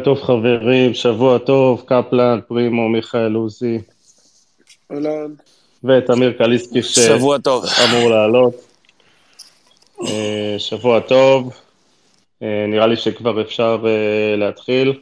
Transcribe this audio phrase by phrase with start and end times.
[0.00, 3.78] לילה טוב חברים, שבוע טוב, קפלן, פרימו, מיכאל עוזי.
[4.92, 5.34] אהלן.
[5.84, 7.66] ואת אמיר קליסקי שבוע טוב.
[7.66, 8.54] שאמור לעלות.
[10.02, 11.52] אה, שבוע טוב,
[12.42, 15.00] אה, נראה לי שכבר אפשר אה, להתחיל.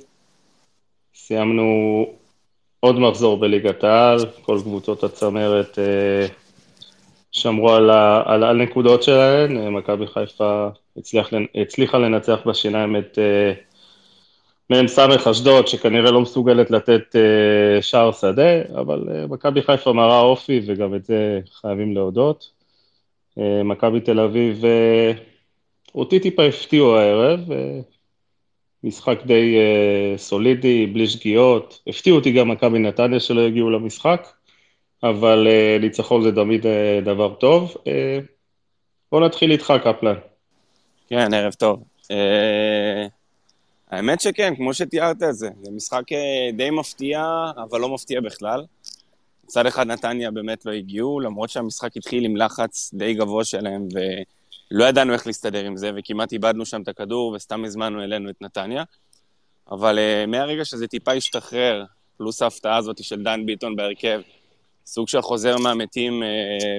[1.15, 2.07] סיימנו
[2.81, 5.79] עוד מחזור בליגת העל, כל קבוצות הצמרת
[7.31, 13.19] שמרו על, ה, על הנקודות שלהן, מכבי חיפה הצליח, הצליחה לנצח בשיניים את
[14.71, 20.61] מ"ס אשדוד, שכנראה לא מסוגלת לתת uh, שער שדה, אבל uh, מכבי חיפה מראה אופי,
[20.67, 22.51] וגם את זה חייבים להודות.
[23.39, 24.65] Uh, מכבי תל אביב,
[25.95, 27.41] אותי טיפה הפתיעו הערב,
[28.85, 29.57] משחק די
[30.17, 31.83] סולידי, בלי שגיאות.
[31.87, 34.29] הפתיעו אותי גם מכבי נתניה שלא הגיעו למשחק,
[35.03, 35.47] אבל
[35.81, 36.67] ניצחון זה תמיד
[37.05, 37.77] דבר טוב.
[39.13, 40.15] בוא נתחיל איתך, קפלן.
[41.09, 41.83] כן, ערב טוב.
[43.91, 45.49] האמת שכן, כמו שתיארת את זה.
[45.63, 47.25] זה משחק אה, די מפתיע,
[47.57, 48.65] אבל לא מפתיע בכלל.
[49.45, 53.89] מצד אחד נתניה באמת לא הגיעו, למרות שהמשחק התחיל עם לחץ די גבוה שלהם,
[54.73, 58.43] ולא ידענו איך להסתדר עם זה, וכמעט איבדנו שם את הכדור, וסתם הזמנו אלינו את
[58.43, 58.85] נתניה.
[59.71, 61.85] אבל uh, מהרגע שזה טיפה השתחרר,
[62.17, 64.21] פלוס ההפתעה הזאת של דן ביטון בהרכב,
[64.87, 66.27] סוג של חוזר מהמתים, uh,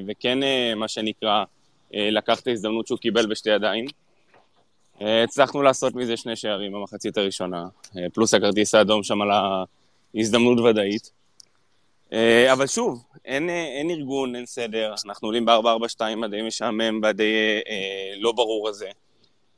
[0.08, 0.40] וכן,
[0.76, 1.44] מה שנקרא,
[1.94, 3.86] לקח את ההזדמנות שהוא קיבל בשתי ידיים.
[5.02, 7.66] אה, הצלחנו לעשות מזה שני שערים במחצית הראשונה,
[7.98, 9.30] אה, פלוס הכרטיס האדום שם על
[10.16, 11.12] ההזדמנות ודאית.
[12.14, 17.34] אה, אבל שוב, אין, אין ארגון, אין סדר, אנחנו עולים ב-442 הדי משעמם והדי
[17.70, 18.90] אה, לא ברור הזה.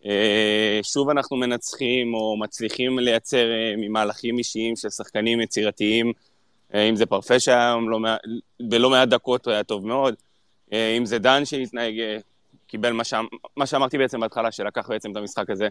[0.06, 6.14] אה, שוב אנחנו מנצחים או מצליחים לייצר אה, ממהלכים אישיים של שחקנים יצירתיים,
[6.74, 8.00] אה, אם זה פרפה שהיה היום לא
[8.62, 10.16] בלא מעט דקות הוא היה טוב מאוד,
[10.74, 11.94] אה, אם זה דן שהתנהג
[12.72, 13.14] קיבל מה, ש...
[13.56, 15.68] מה שאמרתי בעצם בהתחלה, שלקח בעצם את המשחק הזה,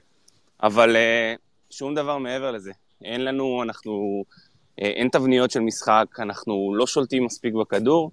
[0.63, 1.39] אבל uh,
[1.71, 2.73] שום דבר מעבר לזה.
[3.05, 8.11] אין לנו, אנחנו, uh, אין תבניות של משחק, אנחנו לא שולטים מספיק בכדור.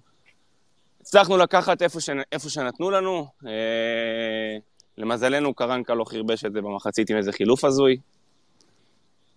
[1.00, 2.10] הצלחנו לקחת איפה, ש...
[2.32, 3.46] איפה שנתנו לנו, uh,
[4.98, 7.96] למזלנו קרנקה לא חרבש את זה במחצית עם איזה חילוף הזוי.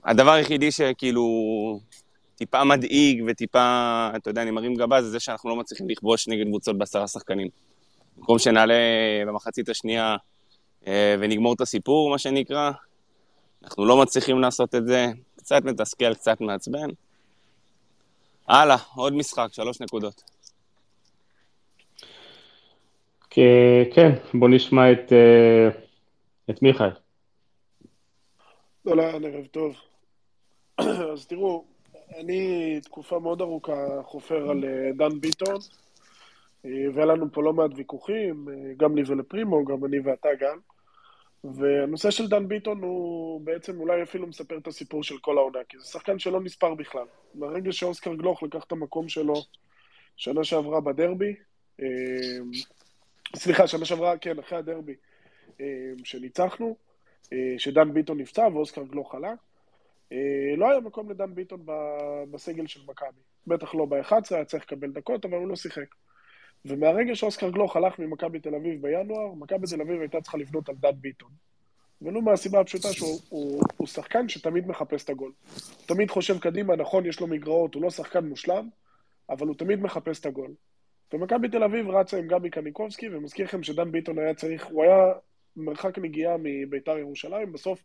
[0.03, 1.25] הדבר היחידי שכאילו
[2.35, 6.45] טיפה מדאיג וטיפה, אתה יודע, אני מרים גבה, זה זה שאנחנו לא מצליחים לכבוש נגד
[6.45, 7.47] קבוצות בעשרה שחקנים.
[8.17, 8.73] במקום שנעלה
[9.27, 10.15] במחצית השנייה
[10.87, 12.71] אה, ונגמור את הסיפור, מה שנקרא,
[13.63, 16.89] אנחנו לא מצליחים לעשות את זה, קצת מתסכל, קצת מעצבן.
[18.47, 20.23] הלאה, עוד משחק, שלוש נקודות.
[23.93, 25.69] כן, בוא נשמע את, אה,
[26.49, 26.89] את מיכאל.
[28.87, 29.75] אהלן, ערב טוב.
[31.13, 31.63] אז תראו,
[32.19, 33.73] אני תקופה מאוד ארוכה
[34.03, 35.55] חופר על אה, דן ביטון.
[36.65, 40.57] אה, והיה לנו פה לא מעט ויכוחים, אה, גם לי ולפרימו, גם אני ואתה גם.
[41.43, 45.77] והנושא של דן ביטון הוא בעצם אולי אפילו מספר את הסיפור של כל העונה, כי
[45.79, 47.05] זה שחקן שלא נספר בכלל.
[47.33, 49.33] ברגע שאוסקר גלוך לקח את המקום שלו
[50.17, 51.35] שנה שעברה בדרבי,
[51.81, 51.85] אה,
[53.35, 54.95] סליחה, שנה שעברה, כן, אחרי הדרבי
[56.03, 56.75] שניצחנו,
[57.57, 59.33] שדן ביטון נפצע ואוסקר גלוך עלה,
[60.57, 61.65] לא היה מקום לדן ביטון
[62.31, 63.19] בסגל של מכבי.
[63.47, 65.85] בטח לא ב-11, היה צריך לקבל דקות, אבל הוא לא שיחק.
[66.65, 70.75] ומהרגע שאוסקר גלוך הלך ממכבי תל אביב בינואר, מכבי תל אביב הייתה צריכה לבנות על
[70.75, 71.29] דן ביטון.
[72.01, 75.31] ולו מהסיבה הפשוטה שהוא הוא, הוא שחקן שתמיד מחפש את הגול.
[75.55, 78.69] הוא תמיד חושב קדימה, נכון, יש לו מגרעות, הוא לא שחקן מושלם,
[79.29, 80.53] אבל הוא תמיד מחפש את הגול.
[81.13, 85.13] ומכבי תל אביב רצה עם גבי קניקובסקי, ומזכיר לכם שדן ביטון היה צריך, הוא היה
[85.55, 87.83] מרחק נגיעה מביתר ירושלים, בסוף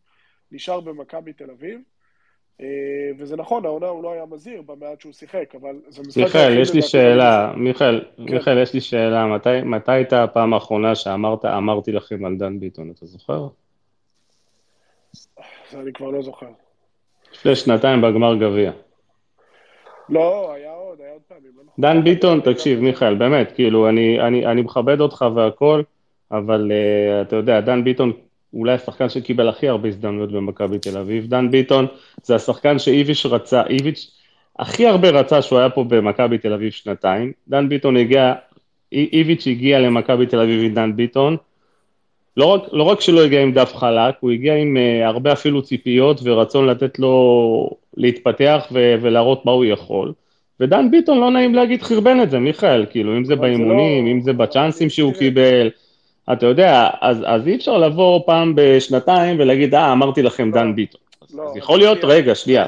[0.52, 1.80] נשאר במכבי תל אביב.
[2.60, 2.66] אה,
[3.18, 6.22] וזה נכון, העונה הוא לא היה מזהיר במעט שהוא שיחק, אבל זה משחק...
[6.22, 8.34] מיכאל, יש לי שאלה, מיכאל, כן.
[8.34, 12.90] מיכאל, יש לי שאלה, מתי, מתי הייתה הפעם האחרונה שאמרת, אמרתי לכם על דן ביטון,
[12.90, 13.48] אתה זוכר?
[15.70, 16.46] זה אני כבר לא זוכר.
[17.32, 18.72] לפני שנתיים בגמר גביע.
[20.08, 21.50] לא, היה עוד, היה עוד פעמים.
[21.56, 21.82] לא נכון.
[21.84, 25.82] דן ביטון, תקשיב, מיכאל, באמת, כאילו, אני, אני, אני מכבד אותך והכל,
[26.30, 28.12] אבל uh, אתה יודע, דן ביטון
[28.58, 31.26] אולי השחקן שקיבל הכי הרבה הזדמנויות במכבי תל אביב.
[31.26, 31.86] דן ביטון
[32.22, 34.10] זה השחקן שאיביץ' רצה, איביץ'
[34.58, 37.32] הכי הרבה רצה שהוא היה פה במכבי תל אביב שנתיים.
[37.48, 38.34] דן ביטון הגיע,
[38.92, 41.36] איביץ' הגיע למכבי תל אביב עם דן ביטון.
[42.36, 45.62] לא רק, לא רק שלא הגיע עם דף חלק, הוא הגיע עם uh, הרבה אפילו
[45.62, 50.12] ציפיות ורצון לתת לו להתפתח ו- ולהראות מה הוא יכול.
[50.60, 54.10] ודן ביטון, לא נעים להגיד, חרבן את זה, מיכאל, כאילו, אם זה באימונים, לא...
[54.10, 55.70] אם זה בצ'אנסים שהוא קיבל.
[56.32, 61.00] אתה יודע, אז, אז אי אפשר לבוא פעם בשנתיים ולהגיד, אה, אמרתי לכם דן ביטון.
[61.34, 62.66] לא, אז יכול להיות, רגע, שנייה,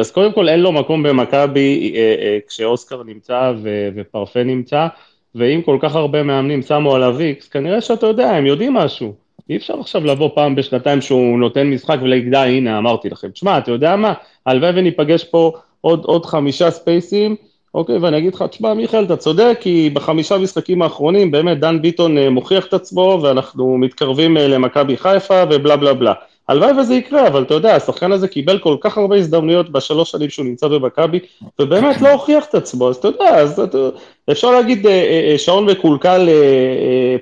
[0.00, 3.52] אז קודם כל אין לו מקום במכבי אה, אה, כשאוסקר נמצא
[3.94, 4.86] ופרפה נמצא,
[5.34, 9.14] ואם כל כך הרבה מאמנים שמו עליו איקס, כנראה שאתה יודע, הם יודעים משהו.
[9.50, 13.30] אי אפשר עכשיו לבוא פעם בשנתיים שהוא נותן משחק ולהגיד, די, הנה, אמרתי לכם.
[13.30, 14.12] תשמע, אתה יודע מה,
[14.46, 17.36] הלוואי וניפגש פה עוד, עוד חמישה ספייסים,
[17.76, 22.18] אוקיי, ואני אגיד לך, תשמע, מיכאל, אתה צודק, כי בחמישה משחקים האחרונים, באמת, דן ביטון
[22.18, 26.12] אה, מוכיח את עצמו, ואנחנו מתקרבים אה, למכבי חיפה, ובלה בלה בלה.
[26.48, 30.30] הלוואי וזה יקרה, אבל אתה יודע, השחקן הזה קיבל כל כך הרבה הזדמנויות בשלוש שנים
[30.30, 31.18] שהוא נמצא במכבי,
[31.58, 33.78] ובאמת לא הוכיח את עצמו, אז אתה יודע, אז אתה,
[34.30, 36.28] אפשר להגיד, אה, שעון מקולקל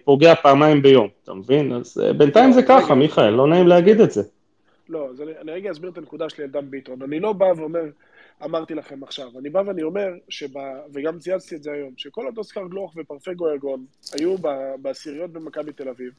[0.05, 1.73] פוגע פעמיים ביום, אתה מבין?
[1.73, 4.23] אז בינתיים זה ככה, מיכאל, לא נעים להגיד את זה.
[4.89, 6.99] לא, אז אני, אני רגע אסביר את הנקודה שלי על דן ביטון.
[7.03, 7.81] אני לא בא ואומר,
[8.45, 9.39] אמרתי לכם עכשיו.
[9.39, 10.61] אני בא ואני אומר, שבא,
[10.93, 14.37] וגם צייצתי את זה היום, שכל עוד אוסקר גלוך ופרפגו אגון היו
[14.83, 16.13] בעשיריות במכבי תל אביב,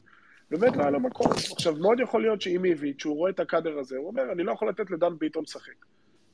[0.50, 1.26] באמת לא היה לו מקום.
[1.52, 4.52] עכשיו, מאוד יכול להיות שאם איביץ', שהוא רואה את הקאדר הזה, הוא אומר, אני לא
[4.52, 5.84] יכול לתת לדן ביטון לשחק.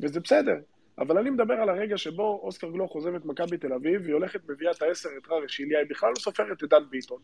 [0.00, 0.56] וזה בסדר.
[0.98, 4.40] אבל אני מדבר על הרגע שבו אוסקר גלוך עוזב את מכבי תל אביב, והיא הולכת,
[4.48, 7.18] מביאה את העשר, את רר אשיליה, היא בכלל לא סופרת את דן ביטון.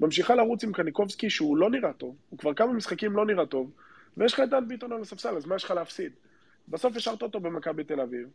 [0.00, 3.70] ממשיכה לרוץ עם קניקובסקי, שהוא לא נראה טוב, הוא כבר כמה משחקים לא נראה טוב,
[4.16, 6.12] ויש לך את דן ביטון על הספסל, אז מה יש לך להפסיד?
[6.68, 8.28] בסוף השארת אותו במכבי תל אביב,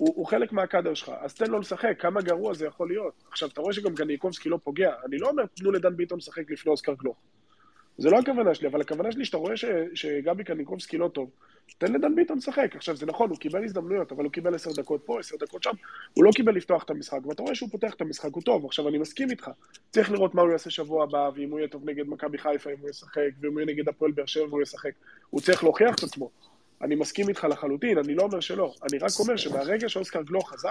[0.00, 3.24] הוא, הוא חלק מהקאדר שלך, אז תן לו לשחק, כמה גרוע זה יכול להיות.
[3.30, 6.72] עכשיו, אתה רואה שגם קניקובסקי לא פוגע, אני לא אומר תנו לדן ביטון לשחק לפני
[6.72, 7.16] אוסקר גלוך.
[7.98, 11.30] זה לא הכוונה שלי, אבל הכוונה שלי שאתה רואה ש, שגבי קניקובסקי לא טוב,
[11.78, 12.76] תן לדן ביטון לשחק.
[12.76, 15.70] עכשיו, זה נכון, הוא קיבל הזדמנויות, אבל הוא קיבל עשר דקות פה, עשר דקות שם,
[16.14, 18.64] הוא לא קיבל לפתוח את המשחק, ואתה רואה שהוא פותח את המשחק, הוא טוב.
[18.64, 19.50] עכשיו, אני מסכים איתך,
[19.90, 22.76] צריך לראות מה הוא יעשה שבוע הבא, ואם הוא יהיה טוב נגד מכבי חיפה, אם
[22.80, 24.92] הוא ישחק, ואם הוא יהיה נגד הפועל באר שבע והוא ישחק.
[25.30, 26.30] הוא צריך להוכיח את עצמו.
[26.84, 28.74] אני מסכים איתך לחלוטין, אני לא אומר שלא.
[28.82, 30.70] אני רק אומר שמהרגע שאוסקר גלו חזר,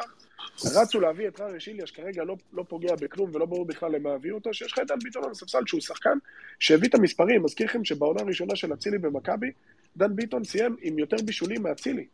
[0.76, 4.36] רצו להביא את ררי שיליה, שכרגע לא, לא פוגע בכלום ולא ברור בכלל למה הביאו
[4.36, 6.18] אותו, שיש לך את דן ביטון על הספסל, שהוא שחקן
[6.60, 7.44] שהביא את המספרים.
[7.44, 9.52] מזכיר לכם שבעונה הראשונה של אצילי במכבי,
[9.98, 12.06] דן ביטון סיים עם יותר בישולים מאצילי.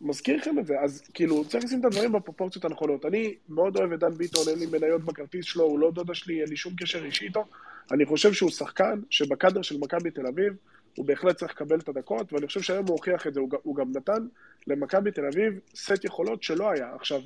[0.00, 3.06] מזכיר לכם את זה, אז כאילו, צריך לשים את הדברים בפרופורציות הנכונות.
[3.06, 6.40] אני מאוד אוהב את דן ביטון, אין לי מניות בכרטיס שלו, הוא לא דודה שלי,
[6.40, 7.44] אין לי שום קשר אישי איתו.
[7.92, 10.52] אני חושב שהוא שחקן שבקאדר של מכבי תל אביב,
[10.96, 13.76] הוא בהחלט צריך לקבל את הדקות, ואני חושב שהיום הוא הוכיח את זה, הוא, הוא
[13.76, 14.26] גם נתן
[14.66, 16.94] למכבי תל אביב סט יכולות שלא היה.
[16.94, 17.20] עכשיו,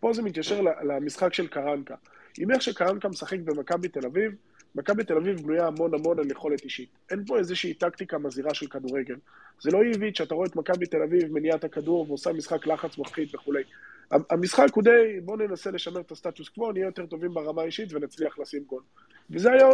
[0.00, 1.94] פה זה מתיישר למשחק של קרנקה.
[2.38, 4.32] עם איך שקרנקה משחק במכבי תל אביב,
[4.74, 6.88] מכבי תל אביב בנויה המון המון על יכולת אישית.
[7.10, 9.16] אין פה איזושהי טקטיקה מזהירה של כדורגל.
[9.60, 12.98] זה לא איביץ' שאתה רואה את מכבי תל אביב מניעה את הכדור ועושה משחק לחץ
[12.98, 13.62] מפחיד וכולי.
[14.10, 18.38] המשחק הוא די, בואו ננסה לשמר את הסטטוס קוו, נהיה יותר טובים ברמה האישית ונצליח
[18.38, 18.82] לשים גול.
[19.30, 19.66] וזה היה,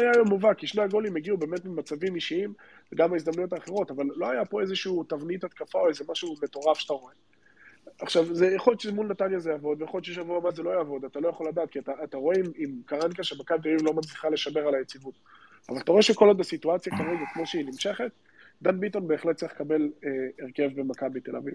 [0.00, 2.52] היה היום מובהק, כי שני הגולים הגיעו באמת ממצבים אישיים,
[2.92, 6.92] וגם ההזדמנויות האחרות, אבל לא היה פה איזשהו תבנית התקפה או איזה משהו מטורף שאתה
[6.92, 7.12] רואה.
[8.00, 11.04] עכשיו, זה יכול להיות שמול נתניה זה יעבוד, ויכול להיות ששבוע הבא זה לא יעבוד,
[11.04, 13.92] אתה לא יכול לדעת, כי אתה, אתה רואה עם, עם קרנקה שמכבי תל אביב לא
[13.94, 15.14] מצליחה לשמר על היציבות.
[15.68, 18.10] אבל אתה רואה שכל עוד הסיטואציה כרגע כמו שהיא נמשכת,
[18.62, 20.10] דן ביטון בהחלט צריך לקבל אה,
[20.44, 21.54] הרכב במכבי תל אביב.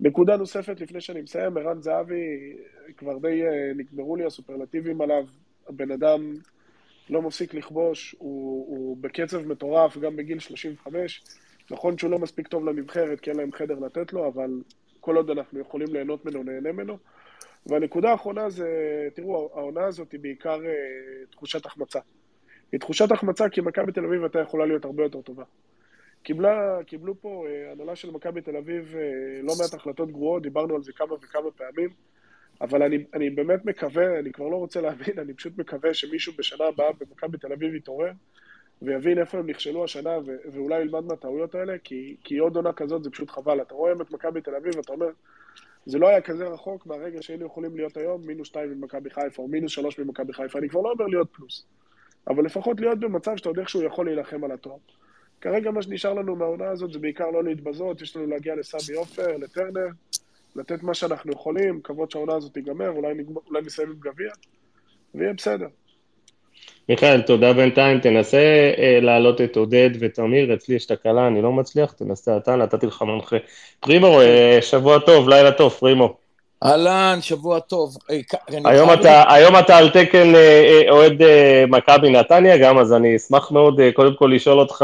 [0.00, 2.56] נקודה נוספת לפני שאני מסיים, ערן זהבי,
[2.96, 5.24] כבר די אה, נגמרו לי הסופרלטיבים עליו,
[5.68, 6.34] הבן אדם
[7.12, 11.22] לא מפסיק לכבוש, הוא, הוא בקצב מטורף, גם בגיל 35.
[11.70, 14.50] נכון שהוא לא מספיק טוב לנבחרת, כי אין להם חדר לתת לו, אבל
[15.00, 16.98] כל עוד אנחנו יכולים ליהנות ממנו, נהנה ממנו.
[17.66, 18.68] והנקודה האחרונה זה,
[19.14, 22.00] תראו, העונה הזאת היא בעיקר אה, תחושת החמצה.
[22.72, 25.44] היא תחושת החמצה כי מכבי תל אביב הייתה יכולה להיות הרבה יותר טובה.
[26.22, 30.74] קיבלה, קיבלו פה אה, הנהלה של מכבי תל אביב אה, לא מעט החלטות גרועות, דיברנו
[30.74, 31.90] על זה כמה וכמה פעמים,
[32.62, 36.64] אבל אני, אני באמת מקווה, אני כבר לא רוצה להבין, אני פשוט מקווה שמישהו בשנה
[36.64, 38.12] הבאה במכבי תל אביב יתעורר
[38.82, 43.04] ויבין איפה הם נכשלו השנה ו- ואולי ילמד מהטעויות האלה, כי, כי עוד עונה כזאת
[43.04, 43.60] זה פשוט חבל.
[43.62, 45.06] אתה רואה את מכבי תל אביב ואתה אומר,
[45.86, 49.48] זה לא היה כזה רחוק מהרגע שהיינו יכולים להיות היום מינוס שתיים ממכבי חיפה או
[49.48, 51.66] מינוס שלוש ממכבי חיפה, אני כבר לא אומר להיות פלוס.
[52.28, 54.76] אבל לפחות להיות במצב שאתה יודע שהוא יכול להילחם על התואר.
[55.40, 59.36] כרגע מה שנשאר לנו מהעונה הזאת זה בעיקר לא להתבזות, יש לנו להגיע לסמי עופר,
[59.36, 59.86] לטרנר,
[60.56, 63.14] לתת מה שאנחנו יכולים, לקוות שהעונה הזאת תיגמר, אולי,
[63.48, 64.32] אולי נסיים עם גביע,
[65.14, 65.66] ויהיה בסדר.
[66.88, 71.92] מיכאל, תודה בינתיים, תנסה אה, להעלות את עודד ותמיר, אצלי יש תקלה, אני לא מצליח,
[71.92, 73.36] תנסה אתה, נתתי לך מנחה.
[73.80, 76.21] פרימו, אה, שבוע טוב, לילה טוב, פרימו.
[76.64, 77.96] אהלן, שבוע טוב.
[78.10, 78.20] אה,
[78.64, 80.40] היום אתה, היום אתה על תקן אה,
[80.86, 81.22] אה, אוהד
[81.68, 84.82] מכבי נתניה גם, אז אני אשמח מאוד קודם כל לשאול אותך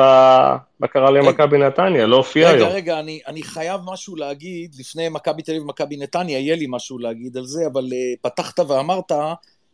[0.80, 2.68] מה קרה למכבי נתניה, לא הופיע היום.
[2.68, 6.66] רגע, רגע, אני, אני חייב משהו להגיד, לפני מכבי תל אביב ומכבי נתניה, יהיה לי
[6.68, 7.84] משהו להגיד על זה, אבל
[8.22, 9.12] פתחת ואמרת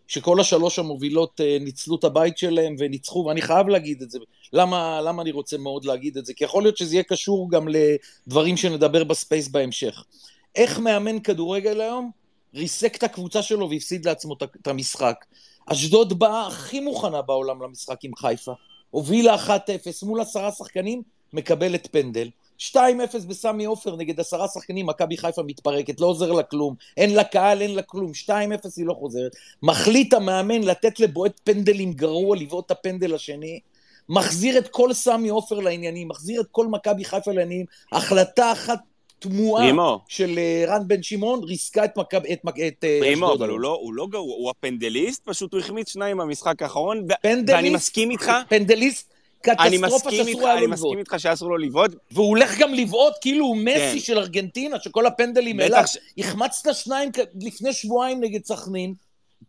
[0.09, 4.19] שכל השלוש המובילות ניצלו את הבית שלהם וניצחו, ואני חייב להגיד את זה.
[4.53, 6.35] למה, למה אני רוצה מאוד להגיד את זה?
[6.35, 10.05] כי יכול להיות שזה יהיה קשור גם לדברים שנדבר ב space בהמשך.
[10.57, 12.11] איך מאמן כדורגל היום
[12.55, 15.25] ריסק את הקבוצה שלו והפסיד לעצמו את המשחק.
[15.67, 18.53] אשדוד באה הכי מוכנה בעולם למשחק עם חיפה.
[18.91, 19.49] הובילה 1-0
[20.03, 22.29] מול עשרה שחקנים, מקבלת פנדל.
[22.59, 22.77] 2-0
[23.29, 27.63] בסמי עופר נגד עשרה שחקנים, מכבי חיפה מתפרקת, לא עוזר לה כלום, אין לה קהל,
[27.63, 28.31] אין לה כלום, 2-0
[28.77, 29.37] היא לא חוזרת.
[29.63, 33.61] מחליט המאמן לתת לבועט פנדלים גרוע, לבעוט את הפנדל השני,
[34.09, 38.79] מחזיר את כל סמי עופר לעניינים, מחזיר את כל מכבי חיפה לעניינים, החלטה אחת
[39.19, 39.65] תמוהה.
[40.09, 43.51] של אה, רן בן שמעון ריסקה את מכבי, את, את אה, פרימו, אשדוד אבל.
[43.51, 47.71] הוא לא, הוא לא גרוע, הוא הפנדליסט, פשוט הוא החמיץ שניים במשחק האחרון, פנדליסט, ואני
[47.71, 49.11] מסכים איתך, פנדליסט,
[49.49, 50.73] אני קטסטרופה שאסור היה אני לו לבעוט.
[50.87, 53.99] מסכים איתך שאסור לו לבעוט, והוא הולך גם לבעוט כאילו הוא מסי כן.
[53.99, 55.83] של ארגנטינה, שכל הפנדלים אליו.
[55.87, 58.95] ש- החמצת שניים לפני שבועיים נגד סכנין.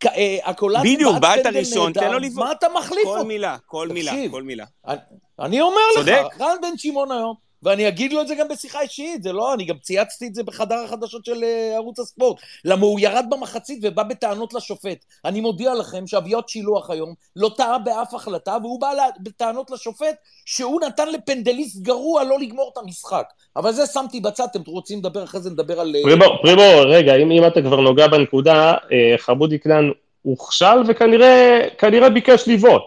[0.06, 1.94] אה, הקולאצי בדיוק, בעט הראשון.
[1.94, 2.46] תן לו לבעוט.
[2.46, 3.24] מה אתה מחליף כל?
[3.26, 4.14] מילה, כל מילה.
[4.32, 4.66] כל מילה.
[4.88, 4.98] אני-
[5.40, 5.82] אני אומר.
[6.06, 9.54] לך, רן בן שמעון היום, ואני אגיד לו את זה גם בשיחה אישית, זה לא,
[9.54, 12.38] אני גם צייצתי את זה בחדר החדשות של אה, ערוץ הספורט.
[12.66, 15.06] למה הוא ירד במחצית ובא בטענות לשופט.
[15.26, 20.82] אני מודיע לכם שאביות שילוח היום לא טעה באף החלטה, והוא בא בטענות לשופט שהוא
[20.82, 23.26] נתן לפנדליסט גרוע לא לגמור את המשחק.
[23.56, 25.96] אבל זה שמתי בצד, אתם רוצים לדבר אחרי זה, נדבר על...
[25.96, 31.62] אה, פרימו, פרימו, רגע, אם, אם אתה כבר נוגע בנקודה, אה, חמודי כנען הוכשל וכנראה
[31.78, 32.84] כנראה ביקש לבעוט.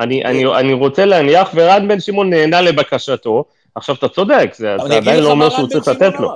[0.00, 3.44] אני, אני, אני רוצה להניח, ורן בן שמעון נהנה לבקשתו.
[3.74, 6.30] עכשיו, אתה צודק, זה, עדיין לא אומר שהוא צריך לתת לו.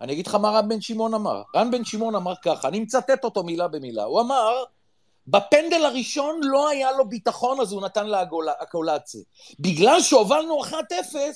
[0.00, 1.42] אני אגיד לך מה רן בן שמעון אמר.
[1.56, 4.04] רן בן שמעון אמר ככה, אני מצטט אותו מילה במילה.
[4.04, 4.64] הוא אמר,
[5.26, 9.20] בפנדל הראשון לא היה לו ביטחון, אז הוא נתן לאקולציה.
[9.60, 10.74] בגלל שהובלנו 1-0,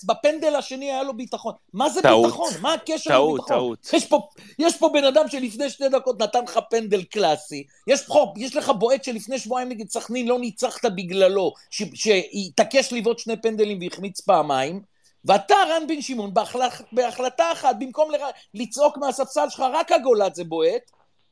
[0.06, 1.54] בפנדל השני היה לו ביטחון.
[1.72, 2.26] מה זה טעות.
[2.26, 2.50] ביטחון?
[2.60, 3.56] מה הקשר טעות, לביטחון?
[3.56, 3.90] טעות.
[3.92, 8.32] יש פה, יש פה בן אדם שלפני שתי דקות נתן לך פנדל קלאסי, יש, פה,
[8.36, 14.20] יש לך בועט שלפני שבועיים נגד סכנין לא ניצחת בגללו, שהתעקש לבעוט שני פנדלים והחמיץ
[14.20, 14.93] פעמיים,
[15.24, 18.14] ואתה, רן בן שמעון, בהחלט, בהחלטה אחת, במקום ל...
[18.54, 20.90] לצעוק מהספסל שלך, רק הגולת זה בועט,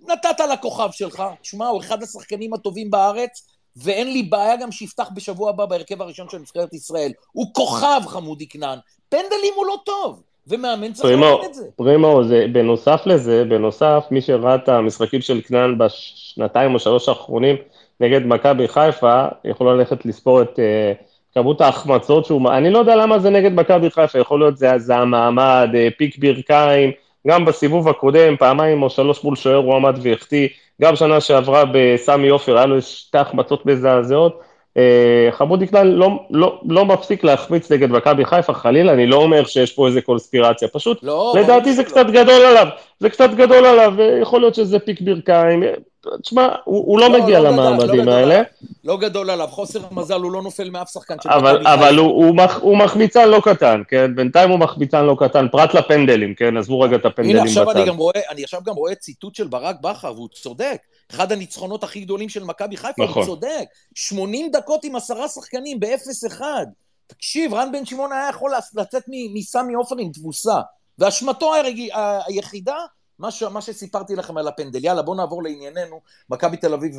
[0.08, 1.22] נתת לכוכב שלך.
[1.42, 6.28] תשמע, הוא אחד השחקנים הטובים בארץ, ואין לי בעיה גם שיפתח בשבוע הבא בהרכב הראשון
[6.28, 7.12] של נבחרת ישראל.
[7.32, 8.78] הוא כוכב, חמודי כנען.
[9.08, 11.64] פנדלים הוא לא טוב, ומאמן צריך להבין את זה.
[11.76, 17.56] פרימו, זה, בנוסף לזה, בנוסף, מי שראה את המשחקים של כנען בשנתיים או שלוש האחרונים
[18.00, 22.50] נגד מכבי חיפה, יכול ללכת לספור את uh, כמות ההחמצות שהוא...
[22.50, 26.18] אני לא יודע למה זה נגד מכבי חיפה, יכול להיות זה, זה המעמד, uh, פיק
[26.18, 26.90] ברכיים,
[27.28, 30.48] גם בסיבוב הקודם, פעמיים או שלוש מול שוער הוא עמד והחטיא,
[30.82, 34.40] גם שנה שעברה בסמי עופר, היה לו שתי החמצות מזעזעות.
[34.78, 39.44] Uh, חמודי כנען לא, לא, לא מפסיק להחמיץ נגד מכבי חיפה, חלילה, אני לא אומר
[39.44, 41.90] שיש פה איזה קונספירציה, פשוט לא, לדעתי זה שלא.
[41.90, 42.66] קצת גדול עליו,
[43.00, 45.62] זה קצת גדול עליו, יכול להיות שזה פיק ברכיים,
[46.23, 48.44] תשמע, הוא, הוא לא, לא, מגיע לא גדול, למעמדים לא גדול האלה, עליו.
[48.85, 51.99] לא גדול עליו, חוסר מזל, הוא לא נופל מאף שחקן של אבל, אבל.
[51.99, 54.14] הוא, הוא, מח, הוא מחמיצן לא קטן, כן?
[54.14, 56.56] בינתיים הוא מחמיצן לא קטן, פרט לפנדלים, כן?
[56.56, 57.76] עזבו רגע את הפנדלים הנה עכשיו בצד.
[57.76, 60.76] אני גם רואה, אני עכשיו גם רואה ציטוט של ברק בכר, והוא צודק.
[61.11, 63.23] אחד הניצחונות הכי גדולים של מכבי חיפה, נכון.
[63.23, 63.64] הוא צודק.
[63.94, 66.40] 80 דקות עם עשרה שחקנים ב-0-1.
[67.06, 70.61] תקשיב, רן בן שמעון היה יכול לצאת מסמי עופר עם תבוסה.
[70.99, 71.52] ואשמתו
[72.26, 72.76] היחידה,
[73.19, 73.42] מה, ש...
[73.42, 74.85] מה שסיפרתי לכם על הפנדל.
[74.85, 76.00] יאללה, בואו נעבור לענייננו,
[76.31, 76.92] מכבי תל אביב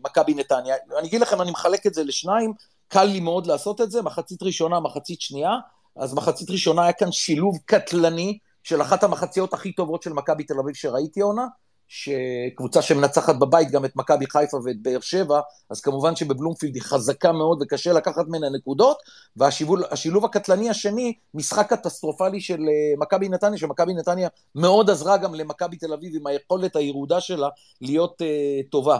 [0.00, 0.76] ומכבי נתניה.
[0.98, 2.52] אני אגיד לכם, אני מחלק את זה לשניים,
[2.88, 5.50] קל לי מאוד לעשות את זה, מחצית ראשונה, מחצית שנייה.
[5.96, 10.58] אז מחצית ראשונה היה כאן שילוב קטלני של אחת המחציות הכי טובות של מכבי תל
[10.58, 11.46] אביב שראיתי עונה,
[11.94, 17.32] שקבוצה שמנצחת בבית גם את מכבי חיפה ואת באר שבע, אז כמובן שבבלומפילד היא חזקה
[17.32, 18.98] מאוד וקשה לקחת ממנה נקודות,
[19.36, 25.76] והשילוב הקטלני השני, משחק קטסטרופלי של אה, מכבי נתניה, שמכבי נתניה מאוד עזרה גם למכבי
[25.76, 27.48] תל אביב עם היכולת הירודה שלה
[27.80, 28.98] להיות uh, טובה.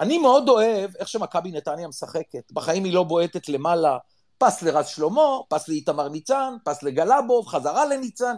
[0.00, 3.98] אני מאוד אוהב איך שמכבי נתניה משחקת, בחיים היא לא בועטת למעלה,
[4.38, 8.34] פס לרז שלמה, פס לאיתמר ניצן, פס לגלבוב, חזרה לניצן,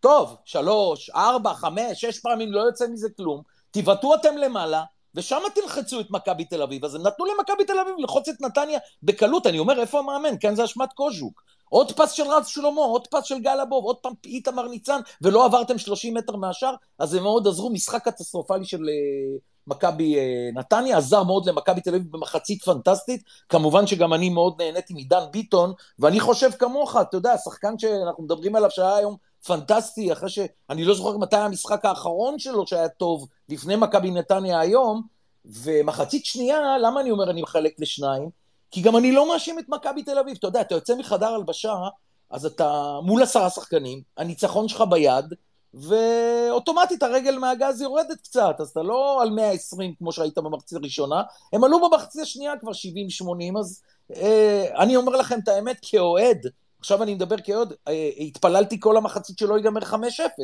[0.00, 6.00] טוב, שלוש, ארבע, חמש, שש פעמים, לא יוצא מזה כלום, תבעטו אתם למעלה, ושם תלחצו
[6.00, 6.84] את מכבי תל אביב.
[6.84, 10.34] אז הם נתנו למכבי תל אביב ללחוץ את נתניה בקלות, אני אומר, איפה המאמן?
[10.40, 11.42] כן, זה אשמת קוז'וק.
[11.68, 15.44] עוד פס של רז שלמה, עוד פס של גל הבוב, עוד פעם איתמר ניצן, ולא
[15.44, 17.70] עברתם 30 מטר מהשאר, אז הם מאוד עזרו.
[17.70, 23.22] משחק קטסטרופלי של uh, מכבי uh, נתניה, עזר מאוד למכבי תל אביב במחצית פנטסטית.
[23.48, 28.56] כמובן שגם אני מאוד נהניתי מדן ביטון, ואני חושב כמוך, אתה יודע, השחקן שאנחנו מדברים
[28.56, 29.16] עליו שהיה היום
[29.46, 30.38] פנטסטי, אחרי ש...
[30.70, 35.02] אני לא זוכר מתי המשחק האחרון שלו שהיה טוב, לפני מכבי נתניה היום,
[35.44, 38.30] ומחצית שנייה, למה אני אומר אני מחלק לשניים?
[38.70, 40.36] כי גם אני לא מאשים את מכבי תל אביב.
[40.36, 41.74] אתה יודע, אתה יוצא מחדר הלבשה,
[42.30, 45.34] אז אתה מול עשרה שחקנים, הניצחון שלך ביד,
[45.74, 51.64] ואוטומטית הרגל מהגז יורדת קצת, אז אתה לא על 120 כמו שהיית במחצית הראשונה, הם
[51.64, 53.82] עלו במחצית השנייה כבר 70-80, אז
[54.14, 56.46] אה, אני אומר לכם את האמת, כאוהד,
[56.80, 59.94] עכשיו אני מדבר כאוהד, אה, התפללתי כל המחצית שלא ייגמר 5-0,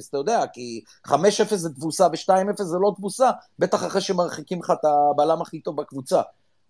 [0.09, 1.13] אתה יודע, כי 5-0
[1.55, 6.23] זה תבוסה ו-2-0 זה לא תבוסה, בטח אחרי שמרחיקים לך את הבלם הכי טוב בקבוצה.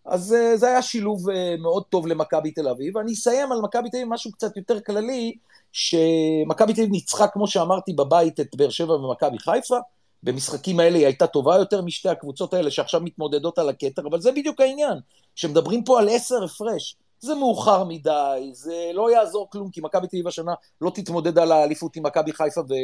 [0.04, 2.96] אז uh, זה היה שילוב uh, מאוד טוב למכבי תל אביב.
[2.96, 5.36] ואני אסיים על מכבי תל אביב משהו קצת יותר כללי,
[5.72, 9.76] שמכבי תל אביב ניצחה, כמו שאמרתי, בבית את באר שבע ומכבי חיפה.
[10.22, 14.32] במשחקים האלה היא הייתה טובה יותר משתי הקבוצות האלה שעכשיו מתמודדות על הכתר, אבל זה
[14.32, 14.98] בדיוק העניין,
[15.34, 16.96] שמדברים פה על עשר הפרש.
[17.20, 21.52] זה מאוחר מדי, זה לא יעזור כלום, כי מכבי תל אביב השנה לא תתמודד על
[21.52, 22.74] האליפות עם מכבי חיפה ו...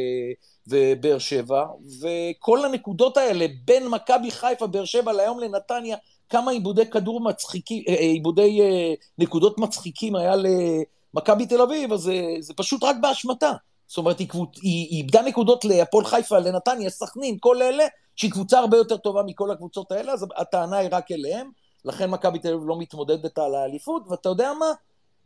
[0.67, 1.65] ובאר שבע,
[2.01, 5.97] וכל הנקודות האלה בין מכבי חיפה, באר שבע, להיום לנתניה,
[6.29, 12.01] כמה עיבודי כדור מצחיקים, אה, אה, עיבודי אה, נקודות מצחיקים היה למכבי תל אביב, אז
[12.01, 13.53] זה, זה פשוט רק באשמתה.
[13.87, 17.85] זאת אומרת, היא, היא, היא איבדה נקודות להפועל חיפה, לנתניה, סכנין, כל אלה,
[18.17, 21.51] שהיא קבוצה הרבה יותר טובה מכל הקבוצות האלה, אז הטענה היא רק אליהם.
[21.85, 24.73] לכן מכבי תל אביב לא מתמודדת על האליפות, ואתה יודע מה?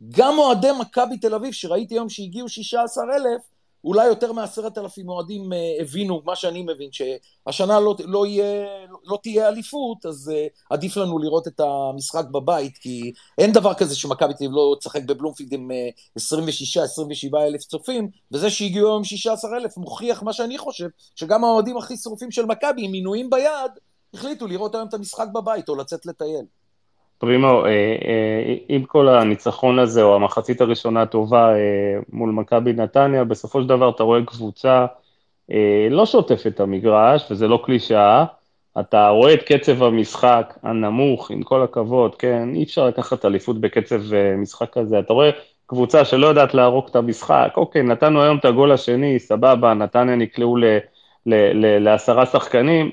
[0.09, 3.41] גם אוהדי מכבי תל אביב, שראיתי היום שהגיעו 16,000,
[3.83, 8.67] אולי יותר מעשרת אלפים אוהדים אה, הבינו מה שאני מבין, שהשנה לא, לא, יהיה,
[9.05, 13.95] לא תהיה אליפות, אז uh, עדיף לנו לראות את המשחק בבית, כי אין דבר כזה
[13.95, 16.19] שמכבי תל אביב לא תשחק בבלומפילד עם uh,
[17.33, 21.97] 26-27 אלף צופים, וזה שהגיעו היום 16 אלף מוכיח מה שאני חושב, שגם האוהדים הכי
[21.97, 23.71] שרופים של מכבי, עם מינויים ביד,
[24.13, 26.45] החליטו לראות היום את המשחק בבית או לצאת לטייל.
[27.17, 33.23] פרימו, אה, אה, עם כל הניצחון הזה, או המחצית הראשונה הטובה אה, מול מכבי נתניה,
[33.23, 34.85] בסופו של דבר אתה רואה קבוצה
[35.89, 38.25] לא שוטפת את המגרש, וזה לא קלישאה,
[38.79, 44.01] אתה רואה את קצב המשחק הנמוך, עם כל הכבוד, כן, אי אפשר לקחת אליפות בקצב
[44.37, 45.29] משחק כזה, אתה רואה
[45.65, 50.57] קבוצה שלא יודעת לערוק את המשחק, אוקיי, נתנו היום את הגול השני, סבבה, נתניה נקלעו
[50.57, 50.63] ל...
[51.79, 52.91] לעשרה שחקנים,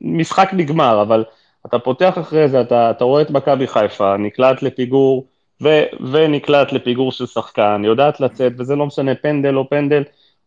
[0.00, 1.24] משחק נגמר, אבל
[1.66, 5.26] אתה פותח אחרי זה, אתה, אתה רואה את מכבי חיפה, נקלט לפיגור,
[5.62, 5.68] ו,
[6.12, 10.02] ונקלט לפיגור של שחקן, יודעת לצאת, וזה לא משנה פנדל או פנדל,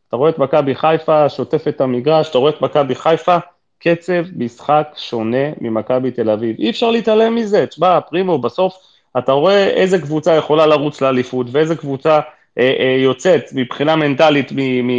[0.08, 3.38] אתה רואה את מכבי חיפה, שוטף את המגרש, אתה רואה את מכבי חיפה,
[3.80, 6.56] קצב משחק שונה ממכבי תל אביב.
[6.60, 8.78] אי אפשר להתעלם מזה, תשמע, פרימו, בסוף
[9.18, 12.20] אתה רואה איזה קבוצה יכולה לרוץ לאליפות, ואיזה קבוצה
[13.04, 14.52] יוצאת מבחינה מנטלית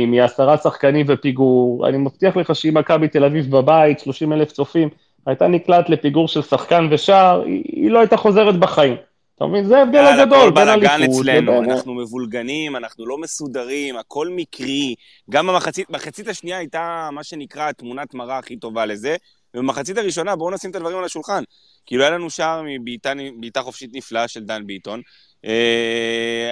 [0.06, 4.88] מעשרה שחקנים ופיגור, אני מבטיח לך שאם מכבי תל אביב בבית, 30 אלף צופים,
[5.26, 8.96] הייתה נקלט לפיגור של שחקן ושער, היא, היא לא הייתה חוזרת בחיים.
[9.36, 9.64] אתה מבין?
[9.64, 11.70] זה ההבדל הגדול בין הליכוד אצלנו, לבין...
[11.70, 14.94] אנחנו מבולגנים, אנחנו לא מסודרים, הכל מקרי.
[15.30, 19.16] גם במחצית, מחצית השנייה הייתה מה שנקרא תמונת מראה הכי טובה לזה,
[19.54, 21.42] ובמחצית הראשונה, בואו נשים את הדברים על השולחן.
[21.86, 25.02] כאילו היה לנו שער מבעיטה חופשית נפלאה של דן ביטון, אה,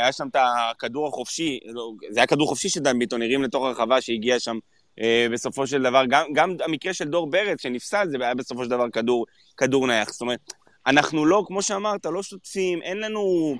[0.02, 4.00] היה שם את הכדור החופשי, לא, זה היה כדור חופשי שדן ביטון הרים לתוך הרחבה
[4.00, 4.58] שהגיע שם
[5.00, 8.70] אה, בסופו של דבר, גם, גם המקרה של דור ברץ שנפסל, זה היה בסופו של
[8.70, 9.26] דבר כדור,
[9.56, 10.12] כדור נייח.
[10.12, 10.40] זאת אומרת,
[10.86, 13.54] אנחנו לא, כמו שאמרת, לא שוטפים, אין לנו,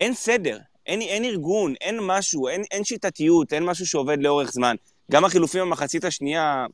[0.00, 4.76] אין סדר, אין, אין ארגון, אין משהו, אין, אין שיטתיות, אין משהו שעובד לאורך זמן.
[5.10, 6.66] גם החילופים במחצית השנייה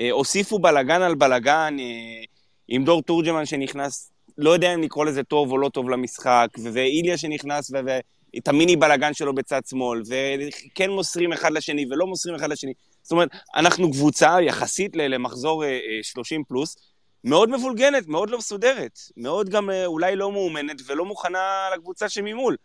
[0.00, 2.24] אה, הוסיפו בלגן על בלגן, אה,
[2.68, 7.18] עם דור תורג'מן שנכנס לא יודע אם לקרוא לזה טוב או לא טוב למשחק, ואיליה
[7.18, 12.72] שנכנס ואת המיני בלאגן שלו בצד שמאל, וכן מוסרים אחד לשני ולא מוסרים אחד לשני.
[13.02, 15.64] זאת אומרת, אנחנו קבוצה יחסית למחזור
[16.02, 16.76] 30 אה, אה, פלוס,
[17.24, 22.56] מאוד מבולגנת, מאוד לא מסודרת, מאוד גם אה, אולי לא מאומנת ולא מוכנה לקבוצה שממול.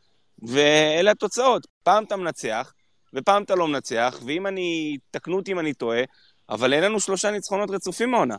[0.41, 1.67] ואלה התוצאות.
[1.83, 2.73] פעם אתה מנצח,
[3.13, 6.01] ופעם אתה לא מנצח, ואם אני, תקנו אותי אם אני טועה,
[6.49, 8.36] אבל אין לנו שלושה ניצחונות רצופים מהעונה,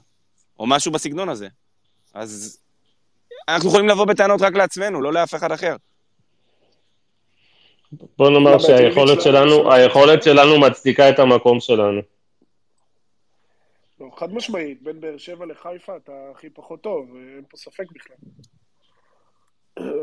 [0.58, 1.48] או משהו בסגנון הזה.
[2.14, 2.58] אז
[3.48, 5.76] אנחנו יכולים לבוא בטענות רק לעצמנו, לא לאף אחד אחר.
[8.18, 12.00] בוא נאמר שהיכולת שלנו, היכולת שלנו מצדיקה את המקום שלנו.
[14.00, 18.16] לא, חד משמעית, בין באר שבע לחיפה אתה הכי פחות טוב, אין פה ספק בכלל.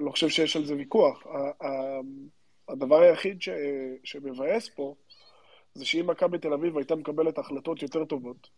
[0.01, 1.23] לא חושב שיש על זה ויכוח.
[2.69, 3.49] הדבר היחיד ש...
[4.03, 4.95] שמבאס פה,
[5.73, 8.49] זה שאם מכבי תל אביב הייתה מקבלת החלטות יותר טובות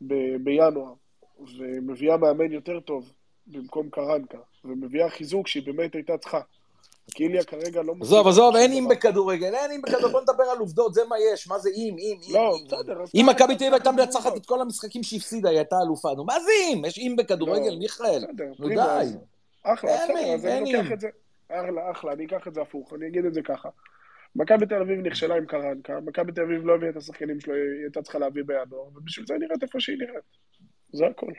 [0.00, 0.14] ב...
[0.44, 0.92] בינואר,
[1.58, 3.12] ומביאה מאמן יותר טוב,
[3.46, 6.40] במקום קרנקה, ומביאה חיזוק שהיא באמת הייתה צריכה.
[7.10, 7.94] קיליה כרגע לא...
[8.00, 11.48] עזוב, עזוב, אין אם בכדורגל, אין אם בכדורגל, בוא נדבר על עובדות, זה מה יש,
[11.48, 12.34] מה זה אם, אם, אם.
[12.34, 13.04] לא, בסדר.
[13.14, 16.40] אם מכבי תל אביב הייתה מנצחת את כל המשחקים שהפסידה, היא הייתה אלופה, נו, מה
[16.40, 16.84] זה אם?
[16.84, 18.24] יש אם בכדורגל, לא, מיכאל,
[18.58, 18.74] נו די.
[19.62, 21.08] אחלה, בסדר, אז אני לוקח את זה,
[21.48, 23.68] אחלה, אחלה, אני אקח את זה הפוך, אני אגיד את זה ככה.
[24.36, 27.62] מכבי תל אביב נכשלה עם קרנקה, מכבי תל אביב לא הביאה את השחקנים שלו, היא
[27.82, 30.24] הייתה צריכה להביא בינואר, ובשביל זה נראית איפה שהיא נראית.
[30.92, 31.32] זה הכל.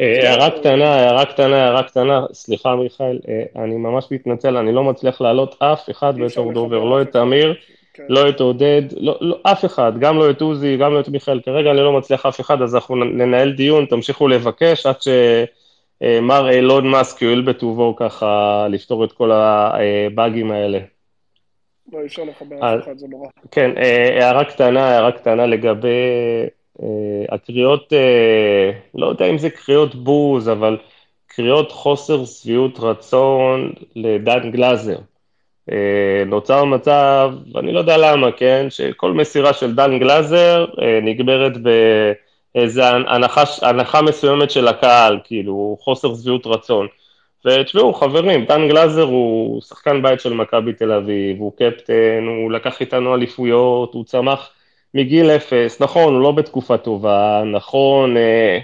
[0.00, 4.84] אה, הערה קטנה, הערה קטנה, הערה קטנה, סליחה מיכאל, אה, אני ממש מתנצל, אני לא
[4.84, 7.54] מצליח להעלות אף אחד בתור דובר, לא את אמיר,
[7.94, 8.02] כן.
[8.08, 11.40] לא את עודד, לא, לא, אף אחד, גם לא את עוזי, גם לא את מיכאל,
[11.40, 16.86] כרגע אני לא מצליח אף אחד, אז אנחנו ננהל דיון, תמשיכו לבקש עד שמר אילון
[16.86, 20.78] מאסק יואיל בטובו ככה לפתור את כל הבאגים האלה.
[21.92, 23.28] לא, אי אפשר לחבר אף אחד, זה נורא.
[23.50, 26.46] כן, אה, הערה קטנה, הערה קטנה לגבי אה,
[27.28, 30.76] הקריאות, אה, לא יודע אם זה קריאות בוז, אבל
[31.26, 34.98] קריאות חוסר שביעות רצון לדן גלאזר.
[35.72, 40.66] אה, נוצר מצב, ואני לא יודע למה, כן, שכל מסירה של דן גלאזר
[41.02, 41.52] נגמרת
[42.54, 46.86] באיזו הנחה, הנחה מסוימת של הקהל, כאילו חוסר שביעות רצון.
[47.44, 52.80] ותשמעו, חברים, דן גלאזר הוא שחקן בית של מכבי תל אביב, הוא קפטן, הוא לקח
[52.80, 54.50] איתנו אליפויות, הוא צמח
[54.94, 58.58] מגיל אפס, נכון, הוא לא בתקופה טובה, נכון, אה,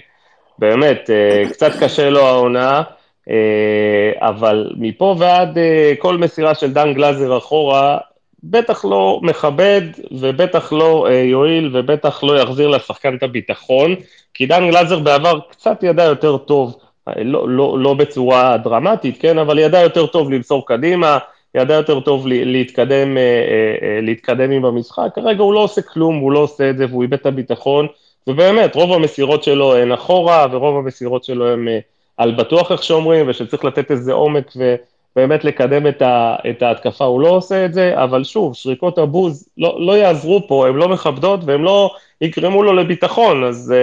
[0.59, 2.83] באמת, אה, קצת קשה לו העונה,
[3.31, 5.59] אה, אבל מפה ועד
[5.99, 7.99] כל מסירה של דן גלאזר אחורה,
[8.45, 13.95] בטח לא מכבד ובטח לא יועיל ובטח לא יחזיר לשחקן את הביטחון,
[14.35, 16.79] כי דן גלאזר בעבר קצת ידע יותר טוב
[17.17, 21.19] לא, לא, לא בצורה דרמטית, כן, אבל ידע יותר טוב למסור קדימה,
[21.55, 26.19] ידע יותר טוב להתקדם, אה, אה, אה, להתקדם עם המשחק, כרגע הוא לא עושה כלום,
[26.19, 27.87] הוא לא עושה את זה והוא איבד את הביטחון,
[28.27, 31.69] ובאמת, רוב המסירות שלו הן אחורה, ורוב המסירות שלו הן
[32.17, 37.21] על בטוח, איך שאומרים, ושצריך לתת איזה עומק ובאמת לקדם את, ה, את ההתקפה, הוא
[37.21, 41.41] לא עושה את זה, אבל שוב, שריקות הבוז לא, לא יעזרו פה, הן לא מכבדות
[41.47, 41.91] והן לא
[42.21, 43.75] יגרמו לו לביטחון, אז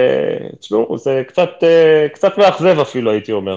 [0.60, 1.50] תשמעו, זה קצת,
[2.12, 3.56] קצת מאכזב אפילו, הייתי אומר.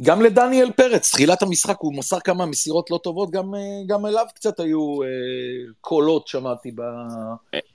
[0.00, 4.24] גם לדניאל פרץ, תחילת המשחק הוא מסר כמה מסירות לא טובות, גם, אה, גם אליו
[4.34, 5.06] קצת היו uh,
[5.80, 6.80] קולות, שמעתי ב...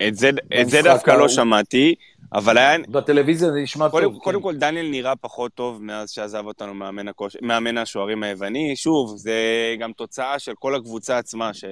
[0.07, 0.29] את זה,
[0.61, 1.95] את זה דווקא לא שמעתי,
[2.33, 2.77] אבל היה...
[2.89, 4.23] בטלוויזיה זה נשמע קודם, טוב.
[4.23, 4.43] קודם כן.
[4.43, 7.37] כל, דניאל נראה פחות טוב מאז שעזב אותנו מאמן, הקוש...
[7.41, 8.75] מאמן השוערים היווני.
[8.75, 9.33] שוב, זה
[9.79, 11.65] גם תוצאה של כל הקבוצה עצמה, ש...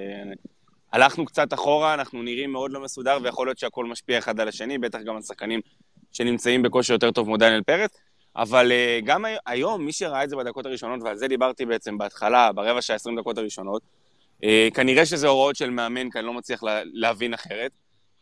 [0.93, 4.77] הלכנו קצת אחורה, אנחנו נראים מאוד לא מסודר, ויכול להיות שהכל משפיע אחד על השני,
[4.77, 5.59] בטח גם על שחקנים
[6.11, 7.97] שנמצאים בכושר יותר טוב כמו דניאל פרץ.
[8.35, 12.51] אבל uh, גם היום, מי שראה את זה בדקות הראשונות, ועל זה דיברתי בעצם בהתחלה,
[12.51, 13.81] ברבע שעה, עשרים דקות הראשונות,
[14.41, 17.71] uh, כנראה שזה הוראות של מאמן, כי אני לא מצליח לה, להבין אחרת.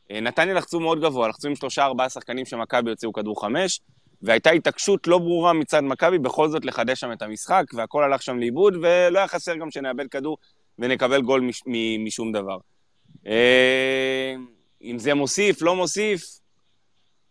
[0.10, 3.82] Uh, נתניה לחצו מאוד גבוה, לחצו עם שלושה ארבעה שחקנים שמכבי הוציאו כדור חמש,
[4.22, 8.40] והייתה התעקשות לא ברורה מצד מכבי בכל זאת לחדש שם את המשחק, והכל הלך שם
[8.40, 10.38] לאיבוד, ולא היה חסר גם שנאבד כדור
[10.80, 11.64] ונקבל גול מש,
[12.00, 12.58] משום דבר.
[13.28, 14.36] אה,
[14.82, 16.40] אם זה מוסיף, לא מוסיף,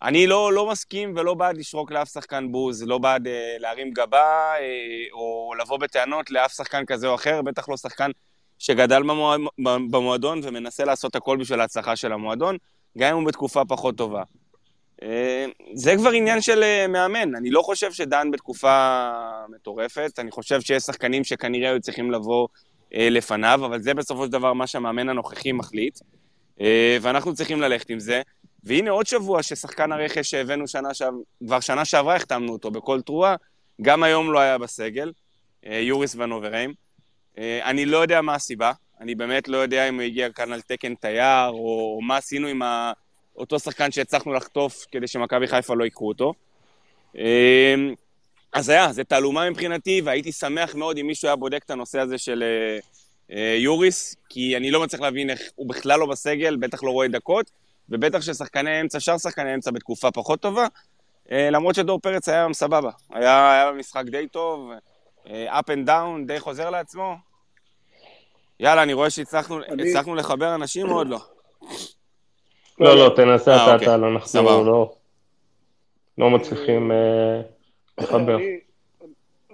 [0.02, 4.54] אני לא, לא מסכים ולא בעד לשרוק לאף שחקן בוז, לא בעד אה, להרים גבה
[4.58, 4.64] אה,
[5.12, 8.10] או לבוא בטענות לאף שחקן כזה או אחר, בטח לא שחקן
[8.58, 9.40] שגדל במועד,
[9.90, 12.56] במועדון ומנסה לעשות הכל בשביל ההצלחה של המועדון,
[12.98, 14.22] גם אם הוא בתקופה פחות טובה.
[15.02, 19.08] אה, זה כבר עניין של אה, מאמן, אני לא חושב שדן בתקופה
[19.48, 22.48] מטורפת, אני חושב שיש שחקנים שכנראה היו צריכים לבוא
[22.94, 25.98] אה, לפניו, אבל זה בסופו של דבר מה שהמאמן הנוכחי מחליט,
[26.60, 28.22] אה, ואנחנו צריכים ללכת עם זה.
[28.64, 33.36] והנה עוד שבוע ששחקן הרכש שהבאנו שנה שעברה, כבר שנה שעברה החתמנו אותו בכל תרועה,
[33.82, 35.12] גם היום לא היה בסגל,
[35.66, 36.74] אה, יוריס ונוברהיים.
[37.38, 40.94] אני לא יודע מה הסיבה, אני באמת לא יודע אם הוא הגיע כאן על תקן
[40.94, 42.62] תייר, או מה עשינו עם
[43.36, 46.34] אותו שחקן שהצלחנו לחטוף כדי שמכבי חיפה לא ייקחו אותו.
[48.52, 52.18] אז היה, זה תעלומה מבחינתי, והייתי שמח מאוד אם מישהו היה בודק את הנושא הזה
[52.18, 52.78] של אה,
[53.36, 57.08] אה, יוריס, כי אני לא מצליח להבין איך הוא בכלל לא בסגל, בטח לא רואה
[57.08, 57.50] דקות,
[57.90, 60.66] ובטח ששחקני אמצע, שאר שחקני אמצע בתקופה פחות טובה,
[61.32, 62.90] אה, למרות שדור פרץ היה היום סבבה.
[63.10, 64.70] היה, היה משחק די טוב,
[65.28, 67.14] אה, up and down, די חוזר לעצמו.
[68.60, 69.92] יאללה, אני רואה שהצלחנו אני...
[70.16, 71.18] לחבר אנשים או עוד לא?
[72.78, 73.86] לא, לא, תנסה אה, אתה, אוקיי.
[73.86, 74.94] אתה, לא, אנחנו לא,
[76.18, 76.92] לא מצליחים...
[77.98, 78.58] אני,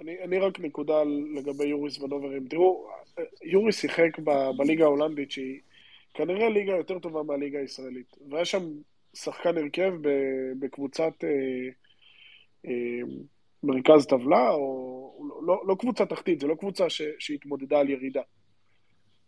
[0.01, 0.95] אני, אני רק נקודה
[1.35, 2.47] לגבי יוריס ונוברים.
[2.47, 2.87] תראו,
[3.43, 5.59] יוריס שיחק ב, בליגה ההולנדית שהיא
[6.15, 8.17] כנראה ליגה יותר טובה מהליגה הישראלית.
[8.29, 8.63] והיה שם
[9.13, 9.93] שחקן הרכב
[10.59, 11.69] בקבוצת אה,
[12.65, 13.01] אה,
[13.63, 14.85] מרכז טבלה, או
[15.45, 18.21] לא, לא קבוצה תחתית, זו לא קבוצה ש, שהתמודדה על ירידה.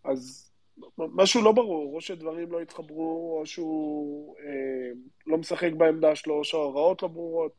[0.04, 0.52] אז
[0.97, 4.91] משהו לא ברור, או שדברים לא התחברו, או שהוא אה,
[5.28, 7.52] לא משחק בעמדה שלו, או שההוראות לא ברורות.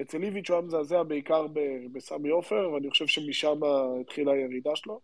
[0.00, 1.46] אצל איביץ' הוא היה מזעזע בעיקר
[1.92, 3.60] בסמי עופר, ואני חושב שמשם
[4.00, 5.00] התחילה הירידה שלו.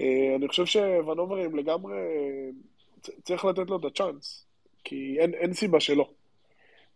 [0.00, 1.96] אה, אני חושב שוונוברים לגמרי,
[3.22, 4.46] צריך לתת לו את הצ'אנס,
[4.84, 6.10] כי אין, אין סיבה שלא.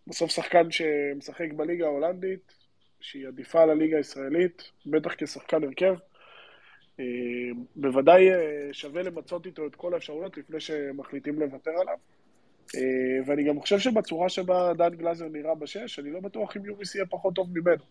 [0.07, 2.53] בסוף שחקן שמשחק בליגה ההולנדית,
[3.01, 5.94] שהיא עדיפה על הליגה הישראלית, בטח כשחקן הרכב,
[7.01, 7.05] אה,
[7.77, 11.97] בוודאי אה, שווה למצות איתו את כל האפשרויות לפני שמחליטים לוותר עליו.
[12.77, 12.81] אה,
[13.27, 17.07] ואני גם חושב שבצורה שבה דן גלאזר נראה בשש, אני לא בטוח אם יוריס יהיה
[17.07, 17.85] פחות טוב ממנו.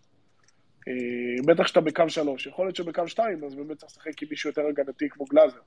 [1.46, 2.48] בטח שאתה בקו שלוש.
[2.48, 5.60] יכול להיות שבקו שתיים, אז באמת צריך לשחק עם מישהו יותר הגנתי כמו גלאזר.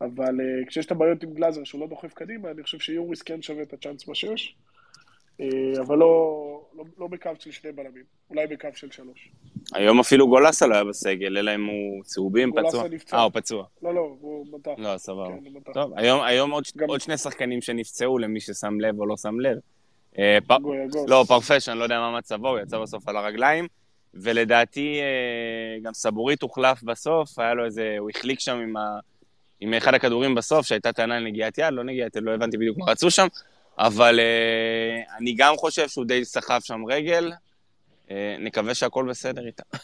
[0.00, 3.42] אבל uh, כשיש את הבעיות עם גלאזר שהוא לא דוחף קדימה, אני חושב שיוריס כן
[3.42, 4.54] שווה את הצ'אנס בשש.
[5.40, 5.44] Uh,
[5.80, 9.30] אבל לא, לא, לא בקו של שני בלמים, אולי בקו של שלוש.
[9.72, 12.62] היום אפילו גולסה לא היה בסגל, אלא אם הוא צהובים, פצוע.
[12.62, 13.16] גולסה נפצע.
[13.16, 13.64] אה, הוא פצוע.
[13.82, 14.70] לא, לא, הוא מתח.
[14.78, 15.28] לא, סבבה.
[15.64, 16.88] כן, טוב, היום, היום עוד, גם...
[16.88, 19.58] עוד שני שחקנים שנפצעו למי ששם לב או לא שם לב.
[20.18, 20.52] אה, פ...
[21.08, 23.66] לא, פרפש, אני לא יודע מה מצבו, הוא יצא בסוף על הרגליים.
[24.14, 25.00] ולדעתי
[25.82, 28.98] גם סבורית הוחלף בסוף, היה לו איזה, הוא החליק שם עם, ה,
[29.64, 32.84] עם אחד הכדורים בסוף, שהייתה טענה לנגיעת יד, לא נגיעת יד, לא הבנתי בדיוק מה
[32.92, 33.26] רצו שם,
[33.78, 37.32] אבל אה, אני גם חושב שהוא די סחב שם רגל,
[38.10, 39.62] אה, נקווה שהכל בסדר איתה.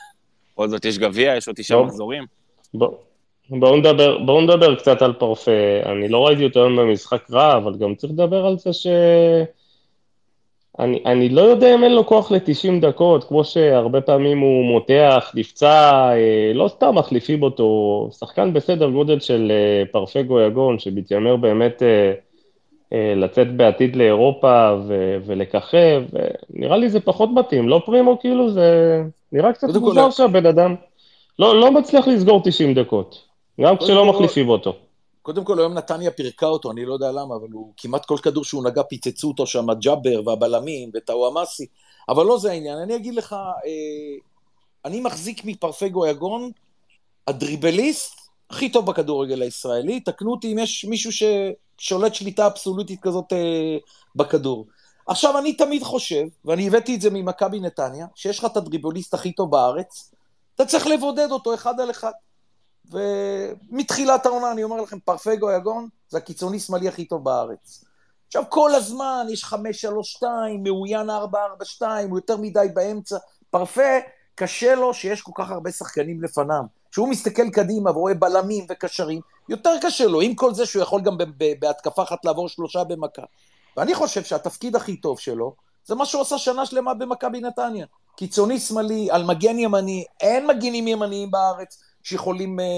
[0.52, 1.82] בכל זאת יש גביע, יש עוד תשעה.
[1.82, 2.24] מחזורים.
[2.74, 2.94] בוא-
[3.50, 5.50] בואו נדבר, בואו נדבר קצת על פרפה.
[5.84, 8.86] אני לא ראיתי אותו היום במשחק רע, אבל גם צריך לדבר על זה ש...
[10.80, 15.32] אני, אני לא יודע אם אין לו כוח ל-90 דקות, כמו שהרבה פעמים הוא מותח,
[15.34, 21.82] נפצע, אה, לא סתם מחליפים אותו, שחקן בסדר גודל של אה, פרפה גויגון, שמתיימר באמת
[21.82, 22.12] אה,
[22.92, 28.50] אה, לצאת בעתיד לאירופה ו- ולככב, אה, נראה לי זה פחות מתאים, לא פרימו כאילו,
[28.50, 30.74] זה נראה קצת מוזר שהבן אדם
[31.38, 33.22] לא, לא מצליח לסגור 90 דקות,
[33.60, 34.74] גם כשלא מחליפים אותו.
[35.22, 38.44] קודם כל, היום נתניה פירקה אותו, אני לא יודע למה, אבל הוא כמעט כל כדור
[38.44, 41.66] שהוא נגע פיצצו אותו שם, ג'אבר והבלמים וטאוואמאסי,
[42.08, 42.78] אבל לא זה העניין.
[42.78, 44.18] אני אגיד לך, אה,
[44.84, 46.50] אני מחזיק מפרפגו יגון,
[47.26, 53.76] הדריבליסט הכי טוב בכדורגל הישראלי, תקנו אותי אם יש מישהו ששולט שליטה אבסולוטית כזאת אה,
[54.16, 54.66] בכדור.
[55.06, 59.32] עכשיו, אני תמיד חושב, ואני הבאתי את זה ממכבי נתניה, שיש לך את הדריבליסט הכי
[59.32, 60.10] טוב בארץ,
[60.54, 62.12] אתה צריך לבודד אותו אחד על אחד.
[62.90, 67.84] ומתחילת העונה, אני אומר לכם, פרפגו יגון זה הקיצוני שמאלי הכי טוב בארץ.
[68.26, 70.24] עכשיו, כל הזמן יש 5-3-2,
[70.62, 71.12] מאוין 4-4-2,
[72.08, 73.16] הוא יותר מדי באמצע.
[73.50, 73.98] פרפה,
[74.34, 76.62] קשה לו שיש כל כך הרבה שחקנים לפניו.
[76.90, 81.16] כשהוא מסתכל קדימה ורואה בלמים וקשרים, יותר קשה לו, עם כל זה שהוא יכול גם
[81.58, 83.22] בהתקפה אחת לעבור שלושה במכה.
[83.76, 85.54] ואני חושב שהתפקיד הכי טוב שלו,
[85.86, 87.86] זה מה שהוא עשה שנה שלמה במכבי נתניה.
[88.16, 92.70] קיצוני שמאלי, על מגן ימני, אין מגינים ימניים בארץ שיכולים אה, אה,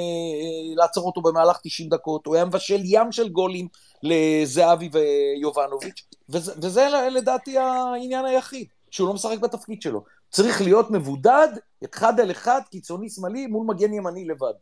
[0.76, 3.68] לעצור אותו במהלך 90 דקות, הוא היה מבשל ים של גולים
[4.02, 10.02] לזהבי ויובנוביץ', וזה, וזה לדעתי העניין היחיד, שהוא לא משחק בתפקיד שלו.
[10.30, 11.48] צריך להיות מבודד,
[11.84, 14.52] אחד על אחד, קיצוני שמאלי, מול מגן ימני לבד.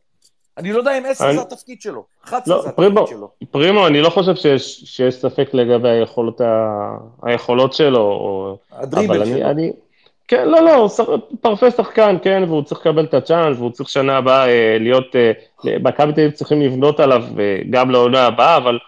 [0.57, 3.29] אני לא יודע אם 10 אני- זה התפקיד שלו, 11 לא, זה פרימו, התפקיד שלו.
[3.51, 6.69] פרימו, אני לא חושב שיש, שיש ספק לגבי היכולות, ה...
[7.23, 8.57] היכולות שלו, או...
[8.71, 9.35] הדריבל אבל שלו.
[9.35, 9.71] אני, אני...
[10.31, 10.89] כן, לא, לא.
[11.41, 15.15] פרפה שחקן, כן, והוא צריך לקבל את הצ'אנס, והוא צריך שנה הבאה אה, להיות...
[15.15, 15.31] אה,
[15.79, 18.79] מכבי תל אביב צריכים לבנות עליו אה, גם לעונה הבאה, אבל,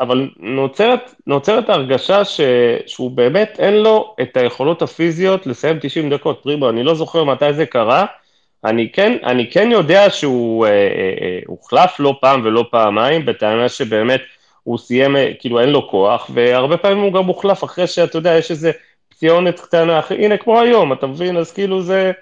[0.00, 2.40] אבל נוצרת, נוצרת הרגשה ש...
[2.86, 6.40] שהוא באמת, אין לו את היכולות הפיזיות לסיים 90 דקות.
[6.42, 8.06] פרימו, אני לא זוכר מתי זה קרה,
[8.64, 10.76] אני כן, אני כן יודע שהוא אה, אה,
[11.20, 14.20] אה, הוחלף לא פעם ולא פעמיים, בטענה שבאמת
[14.62, 18.38] הוא סיים, אה, כאילו אין לו כוח, והרבה פעמים הוא גם הוחלף אחרי שאתה יודע,
[18.38, 18.72] יש איזה
[19.16, 21.36] פציונת קטנה, הנה כמו היום, אתה מבין?
[21.36, 22.12] אז כאילו זה,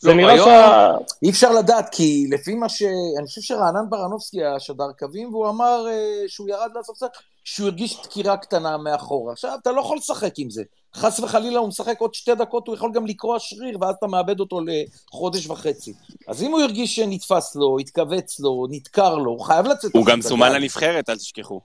[0.00, 0.92] זה לא, נראה שה...
[1.22, 2.82] אי אפשר לדעת, כי לפי מה ש...
[3.18, 7.06] אני חושב שרענן ברנובסקי היה שדר קווים, והוא אמר אה, שהוא ירד לספסל,
[7.44, 9.32] שהוא הרגיש דקירה קטנה מאחורה.
[9.32, 10.62] עכשיו, אתה לא יכול לשחק עם זה.
[10.94, 14.40] חס וחלילה הוא משחק עוד שתי דקות, הוא יכול גם לקרוע שריר, ואז אתה מאבד
[14.40, 15.92] אותו לחודש וחצי.
[16.28, 19.90] אז אם הוא הרגיש שנתפס לו, התכווץ לו, נדקר לו, הוא חייב לצאת...
[19.94, 20.22] הוא גם.
[20.22, 21.60] סומן לנבחרת, אל תשכחו.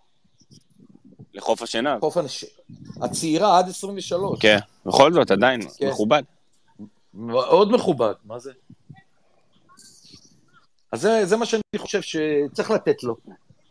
[1.35, 1.99] לחוף השנהב.
[1.99, 2.45] חוף הנש...
[3.01, 4.39] הצעירה עד 23.
[4.39, 5.89] כן, בכל זאת, עדיין, כן.
[5.89, 6.23] מכובד.
[7.13, 8.51] מאוד מכובד, מה זה?
[10.91, 13.15] אז זה, זה מה שאני חושב שצריך לתת לו.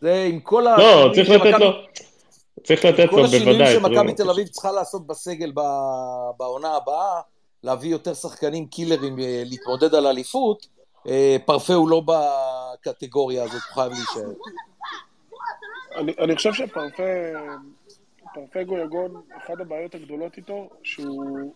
[0.01, 0.77] זה עם כל ה...
[0.77, 1.71] לא, צריך לתת שמכבי- לו,
[2.63, 3.73] צריך לתת כל לו השינויים בוודאי.
[3.73, 4.15] שמכבי פרימו.
[4.15, 5.61] תל אביב צריכה לעשות בסגל ב-
[6.37, 7.21] בעונה הבאה,
[7.63, 10.67] להביא יותר שחקנים קילרים אה, להתמודד על אליפות,
[11.07, 14.31] אה, פרפה הוא לא בקטגוריה הזאת, הוא חייב להישאר.
[15.95, 17.03] אני, אני חושב שפרפה,
[18.33, 21.53] פרפה גויגון, אחת הבעיות הגדולות איתו, שהוא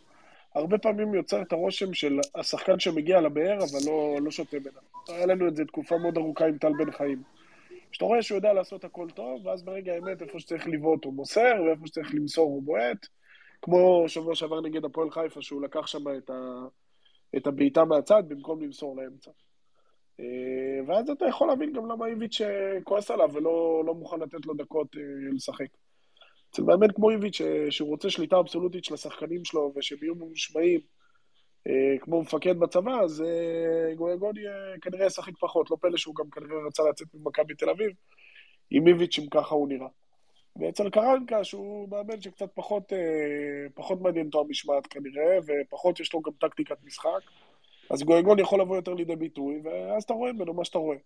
[0.56, 4.80] הרבה פעמים יוצר את הרושם של השחקן שמגיע לבאר, אבל לא, לא שותה ממנה.
[5.08, 7.24] היה לנו את זה תקופה מאוד ארוכה עם טל בן חיים.
[7.92, 11.54] שאתה רואה שהוא יודע לעשות הכל טוב, ואז ברגע האמת, איפה שצריך לבעוט הוא מוסר,
[11.66, 13.08] ואיפה שצריך למסור הוא בועט.
[13.62, 16.66] כמו שבוע שעבר נגד הפועל חיפה, שהוא לקח שם את, ה,
[17.38, 19.32] את הבעיטה מהצד במקום למסור לאמצע.
[20.20, 24.46] אה, ואז אתה יכול להבין גם למה איביץ' אה, כועס עליו ולא לא מוכן לתת
[24.46, 25.02] לו דקות אה,
[25.36, 25.68] לשחק.
[26.52, 30.80] אצל מאמן כמו איביץ', שהוא רוצה שליטה אבסולוטית של השחקנים שלו ושהם יהיו ממושמעים,
[32.00, 33.24] כמו מפקד בצבא, אז
[33.96, 35.72] גויגוני אה, כנראה ישחק פחות.
[35.72, 37.92] לא פלא שהוא גם כנראה רצה לצאת ממכבי תל אביב,
[38.72, 39.88] עם איביץ', אם ככה הוא נראה.
[40.56, 42.94] ואצל קרנקה, שהוא מאמן שקצת פחות,
[43.74, 47.22] פחות מעניין אותו המשמעת כנראה, ופחות יש לו גם טקטיקת משחק.
[47.90, 50.98] אז גויגון יכול לבוא יותר לידי ביטוי, ואז אתה רואה ממנו מה שאתה רואה.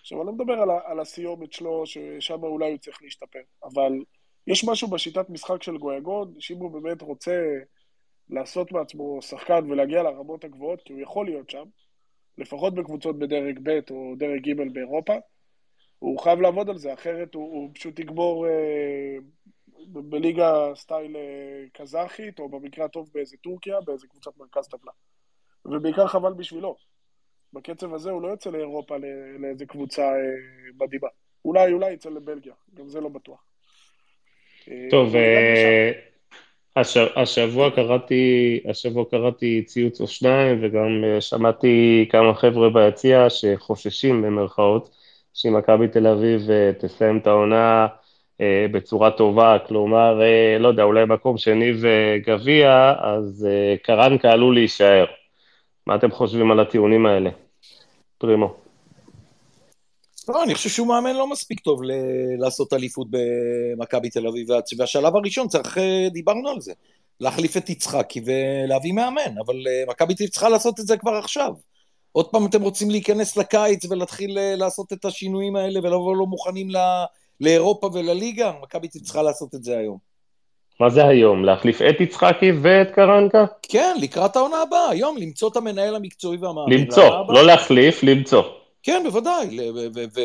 [0.00, 3.92] עכשיו, אני לא מדבר על, על הסיומת שלו, ששם אולי הוא צריך להשתפר, אבל
[4.46, 7.58] יש משהו בשיטת משחק של גויגון, שאם הוא באמת רוצה
[8.30, 11.64] לעשות מעצמו שחקן ולהגיע לרמות הגבוהות, כי הוא יכול להיות שם,
[12.38, 15.14] לפחות בקבוצות בדרג ב' או דרג ג' באירופה,
[15.98, 19.16] הוא חייב לעבוד על זה, אחרת הוא, הוא פשוט יגמור אה,
[19.86, 24.92] בליגה סטייל אה, קזחית, או במקרה הטוב באיזה טורקיה, באיזה קבוצת מרכז טבלה.
[25.64, 26.76] ובעיקר חבל בשבילו.
[27.52, 28.96] בקצב הזה הוא לא יוצא לאירופה
[29.38, 30.16] לאיזה קבוצה אה,
[30.80, 31.08] מדהימה.
[31.44, 33.44] אולי, אולי יצא לבלגיה, גם זה לא בטוח.
[34.70, 35.92] אה, טוב, אה,
[37.16, 44.90] השבוע קראתי, השבוע קראתי ציוץ או שניים וגם שמעתי כמה חבר'ה ביציע שחוששים במרכאות
[45.34, 46.40] שאם מכבי תל אביב
[46.78, 47.86] תסיים את העונה
[48.72, 50.20] בצורה טובה, כלומר,
[50.60, 53.48] לא יודע, אולי מקום שני וגביע, אז
[53.82, 55.04] קרנקה עלול להישאר.
[55.86, 57.30] מה אתם חושבים על הטיעונים האלה?
[58.18, 58.54] פרימו.
[60.28, 61.92] לא, אני חושב שהוא מאמן לא מספיק טוב ל-
[62.38, 64.46] לעשות אליפות במכבי תל אביב,
[64.78, 66.72] והשלב הראשון צריך, אה, דיברנו על זה,
[67.20, 71.14] להחליף את יצחקי ולהביא מאמן, אבל אה, מכבי תל אביב צריכה לעשות את זה כבר
[71.14, 71.52] עכשיו.
[72.12, 76.70] עוד פעם אתם רוצים להיכנס לקיץ ולהתחיל אה, לעשות את השינויים האלה ולבוא לא מוכנים
[76.70, 77.04] ל-
[77.40, 78.52] לאירופה ולליגה?
[78.62, 80.11] מכבי תל אביב צריכה לעשות את זה היום.
[80.82, 81.44] מה זה היום?
[81.44, 83.44] להחליף את יצחקי ואת קרנקה?
[83.62, 86.72] כן, לקראת העונה הבאה, היום למצוא את המנהל המקצועי והמאמן.
[86.72, 88.42] למצוא, לא להחליף, למצוא.
[88.82, 89.58] כן, בוודאי,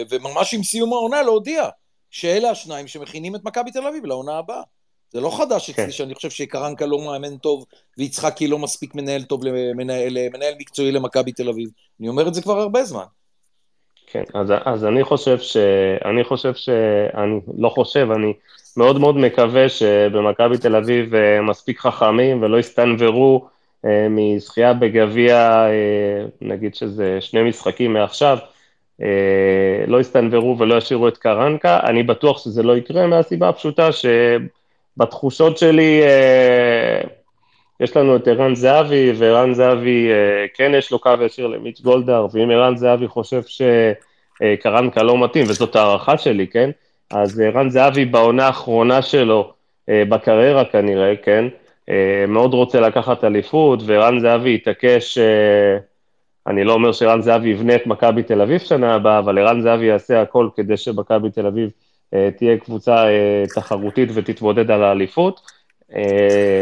[0.10, 1.70] וממש עם סיום העונה להודיע
[2.12, 4.62] שאלה השניים שמכינים את מכבי תל אביב לעונה הבאה.
[5.10, 5.91] זה לא חדש אצלי כן.
[5.91, 7.65] שאני חושב שקרנקה לא מאמן טוב
[7.98, 11.70] ויצחקי לא מספיק מנהל טוב למנהל, למנהל מקצועי למכבי תל אביב.
[12.00, 13.06] אני אומר את זה כבר הרבה זמן.
[14.08, 15.58] כן, אז, אז אני חושב ש...
[16.06, 16.70] אני חושב ש...
[17.13, 18.34] אני לא חושב, אני
[18.78, 23.48] מאוד מאוד מקווה שבמכבי תל אביב אה, מספיק חכמים ולא הסתנוורו
[23.86, 25.38] אה, מזכייה בגביע,
[25.68, 28.38] אה, נגיד שזה שני משחקים מעכשיו,
[29.88, 36.02] לא יסתנוורו ולא ישאירו את קרנקה, אני בטוח שזה לא יקרה מהסיבה הפשוטה שבתחושות שלי
[37.80, 40.10] יש לנו את ערן זהבי, וערן זהבי
[40.54, 43.42] כן יש לו קו ישיר למיץ' גולדהר, ואם ערן זהבי חושב
[44.42, 46.70] שקרנקה לא מתאים, וזאת הערכה שלי, כן?
[47.10, 49.54] אז ערן זהבי בעונה האחרונה שלו,
[49.88, 51.46] בקריירה כנראה, כן?
[51.89, 55.78] אה, מאוד רוצה לקחת אליפות, וערן זהבי התעקש, אה,
[56.48, 59.86] אני לא אומר שערן זהבי יבנה את מכבי תל אביב שנה הבאה, אבל ערן זהבי
[59.86, 61.70] יעשה הכל כדי שמכבי תל אביב
[62.13, 63.06] אה, תהיה קבוצה
[63.56, 65.41] תחרותית ותתמודד על האליפות.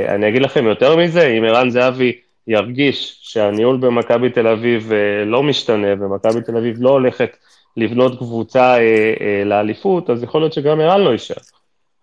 [0.07, 2.11] אני אגיד לכם יותר מזה, אם ערן זהבי
[2.47, 4.91] ירגיש שהניהול במכבי תל אביב
[5.25, 7.37] לא משתנה ומכבי תל אביב לא הולכת
[7.77, 8.77] לבנות קבוצה
[9.45, 11.35] לאליפות, אז יכול להיות שגם ערן לא יישאר.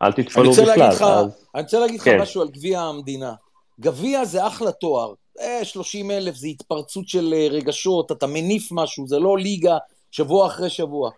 [0.02, 0.88] אל תתפלאו בכלל.
[0.88, 1.46] לך, אז...
[1.54, 2.20] אני רוצה להגיד לך כן.
[2.20, 3.34] משהו על גביע המדינה.
[3.80, 5.12] גביע זה אחלה תואר.
[5.40, 9.76] אה, 30 אלף זה התפרצות של אה, רגשות, אתה מניף משהו, זה לא ליגה
[10.10, 11.10] שבוע אחרי שבוע.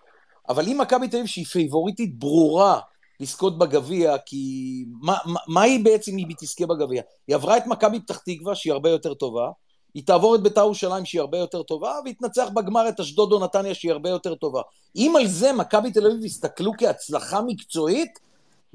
[0.48, 2.80] אבל אם מכבי תל אביב שהיא פייבוריטית ברורה
[3.20, 7.02] לזכות בגביע, כי מה, מה, מה היא בעצם אם היא תזכה בגביע?
[7.28, 9.50] היא עברה את מכבי פתח תקווה, שהיא הרבה יותר טובה,
[9.94, 13.44] היא תעבור את בית"ר ירושלים שהיא הרבה יותר טובה, והיא תנצח בגמר את אשדוד או
[13.44, 14.61] נתניה שהיא הרבה יותר טובה.
[14.96, 18.18] אם על זה מכבי תל אביב יסתכלו כהצלחה מקצועית,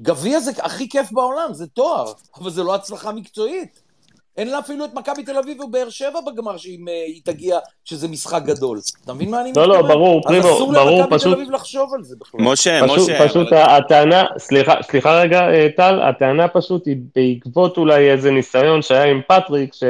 [0.02, 3.90] גביע זה הכי כיף בעולם, זה תואר, אבל זה לא הצלחה מקצועית.
[4.36, 8.08] אין לה אפילו את מכבי תל אביב ובאר שבע בגמר שאם uh, היא תגיע, שזה
[8.08, 8.80] משחק גדול.
[9.04, 9.68] אתה מבין מה אני מתכוון?
[9.68, 10.72] לא, לא, ברור, פרימו, ברור, פשוט...
[10.72, 12.40] אז אסור למכבי תל אביב לחשוב על זה בכלל.
[12.40, 13.28] משה, פשוט, משה.
[13.28, 13.62] פשוט אבל...
[13.62, 19.20] הטענה, סליחה, סליחה רגע, אה, טל, הטענה פשוט היא בעקבות אולי איזה ניסיון שהיה עם
[19.28, 19.82] פטריק, ש...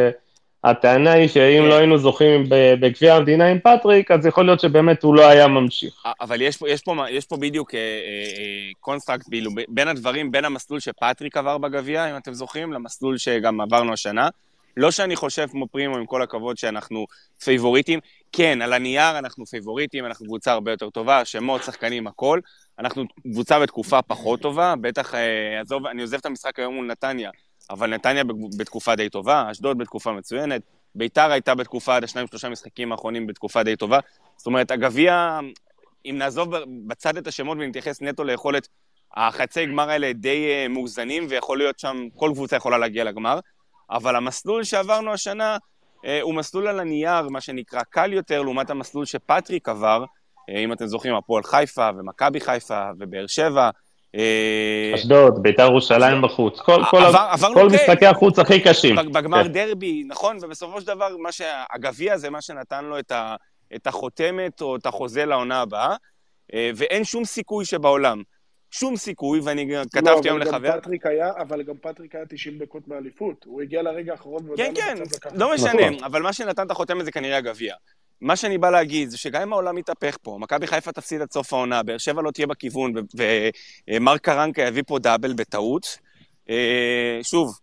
[0.64, 2.44] הטענה היא שאם לא היינו זוכים
[2.80, 6.02] בגביע המדינה עם פטריק, אז יכול להיות שבאמת הוא לא היה ממשיך.
[6.20, 7.70] אבל יש פה, יש פה, יש פה בדיוק
[8.80, 13.60] קונטרסט, אה, כאילו, בין הדברים, בין המסלול שפטריק עבר בגביע, אם אתם זוכרים, למסלול שגם
[13.60, 14.28] עברנו השנה.
[14.76, 17.06] לא שאני חושב כמו פרימו, עם כל הכבוד, שאנחנו
[17.44, 18.00] פייבוריטים.
[18.32, 22.40] כן, על הנייר אנחנו פייבוריטים, אנחנו קבוצה הרבה יותר טובה, שמות, שחקנים, הכל.
[22.78, 27.30] אנחנו קבוצה בתקופה פחות טובה, בטח, אה, עזוב, אני עוזב את המשחק היום מול נתניה.
[27.70, 28.24] אבל נתניה
[28.58, 30.62] בתקופה די טובה, אשדוד בתקופה מצוינת,
[30.94, 33.98] ביתר הייתה בתקופה, עד השניים שלושה משחקים האחרונים בתקופה די טובה.
[34.36, 35.40] זאת אומרת, הגביע,
[36.04, 36.54] אם נעזוב
[36.86, 38.68] בצד את השמות ונתייחס נטו ליכולת,
[39.14, 43.38] החצי גמר האלה די אה, מאוזנים, ויכול להיות שם, כל קבוצה יכולה להגיע לגמר.
[43.90, 45.56] אבל המסלול שעברנו השנה
[46.04, 50.04] אה, הוא מסלול על הנייר, מה שנקרא קל יותר, לעומת המסלול שפטריק עבר,
[50.50, 53.70] אה, אם אתם זוכרים, הפועל חיפה ומכבי חיפה ובאר שבע,
[54.94, 57.02] אשדוד, ביתר ירושלים בחוץ, כל, כל,
[57.54, 58.96] כל משחקי החוץ הכי קשים.
[59.12, 59.52] בגמר כן.
[59.52, 61.08] דרבי, נכון, ובסופו של דבר,
[61.70, 63.36] הגביע זה מה שנתן לו את, ה,
[63.74, 65.96] את החותמת או את החוזה לעונה הבאה,
[66.54, 68.22] אה, ואין שום סיכוי שבעולם.
[68.70, 70.68] שום סיכוי, ואני כתבתי היום לחבר...
[70.68, 73.44] לא, אבל גם פטריק היה, אבל גם פטריק היה 90 דקות מאליפות.
[73.44, 74.96] הוא הגיע לרגע האחרון כן, כן,
[75.34, 76.04] לא משנה, נכון.
[76.04, 77.74] אבל מה שנתן את החותמת זה כנראה הגביע.
[78.20, 81.52] מה שאני בא להגיד זה שגם אם העולם יתהפך פה, מכבי חיפה תפסיד עד סוף
[81.52, 82.92] העונה, באר שבע לא תהיה בכיוון,
[83.90, 85.98] ומרק קרנקה יביא פה דאבל בטעות.
[86.50, 87.58] אה, שוב,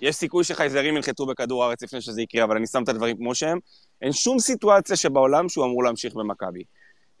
[0.00, 3.34] יש סיכוי שחייזרים ינחתו בכדור הארץ לפני שזה יקרה, אבל אני שם את הדברים כמו
[3.34, 3.58] שהם.
[4.02, 6.62] אין שום סיטואציה שבעולם שהוא אמור להמשיך במכבי.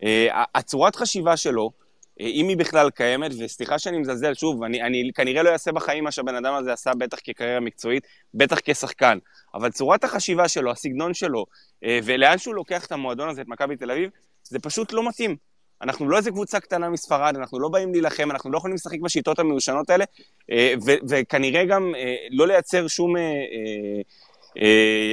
[0.02, 1.76] אה, הצורת חשיבה שלו, אה,
[2.20, 6.10] אם היא בכלל קיימת, וסליחה שאני מזלזל, שוב, אני, אני כנראה לא אעשה בחיים מה
[6.10, 9.18] שהבן אדם הזה עשה, בטח כקריירה מקצועית, בטח כשחקן,
[9.54, 11.46] אבל צורת החשיבה שלו, הסגנון שלו,
[11.84, 14.10] אה, ולאן שהוא לוקח את המועדון הזה, את מכבי תל אביב,
[14.44, 15.36] זה פשוט לא מתאים.
[15.82, 19.38] אנחנו לא איזה קבוצה קטנה מספרד, אנחנו לא באים להילחם, אנחנו לא יכולים לשחק בשיטות
[19.38, 20.04] המיושנות האלה,
[20.50, 20.74] אה,
[21.08, 23.14] וכנראה גם אה, לא לייצר שום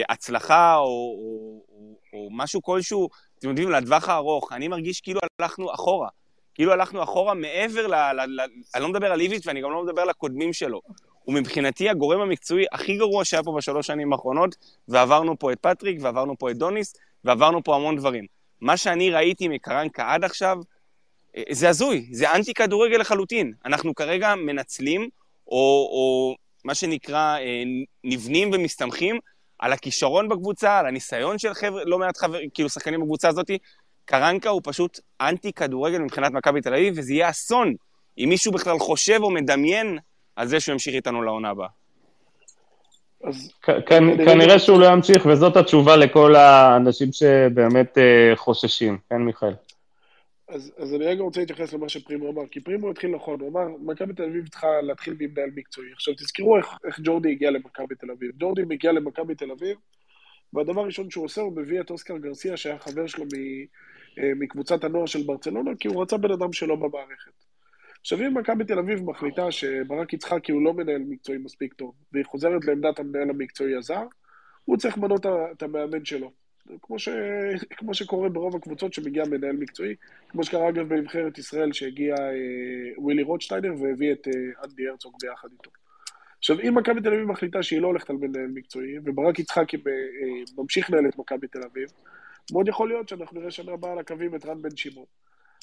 [0.09, 4.53] הצלחה או, או, או, או משהו כלשהו, אתם יודעים, לטווח הארוך.
[4.53, 6.09] אני מרגיש כאילו הלכנו אחורה.
[6.55, 7.95] כאילו הלכנו אחורה מעבר ל...
[7.95, 8.41] ל, ל
[8.75, 10.81] אני לא מדבר על איביץ' ואני גם לא מדבר על הקודמים שלו.
[11.23, 14.55] הוא מבחינתי הגורם המקצועי הכי גרוע שהיה פה בשלוש שנים האחרונות,
[14.87, 18.25] ועברנו פה את פטריק, ועברנו פה את דוניס, ועברנו פה המון דברים.
[18.61, 20.57] מה שאני ראיתי מקרנקה עד עכשיו,
[21.37, 23.53] אה, זה הזוי, זה אנטי כדורגל לחלוטין.
[23.65, 25.09] אנחנו כרגע מנצלים,
[25.47, 27.63] או, או מה שנקרא, אה,
[28.03, 29.19] נבנים ומסתמכים
[29.59, 33.49] על הכישרון בקבוצה, על הניסיון של חבר'ה, לא מעט חבר, כאילו שחקנים בקבוצה הזאת.
[34.09, 37.75] קרנקה הוא פשוט אנטי כדורגל מבחינת מכבי תל אביב, וזה יהיה אסון
[38.17, 39.97] אם מישהו בכלל חושב או מדמיין
[40.35, 41.67] על זה שהוא ימשיך איתנו לעונה הבאה.
[44.25, 49.53] כנראה שהוא לא ימשיך, וזאת התשובה לכל האנשים שבאמת אה, חוששים, כן מיכאל?
[50.47, 53.67] אז, אז אני רגע רוצה להתייחס למה שפרימו אמר, כי פרימו התחיל נכון, הוא אמר,
[53.79, 55.91] מכבי תל אביב צריכה להתחיל במנהל מקצועי.
[55.93, 58.31] עכשיו תזכרו איך, איך ג'ורדי הגיע למכבי תל אביב.
[58.39, 59.77] ג'ורדי מגיע למכבי תל אביב,
[60.53, 63.25] והדבר הראשון שהוא עושה, הוא מביא את אוסקר גרסיה, שהיה חבר שלו
[64.35, 67.31] מקבוצת הנוער של ברצלונה, כי הוא רצה בן אדם שלו במערכת.
[68.01, 72.25] עכשיו אם מכבי תל אביב מחליטה שברק יצחקי הוא לא מנהל מקצועי מספיק טוב, והיא
[72.25, 74.03] חוזרת לעמדת המנהל המקצועי הזר,
[74.65, 76.31] הוא צריך למנות את המאמן שלו.
[76.81, 77.09] כמו, ש...
[77.77, 79.95] כמו שקורה ברוב הקבוצות שמגיע מנהל מקצועי,
[80.29, 82.33] כמו שקרה אגב בנבחרת ישראל שהגיע אה,
[82.97, 85.71] ווילי רוטשטיינר והביא את אה, אנדי הרצוג ביחד איתו.
[86.37, 89.81] עכשיו, אם מכבי תל אביב מחליטה שהיא לא הולכת על מנהל מקצועי, וברק יצחקי אה,
[90.57, 91.89] ממשיך לנהל את מכבי תל אביב,
[92.51, 95.05] מאוד יכול להיות שאנחנו נראה שנה הבאה על הקווים את רן בן שמעון.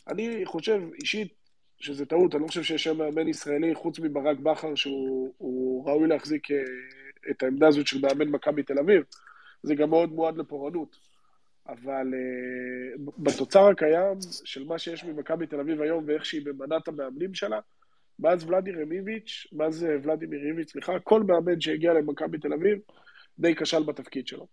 [0.08, 1.34] אני חושב אישית
[1.78, 6.50] שזה טעות, אני לא חושב שיש שם מאמן ישראלי חוץ מברק בכר שהוא ראוי להחזיק
[6.50, 6.56] אה,
[7.30, 9.02] את העמדה הזאת של מאמן מכבי תל אביב.
[9.62, 10.96] זה גם מאוד מועד לפורענות.
[11.68, 17.34] אבל uh, בתוצר הקיים של מה שיש ממכבי תל אביב היום ואיך שהיא ממנת המאמנים
[17.34, 17.60] שלה,
[18.18, 22.78] מאז ולדימיר איביץ', מאז ולדימיר איביץ', סליחה, כל מאמן שהגיע למכבי תל אביב
[23.38, 24.46] די כשל בתפקיד שלו.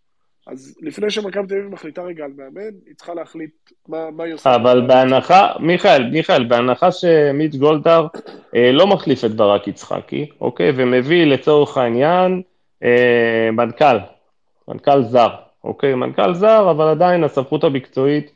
[0.47, 3.51] אז לפני שמכבי תל אביב מחליטה רגע על מאמן, היא צריכה להחליט
[3.87, 4.55] מה, מה היא עושה.
[4.55, 8.07] אבל בהנחה, מיכאל, מיכאל, בהנחה שמיץ' גולדהר
[8.55, 12.41] אה, לא מחליף את ברק יצחקי, אוקיי, ומביא לצורך העניין
[12.83, 13.97] אה, מנכ"ל,
[14.67, 15.29] מנכ"ל זר,
[15.63, 18.31] אוקיי, מנכ"ל זר, אבל עדיין הסמכות המקצועית,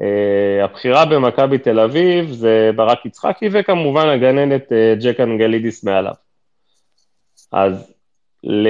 [0.00, 6.14] אה, הבחירה במכבי תל אביב זה ברק יצחקי, וכמובן הגננת אה, ג'ק אנגלידיס מעליו.
[7.52, 7.94] אז
[8.44, 8.68] ל...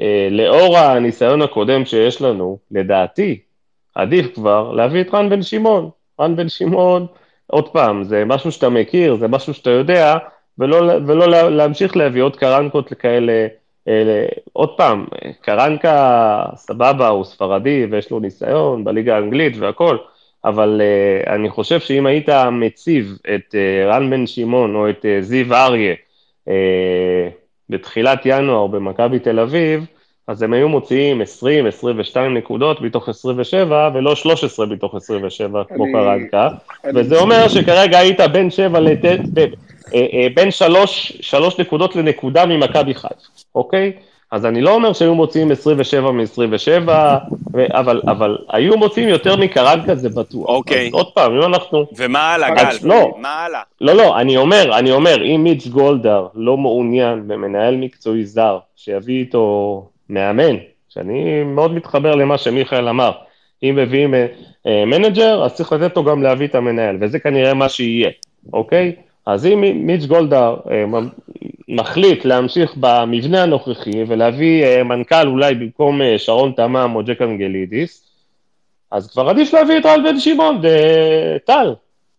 [0.00, 3.40] אה, לאור הניסיון הקודם שיש לנו, לדעתי,
[3.94, 5.90] עדיף כבר להביא את רן בן שמעון.
[6.20, 7.06] רן בן שמעון,
[7.46, 10.16] עוד פעם, זה משהו שאתה מכיר, זה משהו שאתה יודע,
[10.58, 10.76] ולא,
[11.06, 13.46] ולא להמשיך להביא עוד קרנקות כאלה.
[13.88, 15.06] אלה, עוד פעם,
[15.40, 19.96] קרנקה, סבבה, הוא ספרדי ויש לו ניסיון בליגה האנגלית והכל,
[20.44, 25.22] אבל uh, אני חושב שאם היית מציב את uh, רן בן שמעון או את uh,
[25.22, 25.94] זיו אריה
[26.48, 26.50] uh,
[27.70, 29.86] בתחילת ינואר במכבי תל אביב,
[30.26, 36.48] אז הם היו מוציאים 20, 22 נקודות מתוך 27, ולא 13 מתוך 27, כמו קרנקה,
[36.94, 39.04] וזה אומר שכרגע היית בין 7 לת...
[39.04, 39.16] אה,
[39.94, 43.14] אה, בין 3, 3 נקודות לנקודה ממכבי חיפה,
[43.54, 43.92] אוקיי?
[44.30, 46.88] אז אני לא אומר שהיו מוציאים 27 מ-27,
[47.72, 50.46] אבל, אבל היו מוציאים יותר מקרנקה, זה בטוח.
[50.46, 50.86] אוקיי.
[50.86, 51.86] אז עוד פעם, אם אנחנו...
[51.96, 52.76] ומה הלאה, גל?
[52.82, 53.14] לא.
[53.18, 53.60] מה הלאה?
[53.80, 59.18] לא, לא, אני אומר, אני אומר, אם מיץ' גולדהר לא מעוניין במנהל מקצועי זר, שיביא
[59.18, 60.56] איתו מאמן,
[60.88, 63.12] שאני מאוד מתחבר למה שמיכאל אמר,
[63.62, 64.14] אם מביאים
[64.66, 68.10] אה, מנג'ר, אז צריך לתת לו גם להביא את המנהל, וזה כנראה מה שיהיה,
[68.52, 68.92] אוקיי?
[69.26, 70.84] אז אם מיץ' גולדהר אה,
[71.70, 78.04] מחליט להמשיך במבנה הנוכחי ולהביא אה, מנכ"ל אולי במקום אה, שרון תמם או ג'ק אנגלידיס,
[78.90, 80.62] אז כבר עדיף להביא את רן בן שמעון,
[81.46, 81.74] טל,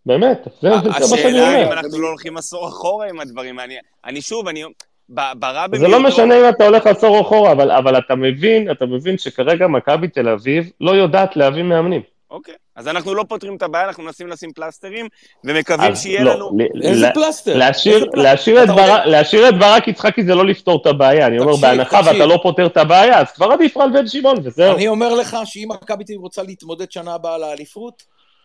[0.05, 1.13] באמת, זה, מה שאני אומר.
[1.13, 3.73] השאלה אם אנחנו לא הולכים עשור אחורה עם הדברים האלה.
[4.05, 4.63] אני שוב, אני...
[5.09, 5.77] ברע במיעוטו...
[5.77, 9.67] זה לא משנה אם אתה הולך עשור אחורה, אבל, אבל אתה מבין, אתה מבין שכרגע
[9.67, 12.01] מכבי תל אביב לא יודעת להביא מאמנים.
[12.31, 15.07] אוקיי, אז אנחנו לא פותרים את הבעיה, אנחנו מנסים לשים פלסטרים,
[15.43, 16.51] ומקווים שיהיה לא, לנו...
[16.83, 17.57] איזה פלסטר?
[17.57, 19.05] להשאיר, להשאיר, את בר...
[19.05, 22.65] להשאיר את ברק יצחקי זה לא לפתור את הבעיה, אני אומר, בהנחה ואתה לא פותר
[22.65, 24.75] את הבעיה, אז כבר עדיף על בן שמעון, וזהו.
[24.75, 28.03] אני אומר לך שאם מכבי תל אביב רוצה להתמודד שנה הבאה לאליפות,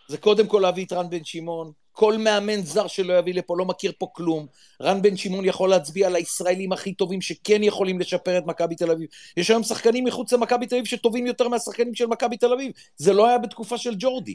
[0.09, 3.65] זה קודם כל להביא את רן בן שמעון, כל מאמן זר שלא יביא לפה לא
[3.65, 4.47] מכיר פה כלום.
[4.83, 8.91] רן בן שמעון יכול להצביע על הישראלים הכי טובים שכן יכולים לשפר את מכבי תל
[8.91, 9.09] אביב.
[9.37, 12.73] יש היום שחקנים מחוץ למכבי תל אביב שטובים יותר מהשחקנים של מכבי תל אביב.
[12.97, 14.35] זה לא היה בתקופה של ג'ורדי.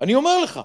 [0.00, 0.60] אני אומר לך.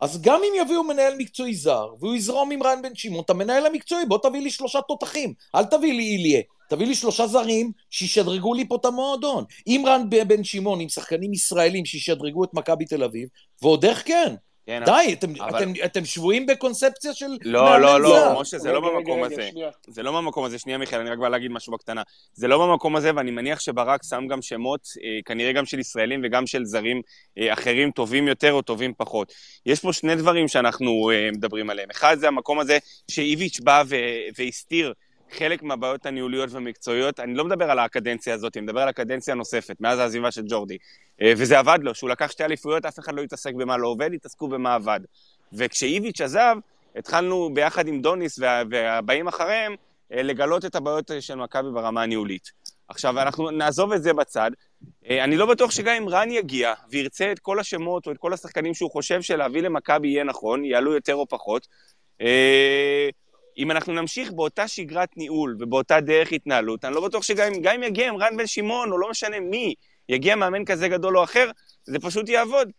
[0.00, 3.66] אז גם אם יביאו מנהל מקצועי זר, והוא יזרום עם רן בן שמעון, אתה מנהל
[3.66, 5.34] המקצועי, בוא תביא לי שלושה תותחים.
[5.54, 6.40] אל תביא לי איליה.
[6.68, 9.44] תביא לי שלושה זרים שישדרגו לי פה את המועדון.
[9.66, 13.28] אם רן בן שמעון עם שחקנים ישראלים שישדרגו את מכבי תל אביב,
[13.62, 14.34] ועוד איך כן.
[14.66, 18.40] כן, די, אתם, אבל- אתם, אתם שבויים בקונספציה של לא, לא, לא.
[18.40, 19.50] משה, זה לא רגע, רגע, במקום רגע, הזה.
[19.88, 22.02] זה לא במקום הזה, שנייה מיכאל, אני רק בא להגיד משהו בקטנה.
[22.34, 26.20] זה לא במקום הזה, ואני מניח שברק שם גם שמות, אה, כנראה גם של ישראלים
[26.24, 27.02] וגם של זרים
[27.38, 29.32] אה, אחרים, טובים יותר או טובים פחות.
[29.66, 31.90] יש פה שני דברים שאנחנו אה, מדברים עליהם.
[31.90, 32.78] אחד זה המקום הזה
[33.10, 33.82] שאיביץ' בא
[34.38, 34.92] והסתיר
[35.34, 37.20] חלק מהבעיות הניהוליות והמקצועיות.
[37.20, 40.78] אני לא מדבר על הקדנציה הזאת, אני מדבר על הקדנציה הנוספת, מאז העזיבה של ג'ורדי.
[41.22, 44.12] אה, וזה עבד לו, שהוא לקח שתי אליפויות, אף אחד לא התעסק במה לא עובד,
[44.14, 45.00] התעסקו במה עבד.
[45.52, 46.56] וכשאיביץ' עזב,
[46.96, 49.74] התחלנו ביחד עם דוניס וה, והבאים אחריהם
[50.12, 52.52] אה, לגלות את הבעיות של מכבי ברמה הניהולית.
[52.88, 54.50] עכשיו, אנחנו נעזוב את זה בצד.
[55.10, 58.32] אה, אני לא בטוח שגם אם רן יגיע וירצה את כל השמות או את כל
[58.32, 61.66] השחקנים שהוא חושב שלהביא למכבי יהיה נכון, יעלו יותר או פחות,
[62.20, 63.08] אה,
[63.58, 68.08] אם אנחנו נמשיך באותה שגרת ניהול ובאותה דרך התנהלות, אני לא בטוח שגם אם, יגיע
[68.08, 69.74] עם רן בן שמעון, או לא משנה מי,
[70.08, 71.50] יגיע מאמן כזה גדול או אחר,
[71.84, 72.70] זה פשוט יעבוד.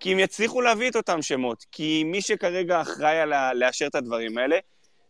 [0.00, 1.64] כי הם יצליחו להביא את אותם שמות.
[1.72, 4.58] כי מי שכרגע אחראי על לאשר את הדברים האלה,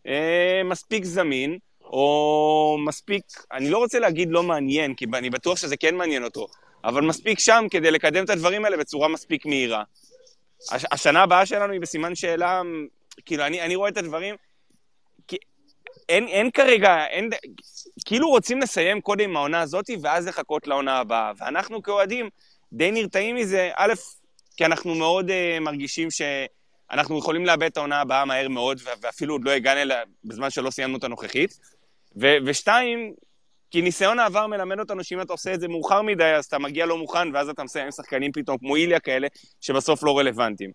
[0.06, 5.76] אה, מספיק זמין, או מספיק, אני לא רוצה להגיד לא מעניין, כי אני בטוח שזה
[5.76, 6.46] כן מעניין אותו,
[6.84, 9.82] אבל מספיק שם כדי לקדם את הדברים האלה בצורה מספיק מהירה.
[10.70, 12.62] הש, השנה הבאה שלנו היא בסימן שאלה,
[13.26, 14.34] כאילו, אני, אני רואה את הדברים,
[16.08, 17.30] אין, אין כרגע, אין,
[18.06, 21.32] כאילו רוצים לסיים קודם עם העונה הזאת, ואז לחכות לעונה הבאה.
[21.38, 22.28] ואנחנו כאוהדים
[22.72, 23.92] די נרתעים מזה, א',
[24.56, 29.44] כי אנחנו מאוד uh, מרגישים שאנחנו יכולים לאבד את העונה הבאה מהר מאוד, ואפילו עוד
[29.44, 31.58] לא הגענו אליה בזמן שלא סיימנו את הנוכחית.
[32.20, 33.14] ו- ושתיים,
[33.70, 36.86] כי ניסיון העבר מלמד אותנו שאם אתה עושה את זה מאוחר מדי, אז אתה מגיע
[36.86, 39.28] לא מוכן, ואז אתה מסיים עם שחקנים פתאום כמו איליה כאלה,
[39.60, 40.70] שבסוף לא רלוונטיים.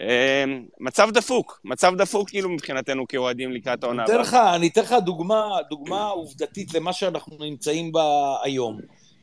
[0.00, 0.02] Uh,
[0.80, 4.22] מצב דפוק, מצב דפוק כאילו מבחינתנו כאוהדים לקראת העונה אני אתן הבאה.
[4.22, 8.04] לך, אני אתן לך דוגמה, דוגמה עובדתית למה שאנחנו נמצאים בה
[8.42, 8.78] היום.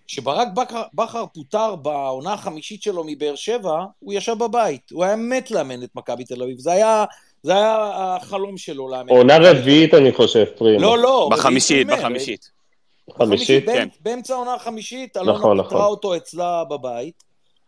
[0.08, 0.48] כשברק
[0.94, 4.92] בכר, פוטר בעונה החמישית שלו מבאר שבע, הוא ישב בבית.
[4.92, 6.58] הוא היה מת לאמן את מכבי תל אביב.
[6.60, 7.06] זה היה,
[7.44, 7.78] זה היה
[8.16, 9.10] החלום שלו לאמן.
[9.10, 10.82] עונה רביעית אני חושב, פרימו.
[10.82, 11.30] לא, לא.
[11.32, 11.88] בחמישית.
[11.88, 12.52] בחמישית.
[13.18, 13.66] חמישית?
[13.66, 13.88] כן.
[13.88, 15.90] באמצ- באמצע העונה החמישית, אלונה נכון, פיטרה נכון.
[15.90, 17.24] אותו אצלה בבית,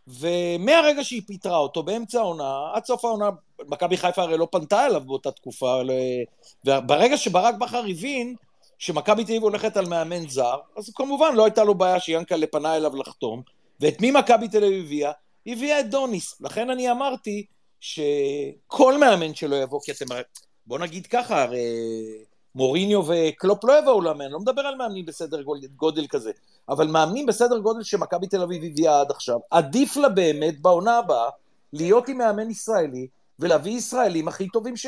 [0.10, 3.30] ומהרגע שהיא פיטרה אותו, באמצע העונה, עד סוף העונה,
[3.68, 5.91] מכבי חיפה הרי לא פנתה אליו באותה תקופה, ל-
[6.66, 8.36] וברגע שברק בכר הבין
[8.78, 12.76] שמכבי תל אביב הולכת על מאמן זר, אז כמובן לא הייתה לו בעיה שיאנקל'ה פנה
[12.76, 13.41] אליו לחתום,
[13.80, 15.12] ואת מי מכבי תל אביב הביאה?
[15.47, 16.41] הביאה את דוניס.
[16.41, 17.45] לכן אני אמרתי
[17.80, 20.05] שכל מאמן שלא יבוא, כי אתם...
[20.66, 21.60] בוא נגיד ככה, הרי
[22.60, 26.32] מוריניו וקלופ לא יבואו לאמן, אני לא מדבר על מאמנים בסדר גודל, גודל כזה,
[26.70, 31.30] אבל מאמנים בסדר גודל שמכבי תל אביב הביאה עד עכשיו, עדיף לה באמת בעונה הבאה
[31.74, 33.07] להיות עם מאמן ישראלי
[33.39, 34.86] ולהביא ישראלים הכי טובים ש...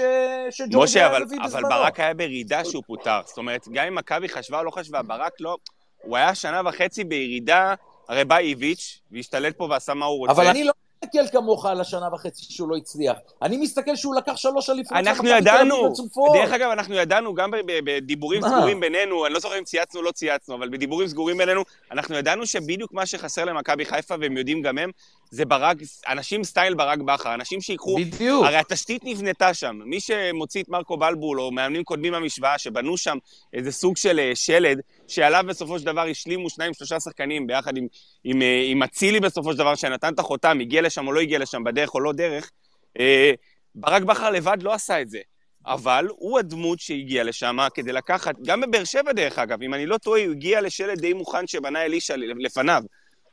[0.49, 1.61] שג'ורג'ה משה, אבל, אבל.
[1.61, 3.19] ברק היה בירידה שהוא פוטר.
[3.26, 5.57] זאת אומרת, גם אם מכבי חשבה או לא חשבה, ברק לא...
[6.03, 7.74] הוא היה שנה וחצי בירידה,
[8.07, 10.32] הרי בא איביץ', והשתלט פה ועשה מה הוא רוצה.
[10.32, 10.74] אבל אני לא
[11.06, 13.18] מסתכל כמוך על השנה וחצי שהוא לא הצליח.
[13.41, 15.93] אני מסתכל שהוא לקח שלוש אליפויות של אנחנו ידענו.
[16.34, 17.52] דרך אגב, אנחנו ידענו גם
[17.86, 18.41] בדיבורים?
[18.41, 22.16] סגורים בינינו, אני לא זוכר אם צייצנו או לא צייצנו, אבל בדיבורים סגורים בינינו, אנחנו
[22.16, 24.91] ידענו שבדיוק מה שחסר למכבי חיפה, והם יודעים גם הם,
[25.32, 25.78] זה ברק,
[26.10, 27.95] אנשים סטייל ברק בכר, אנשים שיקחו...
[27.97, 28.45] בדיוק.
[28.45, 29.80] הרי התשתית נבנתה שם.
[29.86, 33.18] מי שמוציא את מרקו בלבול, או מאמנים קודמים מהמשוואה, שבנו שם
[33.54, 34.82] איזה סוג של אה, שלד,
[35.12, 37.88] שעליו בסופו של דבר השלימו שניים, שלושה שחקנים, ביחד עם,
[38.24, 41.39] עם, אה, עם אצילי בסופו של דבר, שנתן את החותם, הגיע לשם או לא הגיע
[41.39, 42.51] לשם, בדרך או לא דרך,
[42.99, 43.32] אה,
[43.76, 45.20] ברק בכר לבד לא עשה את זה.
[45.66, 49.97] אבל הוא הדמות שהגיע לשם כדי לקחת, גם בבאר שבע דרך אגב, אם אני לא
[49.97, 52.84] טועה, הוא הגיע לשלד די מוכן שבנה אלישע לפניו.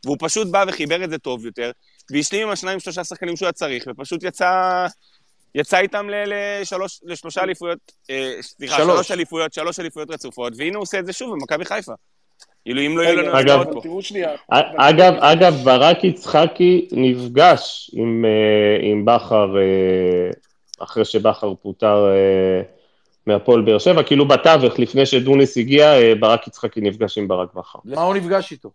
[0.04, 1.70] והוא פשוט בא וחיבר את זה טוב יותר,
[2.12, 4.86] והשלים עם השניים שלושה שחקנים שהוא היה צריך, ופשוט יצא,
[5.54, 6.24] יצא איתם ל-
[6.60, 7.78] לשלוש, לשלושה אליפויות,
[8.10, 8.94] אה, סליחה, שלוש.
[8.94, 11.92] שלוש אליפויות, שלוש אליפויות רצופות, והנה הוא עושה את זה שוב במכבי חיפה.
[12.64, 13.80] כאילו, אם לא יהיו לנו אגב- פה.
[13.82, 14.30] תראו שנייה.
[14.76, 18.30] אגב, אגב, ברק יצחקי נפגש עם, אה,
[18.90, 20.30] עם בכר אה,
[20.84, 22.06] אחרי שבכר פוטר
[23.26, 27.78] מהפועל באר שבע, כאילו בתווך, לפני שדוניס הגיע, ברק יצחקי נפגש עם ברק בכר.
[27.84, 28.70] למה הוא נפגש איתו?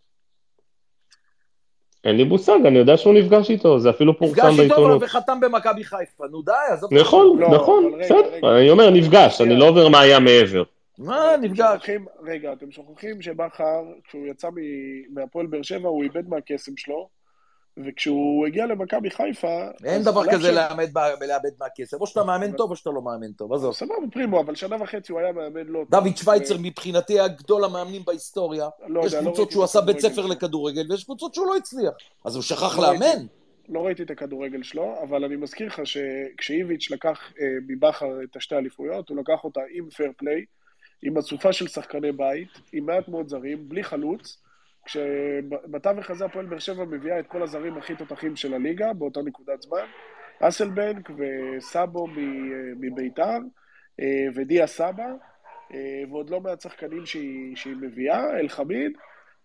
[2.03, 5.03] אין לי מושג, אני יודע שהוא נפגש איתו, זה אפילו פורסם נפגש איתו בעיתונות.
[5.03, 6.23] וחתם במכבי חיפה.
[6.31, 6.93] נו די, עזוב.
[6.93, 8.59] נכון, לא, נכון, אבל רגע, בסדר, רגע.
[8.59, 10.63] אני אומר נפגש, אני לא אומר מה היה מעבר.
[10.97, 11.73] מה, נפגש.
[11.73, 14.47] שוכחים- רגע, אתם שוכחים שבכר, כשהוא יצא
[15.13, 17.07] מהפועל באר שבע, הוא איבד מהקסם שלו,
[17.77, 19.67] וכשהוא הגיע למכבי חיפה...
[19.83, 20.55] אין דבר כזה ש-
[21.27, 22.01] לאבד מהכסף.
[22.01, 23.73] או שאתה מאמן טוב או שאתה לא מאמן טוב, עזוב.
[23.73, 26.01] סבבה, פרימו, אבל שנה וחצי הוא היה מאמן לא טוב.
[26.01, 28.69] דוד שווייצר מבחינתי היה גדול המאמנים בהיסטוריה.
[28.87, 30.25] לא יש לא קבוצות ראיתי שהוא עשה בית ספר.
[30.25, 31.93] לכדורגל, ויש קבוצות שהוא לא הצליח.
[32.25, 33.05] אז הוא שכח לא ראיתי.
[33.05, 33.25] לאמן?
[33.69, 38.55] לא ראיתי את הכדורגל שלו, אבל אני מזכיר לך שכשאיביץ' לקח אה, מבכר את השתי
[38.55, 40.45] אליפויות, הוא לקח אותה עם פייר פליי,
[41.03, 44.37] עם אסופה של שחקני בית, עם מעט מאוד זרים, בלי חלוץ,
[44.85, 49.61] כשבתווך הזה הפועל באר שבע מביאה את כל הזרים הכי תותחים של הליגה באותה נקודת
[49.61, 49.85] זמן,
[50.39, 52.07] אסלבנק וסאבו
[52.79, 53.37] מביתר,
[54.35, 55.07] ודיה סבא,
[56.09, 58.91] ועוד לא מעט שחקנים שהיא, שהיא מביאה, אלחמיד,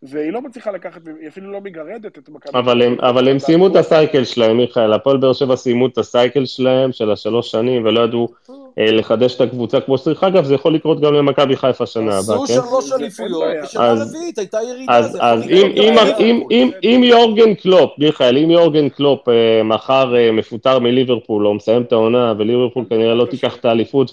[0.02, 2.58] והיא לא מצליחה לקחת, היא אפילו לא מגרדת את מכבי.
[2.58, 6.46] אבל הם, אבל הם סיימו את הסייקל שלהם, מיכאל, הפועל באר שבע סיימו את הסייקל
[6.46, 8.28] שלהם, של השלוש שנים, ולא ידעו
[8.78, 10.24] אה, לחדש את הקבוצה כמו שצריך.
[10.24, 12.54] אגב, זה יכול לקרות גם למכבי חיפה שנה הבאה, עשו כן?
[12.54, 14.98] שלוש אליפויות, ושנה אז- רביעית הייתה ירידה.
[14.98, 15.18] אז.
[16.20, 21.54] אם, אם, אם יורגן קלופ, מיכאל, אם יורגן קלופ אה, מחר אה, מפוטר מליברפול, או
[21.54, 24.10] מסיים את העונה, וליברפול כנראה לא תיקח את האליפות,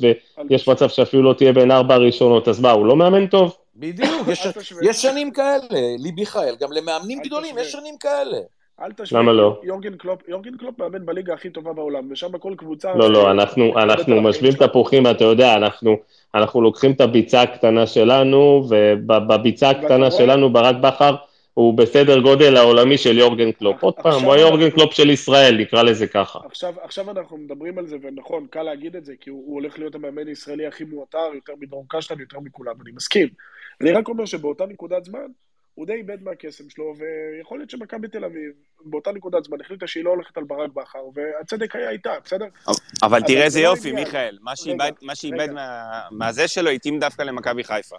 [0.50, 3.56] ויש מצב שאפילו לא תהיה בין ארבע הראשונות, אז מה, הוא לא מאמן טוב?
[3.76, 4.48] בדיוק, יש-.
[4.82, 5.60] יש שנים כאלה,
[6.00, 7.62] לי מיכאל, גם למאמנים גדולים תשווה.
[7.62, 8.38] יש שנים כאלה.
[8.82, 9.60] אל תשווה, למה לא?
[9.64, 12.96] יורגן קלופ, יורגן קלופ מאמן בליגה הכי טובה בעולם, ושם כל קבוצה...
[12.96, 14.54] לא, לא, אנחנו, אנחנו משווים.
[14.54, 15.98] תפוחים, אתה יודע, אנחנו,
[16.36, 20.12] אנחנו לוקחים את הביצה הקטנה שלנו, ובביצה הקטנה?
[20.12, 21.16] שלנו ברק בכר
[21.54, 23.84] הוא בסדר גודל העולמי של יורגן קלופ.
[23.84, 26.40] עוד פעם, הוא היורגן קלופ של ישראל, נקרא לזה ככה.
[26.46, 29.80] עכשיו, עכשיו אנחנו מדברים על זה, ונכון, קל להגיד את זה, כי הוא, הוא הולך
[29.80, 33.28] להיות המאמן הישראלי הכי מועטר, יותר מדרור קשטן, יותר מכולם, אני מסכים.
[33.82, 35.26] אני רק אומר שבאותה נקודת זמן,
[35.74, 38.52] הוא די איבד מהקסם שלו, ויכול להיות שמכבי תל אביב,
[38.86, 42.46] באותה נקודת זמן, החליטה שהיא לא הולכת על ברק בכר, והצדק היה איתה, בסדר?
[43.04, 43.92] אבל תראה זה איזה לא יופי.
[43.92, 44.38] מיכאל.
[44.42, 45.50] מה שאיבד-
[46.12, 47.96] מהזה שלו התאים דווקא למכבי חיפה.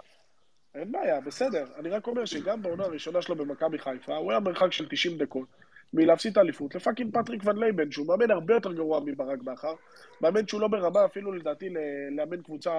[0.75, 1.65] אין בעיה, בסדר.
[1.79, 5.47] אני רק אומר שגם בעונה הראשונה שלו במכבי חיפה, הוא היה מרחק של 90 דקות
[5.93, 9.73] מלהפסיד את האליפות ל fucking פטריק ון לוון, שהוא מאמן הרבה יותר גרוע מברק בכר,
[10.21, 11.69] מאמן שהוא לא ברמה אפילו לדעתי
[12.17, 12.71] לאמן קבוצה...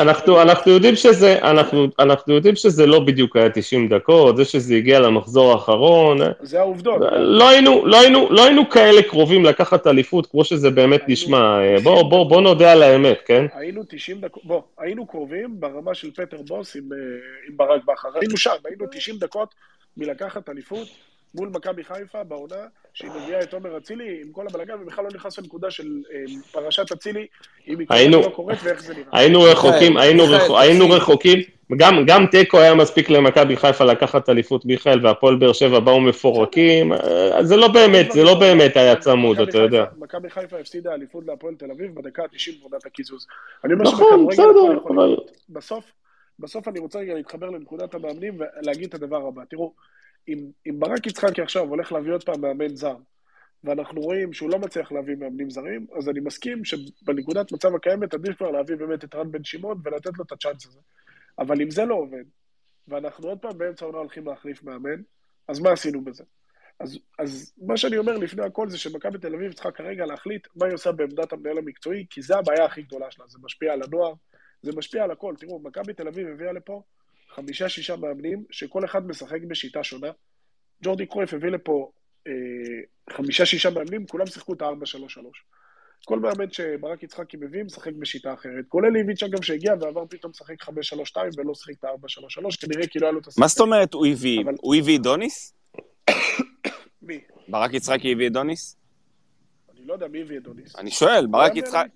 [0.00, 4.74] אנחנו, אנחנו, יודעים שזה, אנחנו, אנחנו יודעים שזה לא בדיוק היה 90 דקות, זה שזה
[4.74, 7.02] הגיע למחזור האחרון, זה העובדות.
[7.18, 11.58] לא היינו, לא היינו, לא היינו כאלה קרובים לקחת אליפות כמו שזה באמת היינו- נשמע.
[11.82, 13.46] בוא, בוא, בוא נודה על האמת, כן?
[13.54, 16.98] היינו 90 דקות, בוא, היינו קרובים ברמה של פטר בוס עם, אה,
[17.48, 19.54] עם ברק בכר, היינו שם, היינו 90 דקות
[19.96, 20.88] מלקחת אליפות
[21.34, 25.38] מול מכבי חיפה בעונה שהיא מביאה את עומר אצילי עם כל הבלאגן ובכלל לא נכנס
[25.38, 27.26] לנקודה של אה, פרשת אצילי,
[27.68, 29.04] אם היא לא קורית ואיך זה נראה.
[29.12, 30.56] היינו רחוקים, היינו, רחוק.
[30.90, 31.42] רחוקים,
[31.76, 36.92] גם, גם תיקו היה מספיק למכבי חיפה לקחת אליפות מיכאל, והפועל באר שבע באו מפורקים,
[36.92, 39.84] אה, זה לא באמת, זה לא באמת היה צמוד, אתה יודע.
[39.98, 43.26] מכבי חיפה הפסידה אליפות להפועל תל אביב בדקה ה-90 בעונת הקיזוז.
[43.64, 45.30] אני אומר נכון, שבכדורגל בסדר, לקרות.
[45.48, 45.84] בסוף,
[46.38, 49.42] בסוף אני רוצה רגע להתחבר לנקודת המאמנים ולהגיד את הדבר הבא.
[49.50, 49.72] תראו,
[50.28, 52.96] אם, אם ברק יצחקי עכשיו הולך להביא עוד פעם מאמן זר,
[53.64, 58.36] ואנחנו רואים שהוא לא מצליח להביא מאמנים זרים, אז אני מסכים שבנקודת מצב הקיימת עדיף
[58.36, 60.80] כבר להביא באמת את רן בן שמעון ולתת לו את הצ'אנס הזה.
[61.38, 62.24] אבל אם זה לא עובד,
[62.88, 65.02] ואנחנו עוד פעם באמצע העונה הולכים להחליף מאמן,
[65.48, 66.24] אז מה עשינו בזה?
[66.80, 70.66] אז, אז מה שאני אומר לפני הכל זה שמכבי תל אביב צריכה כרגע להחליט מה
[70.66, 74.12] היא עושה בעמדת המנהל המקצועי, כי זה הבעיה הכי גדולה שלה, זה משפיע על הנוער,
[74.62, 75.34] זה משפיע על הכל.
[75.38, 76.82] תראו, מכבי תל אביב הביאה לפה
[77.38, 80.08] חמישה-שישה מאמנים, שכל אחד משחק בשיטה שונה.
[80.84, 81.90] ג'ורדי קרויף הביא לפה
[82.26, 82.32] אה,
[83.10, 85.20] חמישה-שישה מאמנים, כולם שיחקו את ה-4-3-3.
[86.04, 88.64] כל מאמן שברק יצחקי מביא משחק בשיטה אחרת.
[88.68, 90.70] כולל איביץ' אגב שהגיע ועבר פתאום לשחק 5-3-2
[91.36, 93.40] ולא שיחק את ה-4-3-3, כנראה כי לא היה לו את השחקן.
[93.40, 94.42] מה זאת אומרת הוא הביא?
[94.44, 95.54] אבל- הוא הביא דוניס?
[97.02, 97.20] מי?
[97.48, 98.76] ברק יצחקי הביא דוניס?
[99.72, 100.76] אני לא יודע מי הביא דוניס.
[100.76, 101.86] אני שואל, ברק יצחק-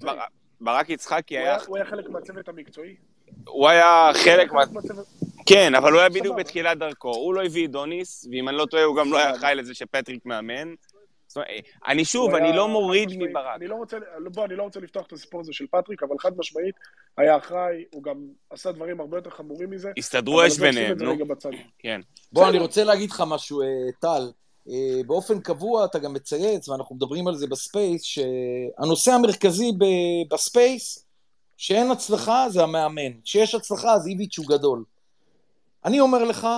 [0.60, 1.38] ברק יצחקי.
[1.38, 2.96] היה- הוא היה חלק מהצוות המקצועי.
[3.48, 4.62] הוא היה חלק מה...
[5.46, 6.36] כן, אבל הוא היה בדיוק.
[6.36, 7.14] בתחילת דרכו.
[7.14, 9.36] הוא לא הביא את דוניס, ואם אני לא טועה, הוא גם לא היה.
[9.36, 10.74] אחראי לזה שפטריק מאמן.
[11.86, 13.56] אני שוב, אני לא מוריד מברק.
[13.56, 13.96] אני לא רוצה,
[14.32, 16.74] בוא, אני לא רוצה לפתוח את הסיפור הזה של פטריק, אבל חד משמעית
[17.16, 18.16] היה אחראי, הוא גם
[18.50, 19.92] עשה דברים הרבה יותר חמורים מזה.
[19.98, 21.14] הסתדרו אש ביניהם, נו.
[21.78, 22.00] כן.
[22.32, 22.48] בוא.
[22.48, 23.66] אני רוצה להגיד לך משהו, אה,
[24.00, 24.30] טל.
[24.68, 29.72] אה, באופן קבוע אתה גם מצייץ, ואנחנו מדברים על זה ב space, שהנושא המרכזי
[30.30, 31.06] ב space,
[31.56, 33.20] שאין הצלחה, זה המאמן.
[33.24, 34.84] כשיש הצלחה, אז איביץ' הוא גדול.
[35.84, 36.48] אני אומר לך,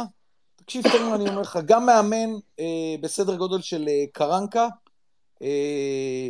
[0.57, 4.68] תקשיב מה אני אומר לך, גם מאמן אה, בסדר גודל של אה, קרנקה,
[5.43, 6.29] אה,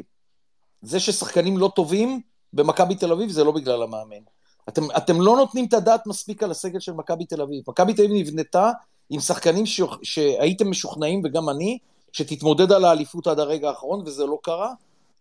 [0.83, 2.21] זה ששחקנים לא טובים
[2.53, 4.23] במכבי תל אביב זה לא בגלל המאמן.
[4.69, 7.63] אתם, אתם לא נותנים את הדעת מספיק על הסגל של מכבי תל אביב.
[7.69, 8.71] מכבי תל אביב נבנתה
[9.11, 9.81] עם שחקנים ש...
[10.03, 11.79] שהייתם משוכנעים, וגם אני,
[12.13, 14.73] שתתמודד על האליפות עד הרגע האחרון, וזה לא קרה.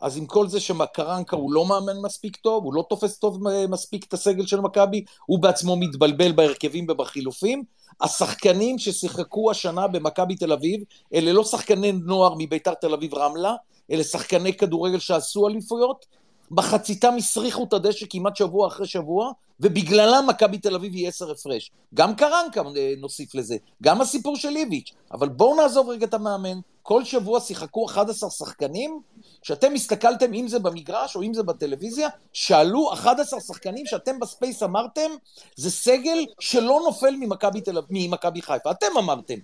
[0.02, 3.68] אז עם כל זה שקרנקה הוא לא מאמן מספיק טוב, הוא לא תופס טוב אה,
[3.68, 7.64] מספיק את הסגל של מכבי, הוא בעצמו מתבלבל בהרכבים ובחילופים.
[8.02, 10.84] השחקנים ששיחקו השנה במכבי תל אביב,
[11.14, 13.56] אלה לא שחקני נוער מביתר תל אביב רמלה,
[13.92, 16.06] אלה שחקני כדורגל שעשו אליפויות,
[16.52, 21.72] מחציתם הסריחו את הדשא כמעט שבוע אחרי שבוע, ובגללם מכבי תל אביב היא עשר הפרש.
[21.94, 26.60] גם קרנקה אה, נוסיף לזה, גם הסיפור של איביץ', אבל בואו נעזוב רגע את המאמן.
[26.84, 29.02] כל שבוע שיחקו 11 שחקנים,
[29.44, 35.12] שאתם הסתכלתם, אם זה במגרש או אם זה בטלוויזיה, שאלו 11 שחקנים שאתם בספייס אמרתם,
[35.56, 37.78] זה סגל שלא נופל ממכבי תל
[38.42, 38.72] חיפה.
[38.72, 39.40] אתם אמרתם.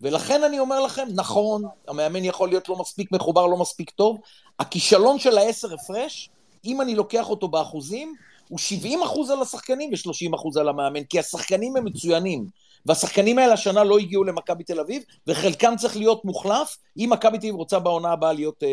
[0.00, 4.18] ולכן אני אומר לכם, נכון, המאמן יכול להיות לא מספיק מחובר, לא מספיק טוב,
[4.58, 6.30] הכישלון של העשר הפרש,
[6.64, 8.14] אם אני לוקח אותו באחוזים,
[8.48, 12.46] הוא 70 אחוז על השחקנים ו-30 אחוז על המאמן, כי השחקנים הם מצוינים.
[12.86, 17.46] והשחקנים האלה השנה לא הגיעו למכבי תל אביב, וחלקם צריך להיות מוחלף, אם מכבי תל
[17.46, 18.68] אביב רוצה בעונה הבאה להיות אה,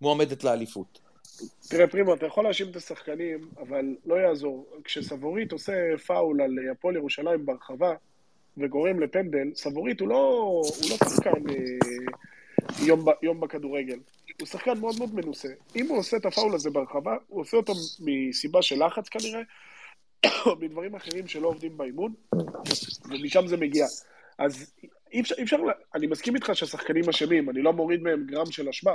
[0.00, 1.00] מועמדת לאליפות.
[1.68, 4.66] תראה, פרימו, אתה יכול להאשים את השחקנים, אבל לא יעזור.
[4.84, 5.72] כשסבורית עושה
[6.06, 7.94] פאול על הפועל ירושלים ברחבה,
[8.58, 10.16] וגורם לפנדל, סבורית הוא לא,
[10.80, 13.98] הוא לא שחקן אה, יום, יום בכדורגל.
[14.40, 15.48] הוא שחקן מאוד מאוד מנוסה.
[15.76, 19.40] אם הוא עושה את הפאול הזה ברחבה, הוא עושה אותו מסיבה של לחץ כנראה,
[20.46, 22.12] או מדברים אחרים שלא עובדים באימון,
[23.10, 23.86] ומשם זה מגיע.
[24.38, 24.72] אז
[25.12, 25.56] אי אפשר, אי אפשר,
[25.94, 28.92] אני מסכים איתך שהשחקנים אשמים, אני לא מוריד מהם גרם של אשמה,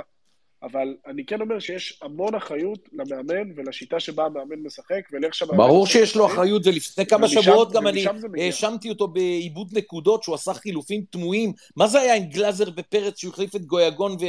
[0.62, 5.58] אבל אני כן אומר שיש המון אחריות למאמן ולשיטה שבה המאמן משחק ולאיך שהמאמן...
[5.58, 8.04] ברור שיש לו אחריות, ולפני כמה שבועות גם אני
[8.38, 11.52] האשמתי אותו בעיבוד נקודות, שהוא עשה חילופים תמוהים.
[11.76, 14.24] מה זה היה עם גלאזר ופרץ שהוא החליף את גויגון ו...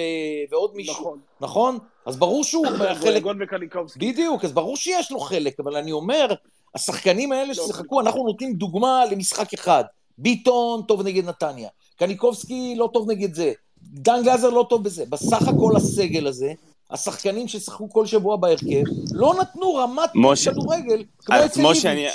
[0.51, 0.93] ועוד מישהו?
[0.93, 1.19] נכון.
[1.41, 1.77] נכון?
[2.05, 2.67] אז ברור שהוא
[3.01, 3.01] חלק...
[3.01, 4.11] גויגון וקניקובסקי.
[4.11, 6.27] בדיוק, אז ברור שיש לו חלק, אבל אני אומר,
[6.75, 9.83] השחקנים האלה לא, ששיחקו, אנחנו נותנים דוגמה למשחק אחד.
[10.17, 13.51] ביטון טוב נגד נתניה, קניקובסקי לא טוב נגד זה,
[13.81, 15.05] דן גלזר לא טוב בזה.
[15.09, 16.53] בסך הכל הסגל הזה,
[16.91, 20.09] השחקנים ששיחקו כל שבוע בהרכב, לא נתנו רמת.
[20.51, 21.85] כדורגל כמו אצל ליביץ'.
[21.85, 22.07] אני,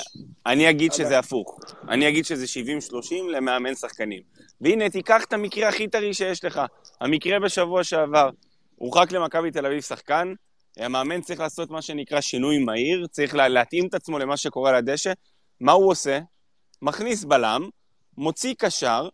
[0.45, 1.59] אני אגיד שזה הפוך.
[1.89, 2.45] אני אגיד שזה
[2.91, 4.21] 70-30 למאמן שחקנים.
[4.61, 6.61] והנה, תיקח את המקרה הכי טרי שיש לך.
[7.01, 8.29] המקרה בשבוע שעבר,
[8.75, 10.33] הורחק למכבי תל אביב שחקן,
[10.79, 15.13] המאמן צריך לעשות מה שנקרא שינוי מהיר, צריך להתאים את עצמו למה שקורה על הדשא.
[15.59, 16.19] מה הוא עושה?
[16.81, 17.69] מכניס בלם,
[18.17, 19.09] מוציא קשר,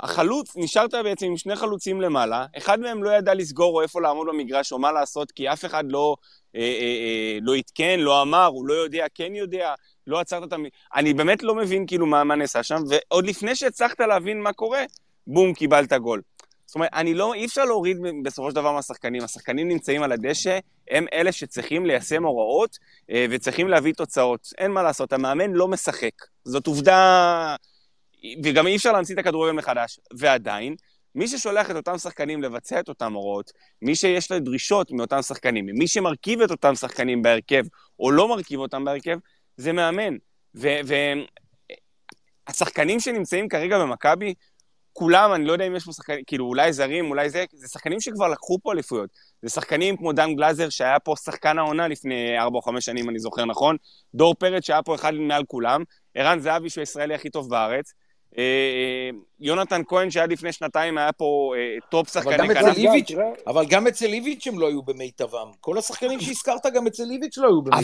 [0.00, 4.26] החלוץ, נשארת בעצם עם שני חלוצים למעלה, אחד מהם לא ידע לסגור או איפה לעמוד
[4.26, 6.16] במגרש או מה לעשות, כי אף אחד לא,
[6.56, 9.74] אה, אה, אה, לא עדכן, לא אמר, הוא לא יודע, כן יודע,
[10.06, 10.64] לא עצרת את המ...
[10.94, 14.84] אני באמת לא מבין כאילו מה, מה נעשה שם, ועוד לפני שהצלחת להבין מה קורה,
[15.26, 16.22] בום, קיבלת גול.
[16.74, 19.24] זאת אומרת, אני לא, אי אפשר להוריד בסופו של דבר מהשחקנים.
[19.24, 20.58] השחקנים נמצאים על הדשא,
[20.90, 22.78] הם אלה שצריכים ליישם הוראות
[23.10, 24.48] אה, וצריכים להביא תוצאות.
[24.58, 26.10] אין מה לעשות, המאמן לא משחק.
[26.44, 27.56] זאת עובדה
[28.44, 30.00] וגם אי אפשר להמציא את הכדורגל מחדש.
[30.18, 30.74] ועדיין,
[31.14, 33.52] מי ששולח את אותם שחקנים לבצע את אותם הוראות,
[33.82, 37.64] מי שיש לו דרישות מאותם שחקנים, מי שמרכיב את אותם שחקנים בהרכב,
[37.98, 39.18] או לא מרכיב אותם בהרכב,
[39.56, 40.16] זה מאמן.
[42.48, 44.34] והשחקנים שנמצאים כרגע במכבי,
[44.96, 48.00] כולם, אני לא יודע אם יש פה שחקנים, כאילו אולי זרים, אולי זה, זה שחקנים
[48.00, 49.10] שכבר לקחו פה אליפויות.
[49.42, 53.18] זה שחקנים כמו דן גלאזר, שהיה פה שחקן העונה לפני 4 או 5 שנים, אני
[53.18, 53.76] זוכר נכון,
[54.14, 55.82] דור פרץ, שהיה פה אחד מעל כולם,
[56.14, 57.92] ערן זהבי, שהוא הישראלי הכי טוב בארץ,
[58.38, 62.76] אה, אה, יונתן כהן שעד לפני שנתיים היה פה אה, טופ שחקני כנף.
[63.46, 65.50] אבל גם אצל איביץ' הם לא היו במיטבם.
[65.60, 67.80] כל השחקנים שהזכרת גם אצל איביץ' לא היו במיטבם.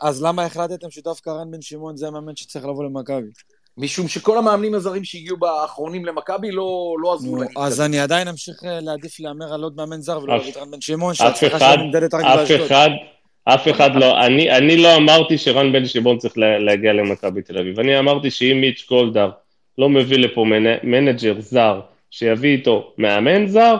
[0.00, 3.30] אז למה החלטתם שדווקא רן בן שמעון זה המאמן שצריך לבוא למכבי?
[3.78, 7.48] משום שכל המאמנים הזרים שהגיעו באחרונים למכבי לא, לא עזרו להם.
[7.56, 11.14] אז אני עדיין אמשיך להעדיף להמר על עוד מאמן זר ולא את רן בן שמעון,
[11.14, 12.90] שההצלחה שלו נמדדת רק באשדוד.
[13.44, 17.80] אף אחד, לא, אני, אני לא אמרתי שרן בן שמעון צריך להגיע למכבי תל אביב,
[17.80, 19.30] אני אמרתי שאם מיץ' גולדהר
[19.78, 20.44] לא מביא לפה
[20.82, 23.76] מנג'ר זר שיביא איתו מאמן זר,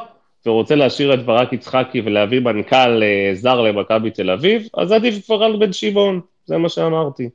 [0.46, 5.44] ורוצה להשאיר את ברק יצחקי ולהביא מנכ"ל אה, זר למכבי תל אביב, אז עדיף כבר
[5.44, 7.28] רן בן שמעון, זה מה שאמרתי.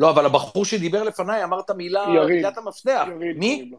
[0.00, 3.04] לא, אבל הבחור שדיבר לפניי אמר את המילה, מילת המפתח.
[3.36, 3.70] מי?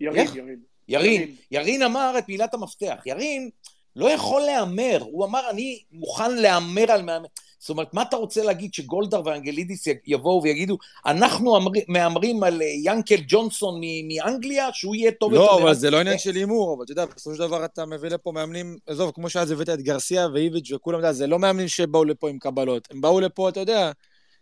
[0.00, 0.60] ירין, ירין.
[0.88, 1.34] ירין.
[1.50, 3.02] ירין אמר את מילת המפתח.
[3.06, 3.50] ירין
[3.96, 7.28] לא יכול להמר, הוא אמר, אני מוכן להמר על מאמן.
[7.58, 11.58] זאת אומרת, מה אתה רוצה להגיד שגולדהר ואנגלידיס יבואו ויגידו, אנחנו
[11.88, 15.52] מהמרים על אה, ינקל ג'ונסון מאנגליה, שהוא יהיה טוב לא, יותר...
[15.52, 18.08] לא, אבל זה לא עניין של הימור, אבל אתה יודע, בסופו של דבר אתה מביא
[18.10, 22.28] לפה מאמנים, עזוב, כמו שאז הבאת את גרסיה ואיביץ' וכולם, זה לא מאמנים שבאו לפה
[22.28, 23.92] עם קבלות, הם באו לפה, אתה יודע,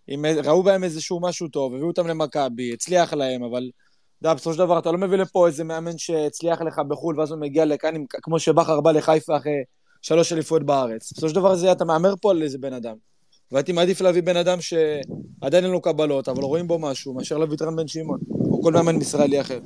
[0.08, 3.70] אם ראו בהם איזשהו משהו טוב, הביאו אותם למכבי, הצליח להם, אבל...
[4.18, 7.30] אתה יודע, בסופו של דבר אתה לא מביא לפה איזה מאמן שהצליח לך בחו"ל, ואז
[7.30, 9.62] הוא מגיע לכאן, כמו שבכר בא לחיפה אחרי
[10.02, 11.12] שלוש אליפויות בארץ.
[11.12, 12.94] בסופו של דבר זה, אתה מהמר פה על איזה בן אדם.
[13.52, 17.56] והייתי מעדיף להביא בן אדם שעדיין אין לו קבלות, אבל רואים בו משהו, מאשר להביא
[17.56, 19.58] את רן בן שמעון, או כל מאמן ישראלי אחר.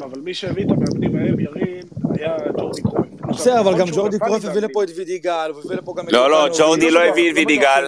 [0.00, 1.82] לא, אבל מי שהביא את המאמנים ההם, ירין,
[2.14, 3.17] היה ג'ורדי קרויף.
[3.28, 6.12] בסדר, אבל גם ג'ורדי קרויף הביא לפה את וידיגל, והביא לפה גם את...
[6.12, 7.86] לא, לא, ג'ורדי לא הביא את וידיגל.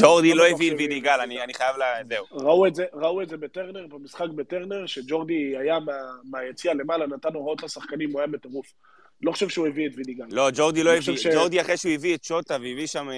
[0.00, 1.82] ג'ורדי לא הביא את וידיגל, אני חייב ל...
[2.08, 2.24] זהו.
[2.92, 5.78] ראו את זה בטרנר, במשחק בטרנר, שג'ורדי היה
[6.30, 8.66] מהיציע למעלה, נתן הוראות לשחקנים, הוא היה בטירוף.
[9.22, 10.24] לא חושב שהוא הביא את וידיגל.
[10.30, 13.14] לא, ג'ורדי לא הביא, ג'ורדי אחרי שהוא הביא את שוטה והביא שם אה,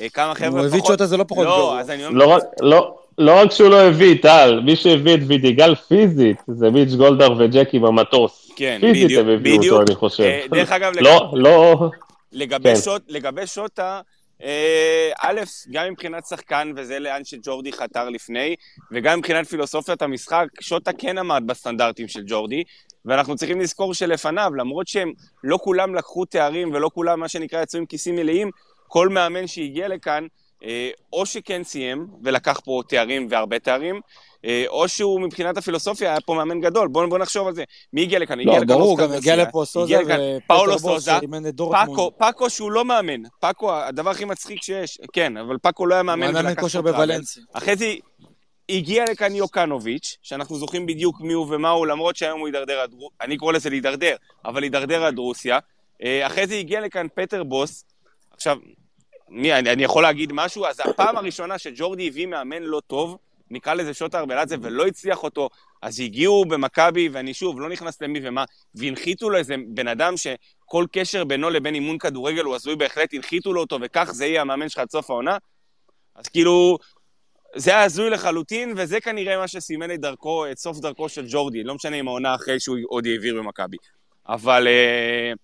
[0.00, 0.60] אה, כמה חבר'ה פחות...
[0.60, 2.38] הוא הביא את שוטה זה לא פחות לא, אז אני אומר...
[2.60, 7.34] לא, לא רק שהוא לא הביא, טל, מי שהביא את וידיגל פיזית זה מיץ' גולדהר
[7.38, 8.43] וג'קי במטוס.
[8.56, 10.22] כן, בדיוק, הם הביאו אותו, אני חושב.
[10.22, 11.90] אה, דרך אגב, לא, לא...
[12.32, 12.80] לגבי, כן.
[12.80, 14.00] שוט, לגבי שוטה,
[14.42, 15.40] אה, א',
[15.70, 18.56] גם מבחינת שחקן, וזה לאן שג'ורדי חתר לפני,
[18.92, 22.62] וגם מבחינת פילוסופיית המשחק, שוטה כן עמד בסטנדרטים של ג'ורדי,
[23.04, 25.12] ואנחנו צריכים לזכור שלפניו, למרות שהם
[25.44, 28.50] לא כולם לקחו תארים ולא כולם, מה שנקרא, יצאו עם כיסים מלאים,
[28.88, 30.26] כל מאמן שהגיע לכאן,
[30.64, 34.00] אה, או שכן סיים ולקח פה תארים והרבה תארים,
[34.68, 36.88] או שהוא מבחינת הפילוסופיה היה פה מאמן גדול.
[36.88, 37.64] בואו בוא נחשוב על זה.
[37.92, 38.40] מי הגיע לכאן?
[38.40, 41.12] לא, ברור, גם הגיע לפה סוזה ופאולו סוזה,
[41.70, 43.22] פאקו, פאקו שהוא לא מאמן.
[43.40, 46.26] פאקו, הדבר הכי מצחיק שיש, כן, אבל פאקו לא היה מאמן.
[46.26, 47.42] הוא מאמן כושר בוולנסיה.
[47.52, 47.94] אחרי זה
[48.68, 52.84] הגיע לכאן יוקנוביץ', שאנחנו זוכרים בדיוק מי הוא ומה הוא, למרות שהיום הוא הידרדר.
[53.20, 55.58] אני קורא לזה להידרדר, אבל הידרדר עד רוסיה.
[56.02, 57.84] אה, אחרי זה הגיע לכאן פטר בוס.
[58.34, 58.56] עכשיו,
[59.28, 60.66] מי, אני, אני יכול להגיד משהו?
[60.66, 63.16] אז הפעם הראשונה שג'ורדי הביא מאמן לא טוב,
[63.50, 65.48] נקרא לזה שוטה ארבלאצה, ולא הצליח אותו,
[65.82, 70.86] אז הגיעו במכבי, ואני שוב, לא נכנס למי ומה, והנחיתו לו איזה בן אדם שכל
[70.92, 74.68] קשר בינו לבין אימון כדורגל הוא הזוי בהחלט, הנחיתו לו אותו, וכך זה יהיה המאמן
[74.68, 75.36] שלך עד סוף העונה.
[76.14, 76.78] אז כאילו,
[77.56, 81.64] זה היה הזוי לחלוטין, וזה כנראה מה שסימן את דרכו, את סוף דרכו של ג'ורדי,
[81.64, 83.76] לא משנה אם העונה אחרי שהוא עוד העביר במכבי.
[84.28, 85.36] אבל uh,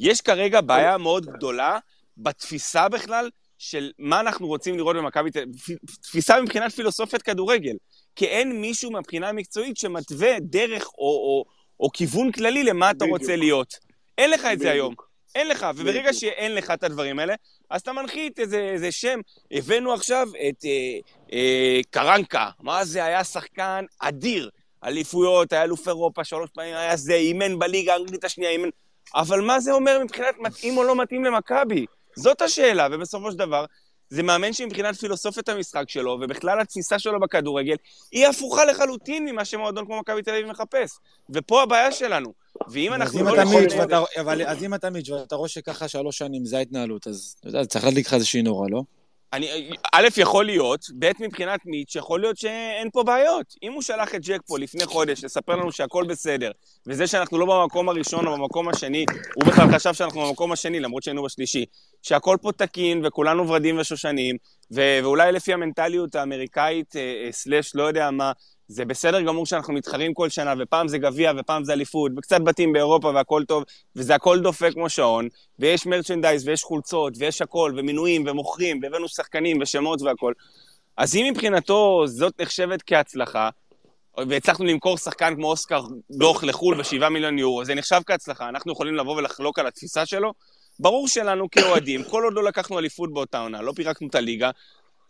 [0.00, 1.78] יש כרגע בעיה מאוד גדולה
[2.16, 7.74] בתפיסה בכלל של מה אנחנו רוצים לראות במכבי תל אביב, תפיסה מבחינת פילוסופיית כדורגל.
[8.16, 11.44] כי אין מישהו מהבחינה המקצועית שמתווה דרך או, או,
[11.80, 13.74] או כיוון כללי למה אתה רוצה להיות.
[14.18, 14.94] אין לך את זה היום.
[15.34, 17.34] אין לך, וברגע שאין לך את הדברים האלה,
[17.70, 19.20] אז אתה מנחית איזה, איזה שם.
[19.52, 20.98] הבאנו עכשיו את אה,
[21.32, 24.50] אה, קרנקה, מה זה, היה שחקן אדיר.
[24.84, 28.68] אליפויות, היה אלוף אירופה שלוש פעמים, היה זה, אימן בליגה האנגלית השנייה, אימן...
[29.14, 31.86] אבל מה זה אומר מבחינת מתאים או לא מתאים למכבי?
[32.18, 33.64] זאת השאלה, ובסופו של דבר,
[34.10, 37.76] זה מאמן שמבחינת פילוסופיית המשחק שלו, ובכלל התפיסה שלו בכדורגל,
[38.12, 40.90] היא הפוכה לחלוטין ממה שמועדון כמו מכבי תל אביב מחפש.
[41.30, 42.32] ופה הבעיה שלנו.
[42.68, 43.68] ואם אנחנו לא יכולים...
[44.20, 47.64] אבל אז אם אתה מיץ' ואתה רואה שככה שלוש שנים זה ההתנהלות, אז אתה יודע,
[47.64, 48.82] צריך להדליק לך איזושהי נורה, לא?
[49.32, 53.54] אני, א', יכול להיות, ב', מבחינת מיץ', יכול להיות שאין פה בעיות.
[53.62, 56.50] אם הוא שלח את ג'ק פה לפני חודש לספר לנו שהכל בסדר,
[56.86, 59.04] וזה שאנחנו לא במקום הראשון או במקום השני,
[59.34, 61.64] הוא בכלל חשב שאנחנו במקום השני, למרות שהיינו בשלישי,
[62.02, 64.36] שהכל פה תקין וכולנו ורדים ושושנים,
[64.74, 68.32] ו- ואולי לפי המנטליות האמריקאית, אה, אה, סלאש לא יודע מה,
[68.68, 72.72] זה בסדר גמור שאנחנו מתחרים כל שנה, ופעם זה גביע ופעם זה אליפות, וקצת בתים
[72.72, 73.64] באירופה והכל טוב,
[73.96, 79.58] וזה הכל דופק כמו שעון, ויש מרצ'נדייז ויש חולצות ויש הכל, ומינויים ומוכרים, והבאנו שחקנים
[79.60, 80.32] ושמות והכל.
[80.96, 83.48] אז אם מבחינתו זאת נחשבת כהצלחה,
[84.28, 88.94] והצלחנו למכור שחקן כמו אוסקר דוח לחו"ל בשבעה מיליון יורו, זה נחשב כהצלחה, אנחנו יכולים
[88.94, 90.32] לבוא ולחלוק על התפיסה שלו?
[90.80, 94.50] ברור שלנו כאוהדים, כל עוד לא לקחנו אליפות באותה עונה, לא פירקנו את הליגה,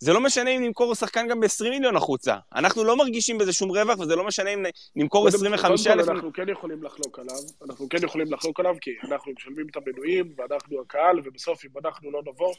[0.01, 2.37] זה לא משנה אם נמכור שחקן גם ב-20 מיליון החוצה.
[2.55, 4.65] אנחנו לא מרגישים בזה שום רווח, וזה לא משנה אם
[4.97, 6.09] נמכור 25 אלף...
[6.09, 7.37] אנחנו כן יכולים לחלוק עליו,
[7.69, 12.11] אנחנו כן יכולים לחלוק עליו, כי אנחנו משלמים את המנויים, ואנחנו הקהל, ובסוף אם אנחנו
[12.11, 12.55] לא נבוא,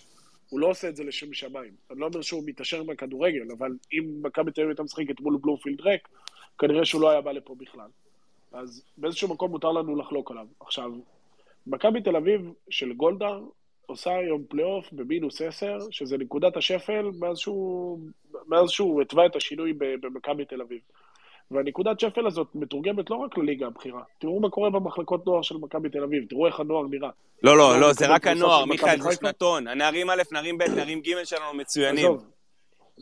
[0.50, 1.74] הוא לא עושה את זה לשם שמיים.
[1.92, 5.82] אני לא אומר שהוא מתעשר מהכדורגל, אבל אם מכבי תל אביב הייתה משחקת מול בלומפילד
[5.82, 6.08] ריק,
[6.60, 7.90] כנראה שהוא לא היה בא לפה בכלל.
[8.52, 10.46] אז באיזשהו מקום מותר לנו לחלוק עליו.
[10.60, 10.92] עכשיו,
[11.68, 13.42] מכבי תל אביב של גולדהר
[13.90, 18.00] עושה היום פלייאוף במינוס 10, שזה נקודת השפל מאז שהוא,
[18.48, 20.80] מאז שהוא התווה את השינוי במכבי תל אביב.
[21.52, 24.02] והנקודת שפל הזאת מתורגמת לא רק לליגה הבכירה.
[24.20, 27.10] תראו מה קורה במחלקות נוער של מכבי תל אביב, תראו איך הנוער נראה.
[27.44, 29.68] לא, לא, לא, זה רק הנוער, מיכאל, זה שנתון.
[29.68, 32.06] הנערים א', נערים ב', נערים ג' שלנו מצוינים.
[32.06, 32.32] עזוב,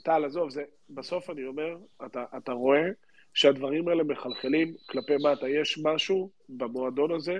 [0.04, 1.76] טל, עזוב, זה, בסוף אני אומר,
[2.06, 2.82] אתה, אתה רואה
[3.34, 5.50] שהדברים האלה מחלחלים כלפי מטה.
[5.50, 7.40] יש משהו במועדון הזה,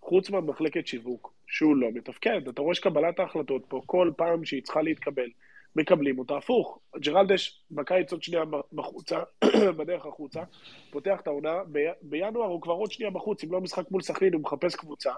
[0.00, 2.48] חוץ מהמחלקת שיווק, שהוא לא מתפקד.
[2.48, 5.28] אתה רואה שקבלת ההחלטות פה, כל פעם שהיא צריכה להתקבל,
[5.76, 6.78] מקבלים אותה הפוך.
[6.98, 9.18] ג'רלדש בקיץ עוד שנייה בחוצה,
[9.78, 10.42] בדרך החוצה,
[10.90, 14.34] פותח את העונה, ב- בינואר הוא כבר עוד שנייה בחוץ, אם לא משחק מול סכנין,
[14.34, 15.12] הוא מחפש קבוצה,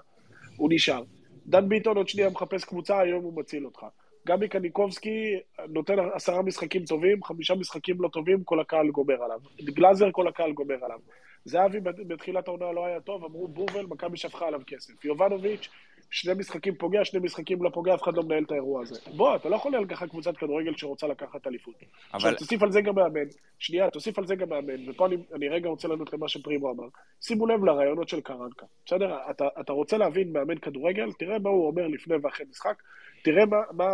[0.57, 1.03] הוא נשאר.
[1.45, 3.85] דן ביטון עוד שנייה מחפש קבוצה, היום הוא מציל אותך.
[4.27, 9.39] גבי קניקובסקי נותן עשרה משחקים טובים, חמישה משחקים לא טובים, כל הקהל גומר עליו.
[9.61, 10.99] גלאזר, כל הקהל גומר עליו.
[11.45, 15.05] זהבי בתחילת העונה לא היה טוב, אמרו בובל, מכבי שפכה עליו כסף.
[15.05, 15.69] יובנוביץ',
[16.11, 18.95] שני משחקים פוגע, שני משחקים לא פוגע, אף אחד לא מנהל את האירוע הזה.
[19.15, 21.75] בוא, אתה לא יכול לקחת קבוצת כדורגל שרוצה לקחת אליפות.
[21.79, 21.87] אבל...
[22.13, 23.27] עכשיו, תוסיף על זה גם מאמן.
[23.59, 26.87] שנייה, תוסיף על זה גם מאמן, ופה אני, אני רגע רוצה לענות למה שפרימו אמר.
[27.21, 28.65] שימו לב לרעיונות של קרנקה.
[28.85, 29.17] בסדר?
[29.29, 32.83] אתה, אתה רוצה להבין מאמן כדורגל, תראה מה הוא אומר לפני ואחרי משחק,
[33.23, 33.85] תראה מה, מה,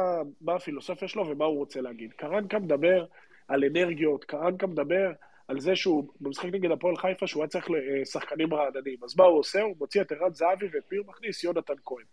[0.41, 2.13] מה הפילוסופיה שלו ומה הוא רוצה להגיד.
[2.13, 3.05] קרנקה מדבר
[3.47, 5.11] על אנרגיות, קרנקה מדבר
[5.47, 8.97] על זה שהוא, במשחק נגד הפועל חיפה, שהוא היה צריך לשחקנים רעננים.
[9.03, 9.61] אז מה הוא עושה?
[9.61, 11.43] הוא מוציא את ערן זהבי ואת מי הוא מכניס?
[11.43, 12.05] יונתן כהן.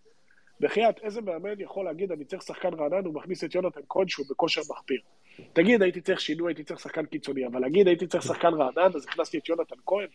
[0.61, 4.27] בחייאת, איזה מאמן יכול להגיד, אני צריך שחקן רענן, הוא מכניס את יונתן כהן שהוא
[4.31, 5.01] בכושר מחפיר.
[5.53, 9.07] תגיד, הייתי צריך שינוי, הייתי צריך שחקן קיצוני, אבל להגיד, הייתי צריך שחקן רענן, אז
[9.09, 10.07] הכנסתי את יונתן כהן?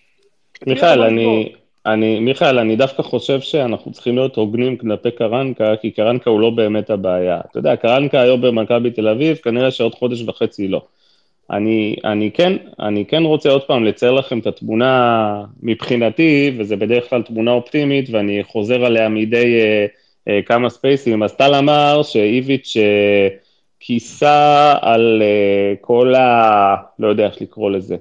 [0.67, 1.55] מיכאל, אני,
[1.85, 6.49] אני, מיכאל, אני דווקא חושב שאנחנו צריכים להיות הוגנים כלפי קרנקה, כי קרנקה הוא לא
[6.49, 7.41] באמת הבעיה.
[7.51, 10.85] אתה יודע, קרנקה היום במכבי תל אביב, כנראה שעוד חודש וחצי לא.
[11.51, 17.09] אני, אני, כן, אני כן רוצה עוד פעם לצייר לכם את התמונה מבחינתי, וזה בדרך
[17.09, 19.85] כלל תמונה אופטימית, ואני חוזר עליה מדי אה,
[20.27, 21.23] אה, כמה ספייסים.
[21.23, 23.27] אז טל אמר שאיביץ' אה,
[23.79, 26.75] כיסה על אה, כל ה...
[26.99, 27.95] לא יודע איך לקרוא לזה.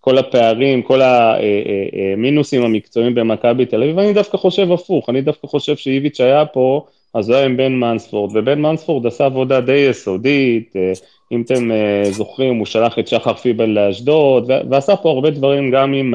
[0.00, 5.76] כל הפערים, כל המינוסים המקצועיים במכבי תל אביב, ואני דווקא חושב הפוך, אני דווקא חושב
[5.76, 10.74] שאיביץ' היה פה, אז הוא היה עם בן מנספורד, ובן מנספורד עשה עבודה די יסודית,
[11.32, 11.70] אם אתם
[12.10, 16.14] זוכרים, הוא שלח את שחר פיבל לאשדוד, ועשה פה הרבה דברים גם עם,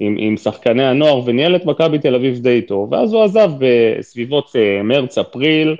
[0.00, 4.56] עם, עם שחקני הנוער, וניהל את מכבי תל אביב די טוב, ואז הוא עזב בסביבות
[4.84, 5.76] מרץ-אפריל,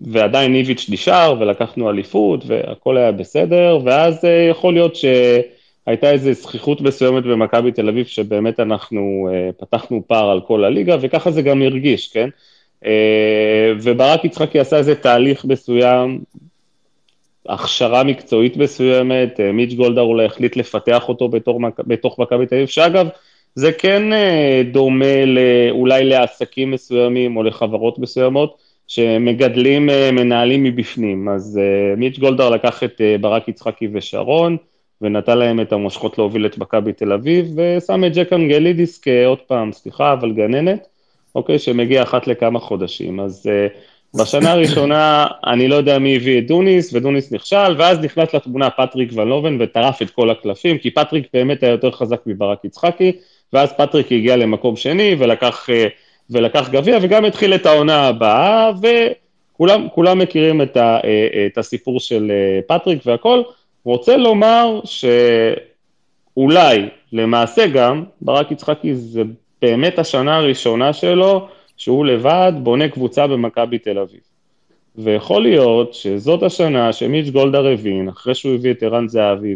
[0.00, 4.96] ועדיין איביץ' נשאר, ולקחנו אליפות, והכל היה בסדר, ואז אה, יכול להיות
[5.86, 10.96] שהייתה איזו זכיחות מסוימת במכבי תל אביב, שבאמת אנחנו אה, פתחנו פער על כל הליגה,
[11.00, 12.28] וככה זה גם הרגיש, כן?
[12.86, 16.20] אה, וברק יצחקי עשה איזה תהליך מסוים,
[17.48, 23.08] הכשרה מקצועית מסוימת, מיץ' גולדהר אולי החליט לפתח אותו בתור, בתוך מכבי תל אביב, שאגב,
[23.54, 24.02] זה כן
[24.72, 25.24] דומה
[25.70, 28.56] אולי לעסקים מסוימים או לחברות מסוימות,
[28.86, 31.28] שמגדלים אה, מנהלים מבפנים.
[31.28, 34.56] אז אה, מיץ' גולדהר לקח את אה, ברק יצחקי ושרון,
[35.02, 39.72] ונתן להם את המושכות להוביל את מכבי תל אביב, ושם את ג'ק אנגלידיס כעוד פעם,
[39.72, 40.86] סליחה, אבל גננת,
[41.34, 43.20] אוקיי, שמגיע אחת לכמה חודשים.
[43.20, 43.50] אז
[44.14, 49.10] בשנה הראשונה, אני לא יודע מי הביא את דוניס, ודוניס נכשל, ואז נכנס לתמונה פטריק
[49.14, 53.12] ון לובן וטרף את כל הקלפים, כי פטריק באמת היה יותר חזק מברק יצחקי,
[53.52, 55.68] ואז פטריק הגיע למקום שני ולקח...
[56.30, 58.70] ולקח גביע, וגם התחיל את העונה הבאה,
[59.54, 63.42] וכולם מכירים את, ה, אה, את הסיפור של אה, פטריק והכל.
[63.86, 64.80] רוצה לומר
[66.34, 69.22] שאולי, למעשה גם, ברק יצחקי זה
[69.62, 74.20] באמת השנה הראשונה שלו, שהוא לבד בונה קבוצה במכבי תל אביב.
[74.96, 79.54] ויכול להיות שזאת השנה שמיץ' גולדהר הבין, אחרי שהוא הביא את ערן זהבי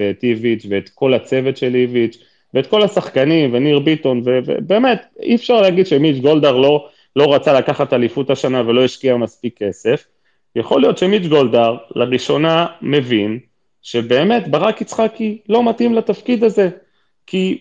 [0.00, 2.18] ואת איביץ' ואת כל הצוות של איביץ',
[2.54, 7.92] ואת כל השחקנים, וניר ביטון, ובאמת, אי אפשר להגיד שמיץ' גולדהר לא, לא רצה לקחת
[7.92, 10.04] אליפות השנה ולא השקיע מספיק כסף.
[10.56, 13.38] יכול להיות שמיץ' גולדהר לראשונה מבין
[13.90, 16.68] שבאמת ברק יצחקי לא מתאים לתפקיד הזה.
[17.26, 17.58] כי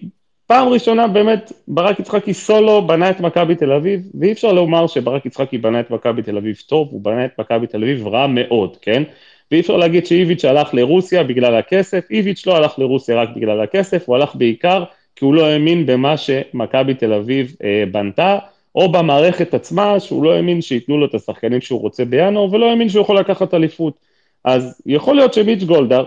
[0.47, 5.25] פעם ראשונה באמת ברק יצחקי סולו בנה את מכבי תל אביב, ואי אפשר לומר שברק
[5.25, 8.77] יצחקי בנה את מכבי תל אביב טוב, הוא בנה את מכבי תל אביב רע מאוד,
[8.81, 9.03] כן?
[9.51, 14.03] ואי אפשר להגיד שאיביץ' הלך לרוסיה בגלל הכסף, איביץ' לא הלך לרוסיה רק בגלל הכסף,
[14.05, 14.83] הוא הלך בעיקר
[15.15, 18.37] כי הוא לא האמין במה שמכבי תל אביב אה, בנתה,
[18.75, 22.89] או במערכת עצמה, שהוא לא האמין שייתנו לו את השחקנים שהוא רוצה בינואר, ולא האמין
[22.89, 24.07] שהוא יכול לקחת אליפות.
[24.47, 26.05] אז יכול להיות שמיץ' גולדהר,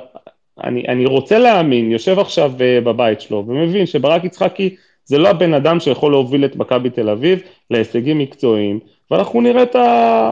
[0.65, 5.55] אני, אני רוצה להאמין, יושב עכשיו uh, בבית שלו, ומבין שברק יצחקי זה לא הבן
[5.55, 7.41] אדם שיכול להוביל את מכבי תל אביב
[7.71, 8.79] להישגים מקצועיים,
[9.11, 10.31] ואנחנו נראה את, ה,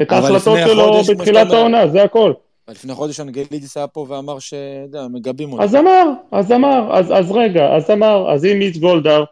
[0.00, 2.32] את ההחלטות שלו בתחילת העונה, זה הכל.
[2.68, 4.54] לפני חודש אנגלידיס היה פה ואמר ש...
[4.84, 5.62] יודע, מגבים אותו.
[5.62, 9.24] אז אמר, אז אמר, אז, אז רגע, אז אמר, אז אם מיץ גולדהר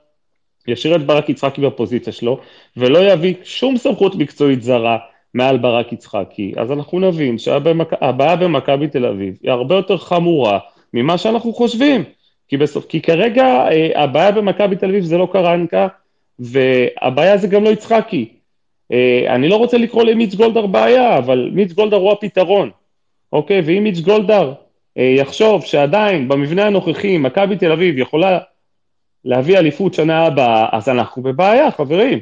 [0.68, 2.40] ישאיר את ברק יצחקי בפוזיציה שלו,
[2.76, 4.98] ולא יביא שום סמכות מקצועית זרה
[5.34, 10.58] מעל ברק יצחקי, אז אנחנו נבין שהבעיה במכבי תל אביב היא הרבה יותר חמורה
[10.94, 12.04] ממה שאנחנו חושבים.
[12.48, 15.88] כי, בסוף, כי כרגע אה, הבעיה במכבי תל אביב זה לא קרנקה,
[16.38, 18.28] והבעיה זה גם לא יצחקי.
[18.92, 22.70] אה, אני לא רוצה לקרוא למיץ גולדהר בעיה, אבל מיץ גולדהר הוא הפתרון.
[23.32, 23.60] אוקיי?
[23.64, 24.52] ואם מיץ' גולדהר
[24.98, 28.38] אה, יחשוב שעדיין במבנה הנוכחי מכבי תל אביב יכולה
[29.24, 32.18] להביא אליפות שנה הבאה, אז אנחנו בבעיה, חברים.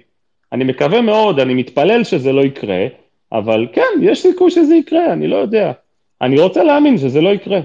[0.53, 2.87] אני מקווה מאוד, אני מתפלל שזה לא יקרה,
[3.33, 5.73] אבל כן, יש סיכוי שזה יקרה, אני לא יודע.
[6.21, 7.61] אני רוצה להאמין שזה לא יקרה.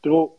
[0.00, 0.36] תראו,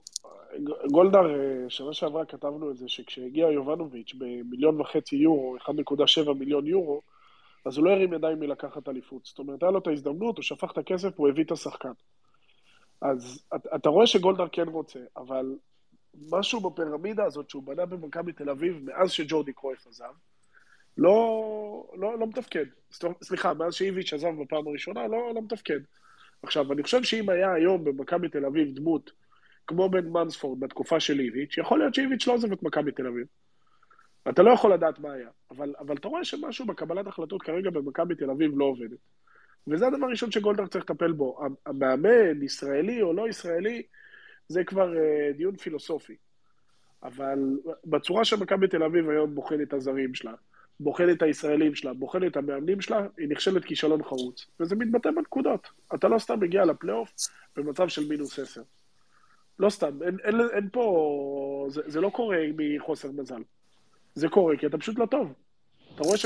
[0.92, 7.02] גולדהר, אה, שנה שעברה כתבנו את זה, שכשהגיע יובנוביץ' במיליון וחצי יורו, 1.7 מיליון יורו,
[7.66, 9.26] אז הוא לא הרים ידיים מלקחת אליפות.
[9.26, 11.92] זאת אומרת, היה לו את ההזדמנות, הוא שפך את הכסף, הוא הביא את השחקן.
[13.02, 13.44] אז
[13.76, 15.56] אתה רואה שגולדהר כן רוצה, אבל
[16.32, 20.14] משהו בפירמידה הזאת שהוא בנה במכבי תל אביב מאז שג'ורדי קרויף עזב,
[21.00, 22.66] לא, לא, לא מתפקד.
[23.24, 25.80] סליחה, מאז שאיביץ' עזב בפעם הראשונה, לא, לא מתפקד.
[26.44, 29.12] עכשיו, אני חושב שאם היה היום במכבי תל אביב דמות
[29.68, 33.28] כמו בן מנספורד בתקופה של איביץ', יכול להיות שאיביץ' לא עוזב את מכבי תל אביב.
[34.30, 38.16] אתה לא יכול לדעת מה היה, אבל, אבל אתה רואה שמשהו בקבלת החלטות כרגע במכבי
[38.16, 38.98] תל אביב לא עובדת.
[39.68, 41.40] וזה הדבר הראשון שגולדהר צריך לטפל בו.
[41.66, 43.84] המאמן, ישראלי או לא ישראלי,
[44.48, 46.16] זה כבר uh, דיון פילוסופי.
[47.04, 47.40] אבל
[47.86, 50.34] בצורה שמכבי תל אביב היום בוחנת הזרים שלה,
[50.80, 54.46] בוחנת את הישראלים שלה, בוחנת את המאמנים שלה, היא נכשלת כישלון חרוץ.
[54.60, 55.68] וזה מתבטא בנקודות.
[55.96, 57.14] אתה לא סתם מגיע לפלייאוף
[57.58, 58.62] במצב של מינוס עשר.
[59.60, 61.66] לא סתם, אין, אין, אין פה...
[61.70, 63.42] זה, זה לא קורה מחוסר מזל.
[64.16, 65.34] זה קורה כי אתה פשוט לא טוב.
[65.96, 66.18] אתה רואה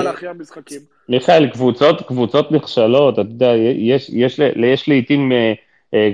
[0.00, 0.80] מ- להכריע משחקים.
[1.08, 5.52] מיכאל, קבוצות, קבוצות נכשלות, אתה יודע, יש, יש, ל- יש לעיתים אה, אה,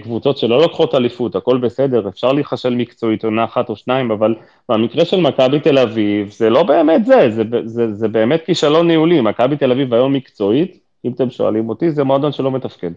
[0.02, 4.34] קבוצות שלא לוקחות אליפות, הכל בסדר, אפשר להיכשל מקצועית עונה אחת או שניים, אבל
[4.68, 9.20] במקרה של מכבי תל אביב, זה לא באמת זה, זה, זה, זה באמת כישלון ניהולי,
[9.20, 12.92] מכבי תל אביב היום מקצועית, אם אתם שואלים אותי, זה מועדון שלא מתפקד.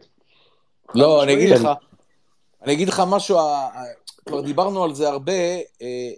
[0.95, 1.49] לא, אני אגיד.
[1.49, 1.69] לך,
[2.63, 3.83] אני אגיד לך משהו, ה- ה-
[4.25, 5.33] כבר דיברנו על זה הרבה,
[5.81, 6.11] אה,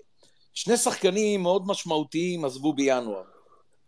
[0.54, 3.22] שני שחקנים מאוד משמעותיים עזבו בינואר.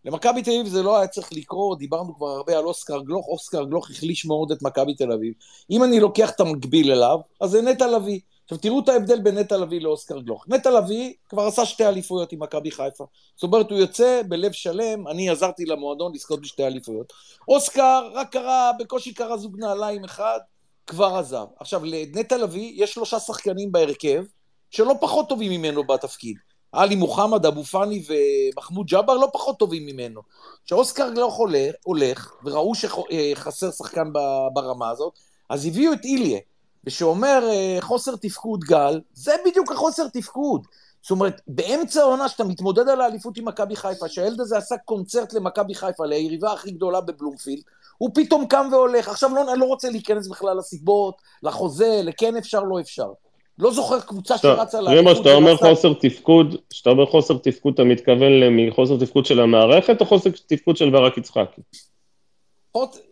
[0.05, 3.63] למכבי תל אביב זה לא היה צריך לקרות, דיברנו כבר הרבה על אוסקר גלוך, אוסקר
[3.63, 5.33] גלוך החליש מאוד את מכבי תל אביב.
[5.71, 8.19] אם אני לוקח את המקביל אליו, אז זה נטע לביא.
[8.43, 10.45] עכשיו תראו את ההבדל בין נטע לביא לאוסקר גלוך.
[10.47, 13.05] נטע לביא כבר עשה שתי אליפויות עם מכבי חיפה.
[13.35, 17.13] זאת אומרת, הוא יוצא בלב שלם, אני עזרתי למועדון לזכות בשתי אליפויות.
[17.47, 20.39] אוסקר רק קרא, בקושי קרא זוג נעליים אחד,
[20.87, 21.45] כבר עזב.
[21.59, 24.23] עכשיו, לנטע לביא יש שלושה שחקנים בהרכב
[24.69, 26.37] שלא פחות טובים ממנו בתפקיד.
[26.71, 30.21] עלי מוחמד, אבו פאני ומחמוד ג'אבר לא פחות טובים ממנו.
[30.65, 34.13] כשאוסקר גלוך הולך, הולך וראו שחסר שחקן
[34.53, 35.13] ברמה הזאת,
[35.49, 36.39] אז הביאו את איליה,
[36.83, 40.67] ושאומר אה, חוסר תפקוד גל, זה בדיוק החוסר תפקוד.
[41.01, 45.33] זאת אומרת, באמצע העונה שאתה מתמודד על האליפות עם מכבי חיפה, שהילד הזה עשה קונצרט
[45.33, 47.63] למכבי חיפה, ליריבה הכי גדולה בבלומפילד,
[47.97, 49.07] הוא פתאום קם והולך.
[49.07, 53.07] עכשיו לא, אני לא רוצה להיכנס בכלל לסיבות, לחוזה, לכן אפשר, לא אפשר.
[53.61, 57.83] לא זוכר קבוצה שרצה רימו, שאתה אומר ורצה- חוסר תפקוד, שאתה אומר חוסר תפקוד, אתה
[57.83, 61.61] מתכוון מחוסר תפקוד של המערכת או חוסר תפקוד של ברק יצחקי?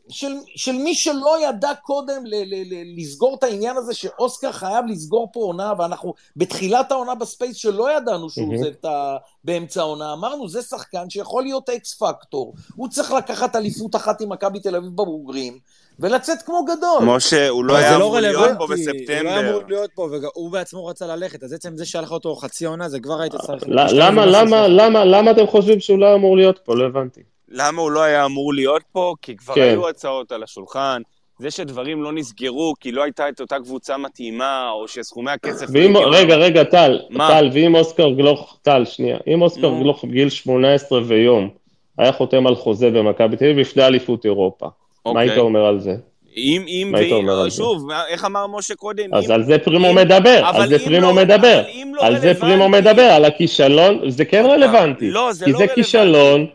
[0.10, 4.86] של, של מי שלא ידע קודם ל, ל, ל, לסגור את העניין הזה שאוסקר חייב
[4.86, 8.54] לסגור פה עונה, ואנחנו בתחילת העונה בספייס שלא ידענו שהוא.
[8.54, 9.18] עוזב את ה...
[9.44, 14.30] באמצע העונה, אמרנו זה שחקן שיכול להיות אקס פקטור, הוא צריך לקחת אליפות אחת עם
[14.30, 15.60] מכבי תל אביב בבוגרים,
[16.00, 17.16] ולצאת כמו גדול.
[17.16, 19.50] משה, הוא לא היה זה לא אמור להיות פה רלוונטי, הוא לא היה בספטמבר.
[19.50, 23.00] אמור להיות פה, והוא בעצמו רצה ללכת, אז עצם זה שהלך אותו חצי עונה, זה
[23.00, 23.64] כבר היית צריך...
[23.68, 24.68] למה, למה.
[24.68, 26.76] למה, למה אתם חושבים שהוא לא אמור להיות פה?
[26.76, 27.22] לא הבנתי.
[27.50, 29.16] למה הוא לא היה אמור להיות פה?
[29.22, 29.62] כי כבר כן.
[29.62, 31.02] היו הצעות על השולחן.
[31.40, 35.66] זה שדברים לא נסגרו כי לא הייתה את אותה קבוצה מתאימה, או שסכומי הכסף...
[35.70, 36.12] לא ואם, הגיעו.
[36.12, 37.28] רגע, רגע, טל, מה?
[37.28, 39.70] טל, ואם אוסקר גלוך, טל, שנייה, אם אוסקר.
[39.82, 41.50] גלוך בגיל 18 ויום
[41.98, 44.68] היה חותם על חוזה במכבי תל אביב לפני אליפות אירופה,
[45.06, 45.30] מה אוקיי.
[45.30, 45.96] היית אומר על זה?
[46.38, 47.56] אם, אם, מה ואם, זה?
[47.56, 49.14] שוב, איך אמר משה קודם?
[49.14, 52.34] אז אם- על זה פרימו אם- מדבר, על זה פרימו לא- מדבר, לא על זה
[52.34, 55.84] פרימו מדבר, על הכישלון, זה כן פעם, רלוונטי, לא, זה כי לא זה רלוונטי.
[55.84, 56.46] כישלון,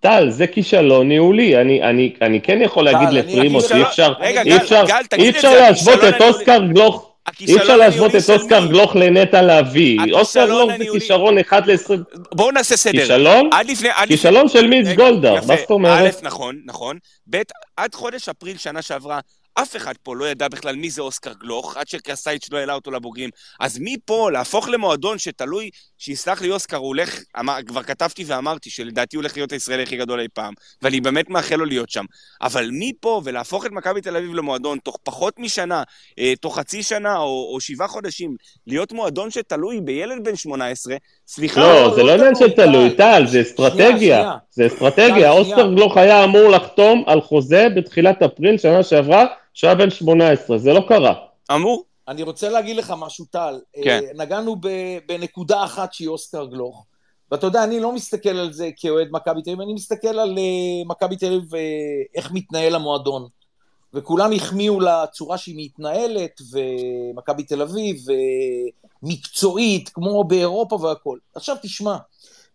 [0.00, 4.84] טל, זה כישלון ניהולי, אני, אני, אני כן יכול להגיד לפרימו שאי אפשר, אי אפשר,
[5.18, 7.10] אי אפשר להשוות את אוסקר גלוך,
[7.40, 8.66] אי אפשר להשוות את אוסקר?
[8.66, 11.92] גלוך לנטע לביא, אוסקר גלוך זה כישרון 1 ל-20,
[12.34, 13.00] בואו נעשה סדר.
[13.00, 13.48] כישלון?
[13.52, 13.88] עד לפני...
[14.06, 15.46] כישלון של מיץ גולדהר, יפה.
[15.46, 16.14] מה זאת אומרת?
[16.14, 16.98] א', נכון, נכון.
[17.30, 17.42] ב',
[17.76, 19.20] עד חודש אפריל שנה שעברה,
[19.54, 22.90] אף אחד פה לא ידע בכלל מי זה אוסקר גלוך, עד שקרסייץ' לא העלה אותו
[22.90, 23.30] לבוגרים.
[23.60, 29.16] אז מפה להפוך למועדון שתלוי, שיסלח לי אוסקר, הוא הולך, אמר, כבר כתבתי ואמרתי שלדעתי
[29.16, 32.04] הוא הולך להיות הישראלי הכי גדול אי פעם, ואני באמת מאחל לו להיות שם.
[32.42, 35.82] אבל מפה ולהפוך את מכבי תל אביב למועדון תוך פחות משנה,
[36.18, 38.36] אה, תוך חצי שנה או, או שבעה חודשים,
[38.66, 40.96] להיות מועדון שתלוי בילד בן 18,
[41.26, 43.24] סליחה, לא, זה לא לא עניין של תלוי, טל.
[43.26, 44.32] זה אסטרטגיה.
[44.50, 45.30] זה אסטרטגיה, שנייה.
[45.30, 50.72] אוסקר גלוך היה אמור לחתום על חוזה בתחילת אפריל שנה שעברה, שהיה בן 18, זה
[50.72, 51.14] לא קרה.
[51.54, 51.84] אמור?
[52.08, 53.60] אני רוצה להגיד לך משהו, טל.
[53.84, 54.00] כן.
[54.04, 56.86] אה, נגענו ב- בנקודה אחת שהיא אוסקר גלוך.
[57.32, 60.84] ואתה יודע, אני לא מסתכל על זה כאוהד מכבי תל אביב, אני מסתכל על אה,
[60.86, 61.60] מכבי תל אביב, אה,
[62.14, 63.26] איך מתנהל המועדון.
[63.94, 67.96] וכולם החמיאו לצורה שהיא מתנהלת, ומכבי תל אביב,
[69.04, 71.18] ומקצועית, כמו באירופה והכול.
[71.34, 71.96] עכשיו תשמע,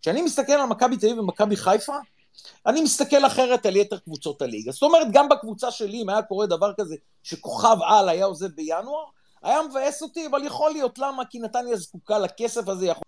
[0.02, 1.96] כשאני מסתכל על מכבי תל אביב ומכבי חיפה,
[2.66, 4.72] אני מסתכל אחרת על יתר קבוצות הליגה.
[4.72, 9.04] זאת אומרת, גם בקבוצה שלי, אם היה קורה דבר כזה, שכוכב על היה עוזב בינואר,
[9.42, 13.02] היה מבאס אותי, אבל יכול להיות למה, כי נתניה זקוקה לכסף הזה, יכול...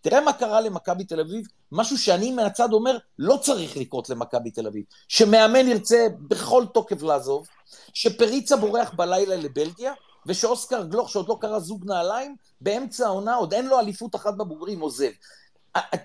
[0.00, 4.66] תראה מה קרה למכבי תל אביב, משהו שאני מהצד אומר, לא צריך לקרות למכבי תל
[4.66, 4.84] אביב.
[5.08, 7.46] שמאמן ירצה בכל תוקף לעזוב,
[7.94, 9.92] שפריצה בורח בלילה לבלגיה,
[10.26, 14.80] ושאוסקר גלוך, שעוד לא קרא זוג נעליים, באמצע העונה, עוד אין לו אליפות אחת בבוגרים,
[14.80, 15.10] עוזב.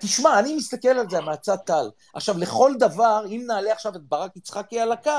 [0.00, 1.90] תשמע, אני מסתכל על זה מהצד טל.
[2.14, 5.10] עכשיו, לכל דבר, אם נעלה עכשיו את ברק יצחקי על הקו,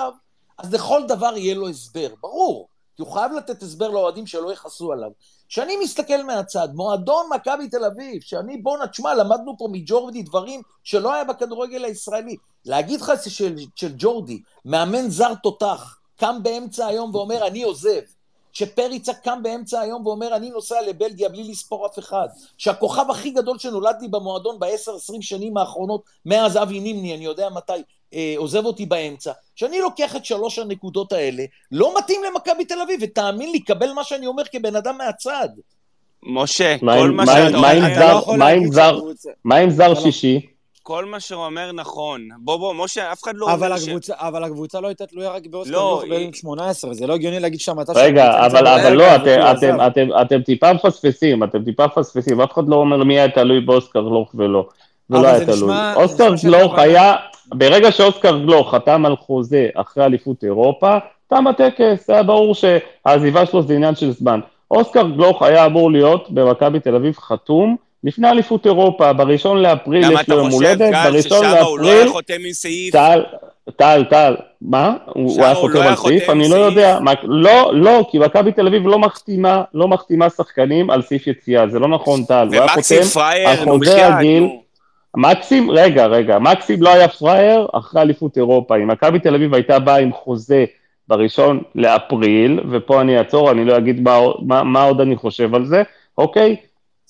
[0.57, 2.67] אז לכל דבר יהיה לו הסבר, ברור.
[2.97, 5.09] כי הוא חייב לתת הסבר לאוהדים שלא יכעסו עליו.
[5.49, 11.13] כשאני מסתכל מהצד, מועדון מכבי תל אביב, שאני, בואנה, תשמע, למדנו פה מג'ורדי דברים שלא
[11.13, 12.35] היה בכדורגל הישראלי.
[12.65, 18.01] להגיד לך של, של ג'ורדי, מאמן זר תותח, קם באמצע היום ואומר, אני עוזב.
[18.53, 22.27] שפריצה קם באמצע היום ואומר, אני נוסע לבלגיה בלי לספור אף אחד.
[22.57, 27.73] שהכוכב הכי גדול שנולד לי במועדון בעשר-עשרים שנים האחרונות, מאז אבי נימני, אני יודע מתי,
[28.13, 29.31] אה, עוזב אותי באמצע.
[29.55, 34.03] שאני לוקח את שלוש הנקודות האלה, לא מתאים למכבי תל אביב, ותאמין לי, קבל מה
[34.03, 35.49] שאני אומר כבן אדם מהצד.
[36.23, 39.55] משה, מה כל מה שאתה אומר, זר- אתה לא יכול מה עם להגיד שהקבוצה- מה
[39.55, 40.41] עם זר לא- שישי?
[40.83, 42.27] כל מה שהוא אומר נכון.
[42.39, 43.87] בוא, בוא, משה, אף אחד לא אבל אומר ש...
[43.87, 47.39] הקבוצה, אבל הקבוצה לא הייתה תלויה רק באוסקר לא, היא- בן 18, זה לא הגיוני
[47.39, 49.79] להגיד שהמטה רגע, אבל אבל לא, אתם- אתם- עזב.
[49.79, 54.01] אתם- אתם טיפה מפספסים, אתם טיפה מפספסים, אף אחד לא אומר מי היה תלוי באוסקר
[54.01, 54.69] גלוך ולא.
[55.13, 55.55] היה זה תלוי.
[55.57, 57.15] נשמע- זה אוסקר גלוך היה,
[57.53, 60.97] ברגע שאוסקר גלוך חתם על חוזה אחרי אליפות אירופה,
[61.29, 64.39] תם הטקס, היה ברור שהעזיבה שלו זה עניין של זמן.
[64.71, 70.13] אוסקר גלוך היה אמור להיות במכבי תל אביב חתום לפני אליפות אירופה, בראשון לאפריל למה
[70.13, 72.51] יש אתה לו יום חושב, הולדת, גל, בראשון ששמה הוא לא היה לאפריל, חותם עם
[72.53, 72.93] סעיף?
[72.93, 73.23] טל,
[73.77, 74.93] טל, טל, מה?
[75.05, 76.29] הוא הוא היה חותם לא היה על סעיף?
[76.29, 76.55] אני לא?
[76.55, 76.99] יודע.
[77.23, 81.79] לא, לא, כי מכבי תל אביב לא מחתימה, לא מחתימה שחקנים על סעיף יציאה, זה
[81.79, 82.47] לא נכון, טל.
[82.51, 82.67] היה
[83.13, 84.41] פראייר, על נו בחייאת.
[84.41, 84.66] נו.
[85.19, 88.75] מקסים, רגע, רגע, מקסים לא היה פראייר אחרי אליפות אירופה.
[88.75, 90.65] אם מכבי תל אביב הייתה באה עם חוזה
[91.07, 95.65] בראשון לאפריל, ופה אני אעצור, אני לא אגיד מה, מה, מה עוד אני חושב על
[95.65, 95.83] זה,
[96.17, 96.55] אוקיי?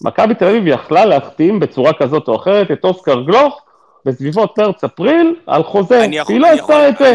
[0.03, 3.61] מכבי תל אביב יכלה להחתים בצורה כזאת או אחרת את אוסקר גלוך
[4.05, 7.09] בסביבות מרץ-אפריל על חוזה, יכול- היא לא עשתה את זה.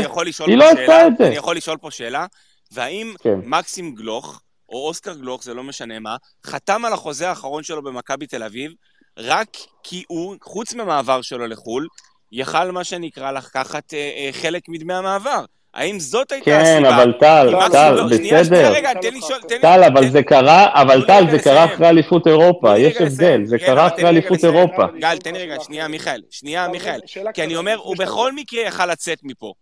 [0.47, 0.65] היא לא?
[0.65, 1.27] עשתה את זה.
[1.27, 2.27] אני יכול לשאול פה שאלה?
[2.73, 3.39] והאם כן.
[3.45, 6.17] מקסים גלוך, או אוסקר גלוך, זה לא משנה מה,
[6.47, 8.73] חתם על החוזה האחרון שלו במכבי תל אביב,
[9.19, 9.49] רק
[9.83, 11.87] כי הוא, חוץ ממעבר שלו לחו"ל,
[12.33, 15.45] יכל מה שנקרא לקחת אה, אה, חלק מדמי המעבר.
[15.75, 16.97] האם זאת הייתה כן, הסיבה?
[17.03, 18.73] אבל טל, טל, שנייה, בסדר.
[18.73, 19.61] רגע, תן לי לשאול, תן לי...
[19.61, 21.65] טל, אבל זה קרה, אבל טל, זה קרה.
[21.65, 23.45] אחרי אליפות אירופה, יש הבדל.
[23.45, 24.45] זה כן, קרה אבל אחרי אליפות.
[24.45, 24.87] אירופה.
[24.99, 27.01] גל, תן לי רגע, שנייה, מיכאל, שנייה, מיכאל.
[27.35, 29.53] כי אני אומר, הוא בכל מקרה יכל לצאת מפה.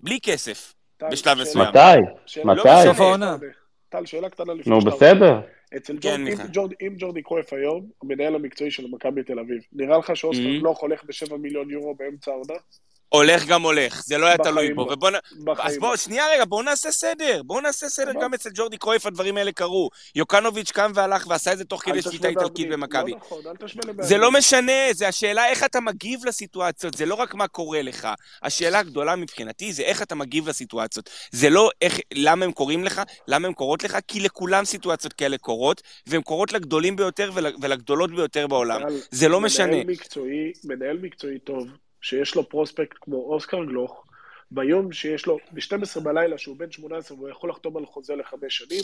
[0.00, 0.72] בלי כסף.
[1.10, 1.68] בשלב מסוים.
[1.68, 1.78] מתי?
[2.44, 2.68] מתי?
[3.18, 3.26] לא.
[3.88, 5.38] טל, שאלה קטנה לפני נו, שאתה- בסדר.
[5.76, 6.46] אצל כן, ג'ורד, אם.
[6.52, 10.60] ג'ורד, אם ג'ורדי קרויף היום, המנהל המקצועי של מכבי תל אביב, נראה לך שאוסקר Mhm.
[10.60, 12.54] גלוך הולך בשבע מיליון יורו באמצע העונה?
[13.08, 14.86] הולך גם הולך, זה לא היה תלוי בו.
[14.86, 14.92] לא.
[14.92, 15.10] ובוא.
[15.44, 15.68] בחיים.
[15.68, 17.42] אז בוא, שנייה רגע, בואו נעשה סדר.
[17.42, 18.12] בואו נעשה סדר.
[18.22, 19.90] גם אצל ג'ורדי קרויף הדברים האלה קרו.
[20.14, 22.68] יוקנוביץ' קם והלך ועשה את זה תוך כדי שליטה איטלקית.
[22.68, 23.10] במכבי.
[23.10, 24.08] לא נכון, אל תשווה לבאנגלית.
[24.08, 28.08] זה לא משנה, זה השאלה איך אתה מגיב לסיטואציות, זה לא רק מה קורה לך.
[28.42, 31.10] השאלה הגדולה מבחינתי זה איך אתה מגיב לסיטואציות.
[31.30, 35.38] זה לא איך, למה הם קוראים לך, למה הם קורות לך, כי לכולם סיטואציות כאלה
[35.38, 38.80] קורות, והן קורות לגדולים ביותר ול, ולגדולות ביותר בעולם.
[39.10, 39.66] זה לא משנה.
[39.66, 41.68] מנהל מקצועי, מנהל מקצועי טוב,
[42.06, 44.04] שיש לו פרוספקט כמו אוסקר גלוך,
[44.50, 48.82] ביום שיש לו, ב-12 בלילה, שהוא בן 18 והוא יכול לחתום על חוזה לחמש שנים,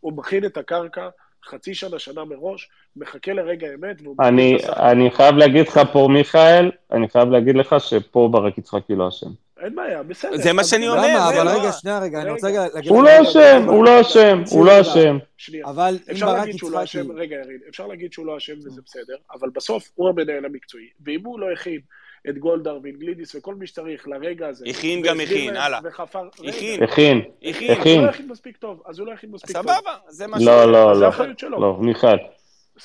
[0.00, 1.08] הוא מכין את הקרקע
[1.44, 4.16] חצי שנה, שנה מראש, מחכה לרגע האמת, והוא...
[4.20, 4.56] אני.
[4.76, 9.26] אני חייב להגיד לך פה, מיכאל, אני חייב להגיד לך שפה ברק יצחקי לא אשם.
[9.60, 10.36] אין בעיה, בסדר.
[10.36, 11.28] זה מה שאני אומר, למה?
[11.28, 12.90] אבל לא- רגע, שנייה רגע, אני רוצה להגיד...
[12.92, 15.18] הוא לך- לא אשם, הוא לא אשם, הוא לא אשם.
[15.36, 15.66] שנייה.
[15.66, 17.00] אבל אם אפשר ברק להגיד שהוא לא יצחקי...
[17.00, 20.88] אשם, רגע ירין, אפשר להגיד שהוא לא אשם וזה בסדר, אבל בסוף הוא המנהל המקצועי,
[21.04, 21.80] ואם הוא לא הכין
[22.28, 25.80] את גולדהר ואינגלידיס וכל מי שצריך לרגע הזה, הכין גם הכין, הלאה.
[25.84, 26.82] וחפר, הכין.
[26.82, 27.70] הכין, הכין.
[27.70, 28.02] אז הוא.
[28.02, 29.62] לא הכין מספיק טוב, אז הוא לא הכין מספיק טוב.
[29.62, 30.42] סבבה, זה מה ש...
[30.42, 31.06] לא, לא, אז זה לא.
[31.06, 31.60] האחריות שלו.
[31.60, 32.18] לא, מיכאל.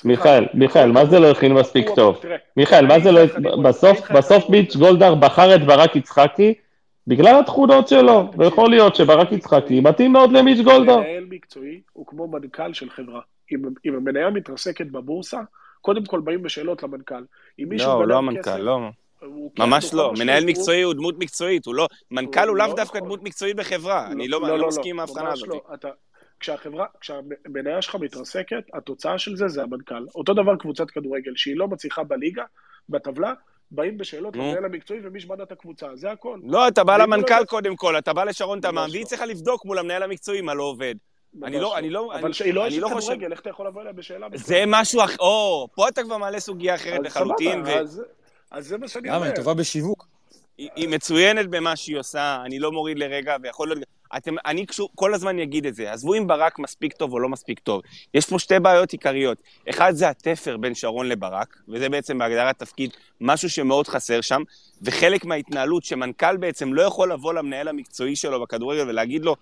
[0.03, 2.21] מיכאל, מיכאל, מה זה לא הכין מספיק טוב?
[2.57, 3.21] מיכאל, מה זה לא...
[3.63, 6.53] בסוף, בסוף מיץ' גולדהר בחר את ברק יצחקי
[7.07, 10.99] בגלל התכונות שלו, ויכול להיות שברק יצחקי מתאים מאוד למיץ' גולדהר.
[10.99, 13.21] מנהל מקצועי הוא כמו מנכ"ל של חברה.
[13.51, 15.39] אם, אם המניה מתרסקת בבורסה,
[15.81, 17.23] קודם כל באים בשאלות למנכ"ל.
[17.59, 18.79] לא, הוא לא המנכ"ל, לא.
[19.59, 20.13] ממש לא.
[20.19, 21.87] מנהל מקצועי הוא דמות מקצועית, הוא לא...
[22.11, 23.07] מנכ"ל הוא לא לאו דווקא נכון.
[23.07, 24.07] דמות מקצועית בחברה.
[24.07, 25.47] אני לא אני לא מסכים עם ההבחנה הזאת.
[25.49, 25.61] לא.
[26.39, 30.05] כשהחברה, כשהמניה שלך מתרסקת, התוצאה של זה זה המנכ"ל.
[30.15, 32.43] אותו דבר קבוצת כדורגל, שהיא לא מצליחה בליגה,
[32.89, 33.33] בטבלה,
[33.71, 34.35] באים בשאלות.
[34.35, 36.39] למנהל המקצועי ומי שבנה את הקבוצה, זה הכל.
[36.43, 39.07] לא, אתה בא לא למנכ"ל קודם כל, אתה בא לשרון תמם, והיא לא.
[39.07, 40.95] צריכה לבדוק מול המנהל המקצועי מה לא עובד.
[41.43, 43.93] אני לא- אני לא- אבל שהיא לא אשת לא כדורגל, איך אתה יכול לבוא אליה
[43.93, 44.27] בשאלה?
[44.35, 47.81] זה משהו אחר, או, פה אתה כבר מעלה סוגיה אחרת אז לחלוטין, סבבה,
[48.51, 49.17] אז- זה מה שאני למה?
[49.17, 49.27] אומר.
[49.27, 50.07] היא טובה בשיווק.
[50.57, 53.83] היא מצוינת במה שהיא עושה, אני לא מוריד לרגע, ויכול להיות...
[54.17, 57.29] אתם, אני קשור, כל הזמן אגיד את זה, עזבו אם ברק מספיק טוב או לא
[57.29, 57.81] מספיק טוב.
[58.13, 59.37] יש פה שתי בעיות עיקריות.
[59.69, 62.89] אחד זה התפר בין שרון לברק, וזה בעצם בהגדרת תפקיד
[63.21, 64.41] משהו שמאוד חסר שם,
[64.81, 69.35] וחלק מההתנהלות שמנכ"ל בעצם לא יכול לבוא למנהל המקצועי שלו בכדורגל ולהגיד לו,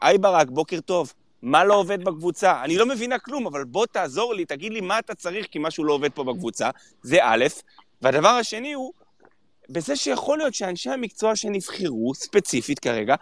[0.00, 1.12] היי ברק, בוקר טוב,
[1.42, 2.62] מה לא עובד בקבוצה?
[2.64, 5.84] אני לא מבינה כלום, אבל בוא תעזור לי, תגיד לי מה אתה צריך, כי משהו
[5.84, 6.70] לא עובד פה בקבוצה.
[7.02, 7.44] זה א',
[8.02, 8.92] והדבר השני הוא,
[9.70, 13.14] בזה שיכול להיות שאנשי המקצוע שנבחרו, ספציפית כרגע,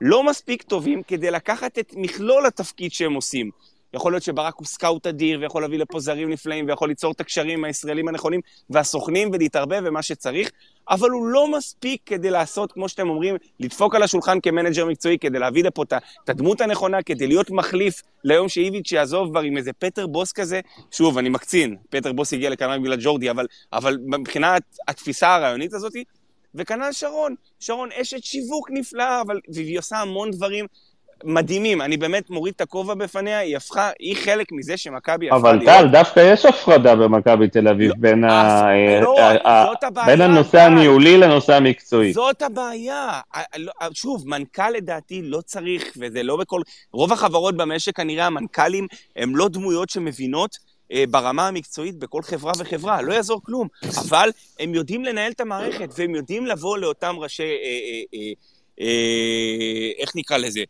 [0.00, 3.50] לא מספיק טובים כדי לקחת את מכלול התפקיד שהם עושים.
[3.94, 7.58] יכול להיות שברק הוא סקאוט אדיר, ויכול להביא לפה זרים נפלאים, ויכול ליצור את הקשרים
[7.58, 8.40] עם הישראלים הנכונים,
[8.70, 10.50] והסוכנים, ולהתערבב ומה שצריך,
[10.90, 15.38] אבל הוא לא מספיק כדי לעשות, כמו שאתם אומרים, לדפוק על השולחן כמנג'ר מקצועי, כדי
[15.38, 20.06] להביא לפה את הדמות הנכונה, כדי להיות מחליף ליום שאיביץ' יעזוב כבר עם איזה פטר
[20.06, 20.60] בוס כזה.
[20.90, 25.74] שוב, אני מקצין, פטר בוס הגיע לכאן רק בגלל ג'ורדי, אבל, אבל מבחינת התפיסה הרעיונית
[25.74, 25.92] הזאת,
[26.54, 27.34] וכנ"ל שרון.
[27.60, 30.66] שרון אשת שיווק נפלאה, אבל והיא עושה המון דברים.
[31.24, 35.56] מדהימים, אני באמת מוריד את הכובע בפניה, היא הפכה, היא חלק מזה שמכבי הפכה אבל
[35.56, 35.70] להיות...
[35.70, 38.70] טל, דווקא יש הפרדה במכבי תל אביב לא, בין ה-
[39.02, 40.58] לא, ה- זאת ה- הבעיה, בין הנושא טל.
[40.58, 42.12] הניהולי לנושא המקצועי.
[42.12, 43.20] זאת הבעיה.
[43.56, 46.60] לא- שוב, מנכ"ל לדעתי לא צריך, וזה לא בכל...
[46.92, 48.86] רוב החברות במשק, כנראה המנכ"לים
[49.16, 50.56] הם לא דמויות שמבינות
[50.92, 53.68] אה, ברמה המקצועית בכל חברה וחברה, לא יעזור כלום.
[54.08, 54.30] אבל
[54.60, 57.42] הם יודעים לנהל את המערכת, והם יודעים לבוא לאותם ראשי...
[57.42, 58.32] אה, אה, אה,
[58.80, 60.60] אה, איך נקרא לזה?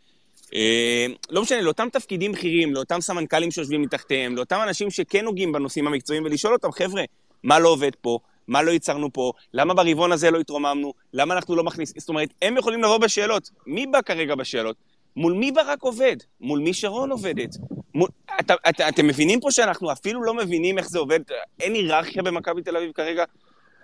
[0.55, 5.87] אה, לא משנה, לאותם תפקידים בכירים, לאותם סמנכ"לים שיושבים מתחתיהם, לאותם אנשים שכן נוגעים בנושאים
[5.87, 7.03] המקצועיים, ולשאול אותם, חבר'ה,
[7.43, 8.19] מה לא עובד פה?
[8.49, 9.33] מה לא ייצרנו פה?
[9.55, 10.93] למה ברבעון הזה לא התרוממנו?
[11.13, 12.01] למה אנחנו לא מכניסים?
[12.01, 13.51] זאת אומרת, הם יכולים לבוא בשאלות.
[13.67, 14.77] מי בא כרגע בשאלות?
[15.17, 16.17] מול מי ברק עובד?
[16.41, 17.57] מול מי שרון עובדת?
[17.95, 18.09] מול...
[18.41, 21.21] את, את, אתם מבינים פה שאנחנו אפילו לא מבינים איך זה עובד?
[21.61, 23.25] אין היררכיה במכבי תל אביב כרגע?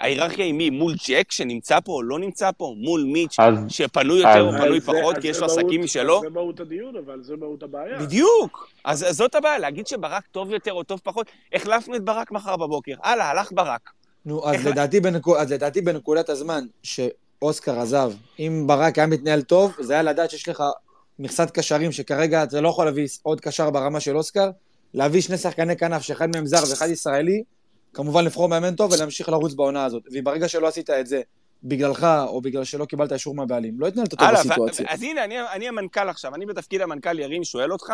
[0.01, 0.71] ההיררכיה היא מי?
[0.71, 2.75] מול ג'ק שנמצא פה או לא נמצא פה?
[2.79, 5.83] מול מיץ' אז שפנוי יותר או אז- פנוי אז זה- פחות כי יש לו עסקים
[5.85, 6.21] משלו?
[6.21, 7.99] זה מהות הדיון, אבל זה מהות הבעיה.
[7.99, 8.69] בדיוק.
[8.85, 12.57] אז, אז זאת הבעיה, להגיד שברק טוב יותר או טוב פחות, החלפנו את ברק מחר
[12.57, 12.95] בבוקר.
[13.03, 13.91] הלאה, הלך ברק.
[14.27, 15.39] נו, אז איך- לדעתי, בנקו...
[15.39, 20.49] אז לדעתי בנקודת הזמן שאוסקר עזב, אם ברק היה מתנהל טוב, זה היה לדעת שיש
[20.49, 20.63] לך
[21.19, 24.51] מכסת קשרים, שכרגע אתה לא יכול להביא עוד קשר ברמה של אוסקר,
[24.95, 27.43] להביא שני שחקני כנף, שאחד מהם זר ואחד ישראלי,
[27.95, 30.03] כמובן לבחור מאמן טוב ולהמשיך לרוץ בעונה הזאת.
[30.13, 31.21] וברגע שלא עשית את זה,
[31.65, 34.87] בגללך, או בגלל שלא קיבלת אישור מהבעלים, לא התנהלת טוב הלאה, בסיטואציה.
[34.89, 37.93] אז הנה, אני, אני המנכ"ל עכשיו, אני בתפקיד המנכ"ל ירין שואל אותך,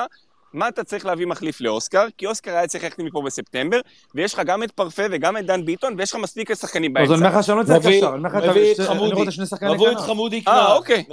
[0.52, 2.06] מה אתה צריך להביא מחליף לאוסקר?
[2.18, 3.80] כי אוסקר היה צריך ללכת מפה בספטמבר,
[4.14, 7.08] ויש לך גם את פרפה וגם את דן ביטון, ויש לך מספיק שחקנים אז אני
[7.08, 7.38] אומר באמצע.
[7.38, 9.12] לך שאני לא צריך קשר, אני אומר לך, מביא את חמודי.
[9.12, 9.96] רואה את השני שחקני מביא את.
[9.96, 10.56] חמודי כנען.
[10.56, 11.04] אה, אוקיי.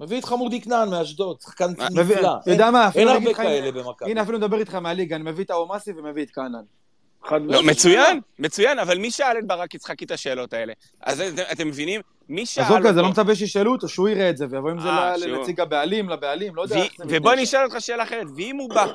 [0.00, 2.36] מביא את- חמודי כנען מאשדוד, שחקן נפלא.
[2.42, 4.10] אתה יודע מה, אפילו אין הרבה כאלה במכבי.
[4.10, 6.62] הנה, אפילו מדבר איתך מהליגה, אני מביא את האומאסי ומביא את כהנן.
[7.24, 7.62] חד לא.
[7.62, 10.72] מצוין, מצוין, אבל מי שאל את ברק יצחקי את השאלות האלה?
[11.00, 12.00] אז אתם, אתם מבינים?
[12.28, 12.88] מי שאל עזוב אותו...
[12.88, 16.08] כזה, לא מצפה שישאלו אותו, שהוא יראה את זה, ויבוא עם זה אה, לנציג הבעלים,
[16.08, 17.42] לבעלים, לא יודע ו- איך זה ובוא אני.
[17.42, 18.86] אשאל אותך שאלה אחרת, ואם הוא בא?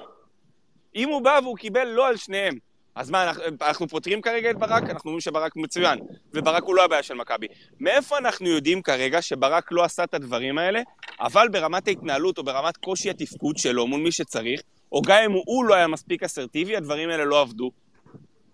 [0.95, 2.55] אם הוא בא והוא קיבל לא על שניהם,
[2.95, 4.83] אז מה, אנחנו, אנחנו פותרים כרגע את ברק?
[4.83, 5.99] אנחנו אומרים שברק מצוין,
[6.33, 7.47] וברק הוא לא הבעיה של מכבי.
[7.79, 10.81] מאיפה אנחנו יודעים כרגע שברק לא עשה את הדברים האלה,
[11.19, 14.61] אבל ברמת ההתנהלות או ברמת קושי התפקוד שלו מול מי שצריך,
[14.91, 17.71] או גם אם הוא לא היה מספיק אסרטיבי, הדברים האלה לא עבדו.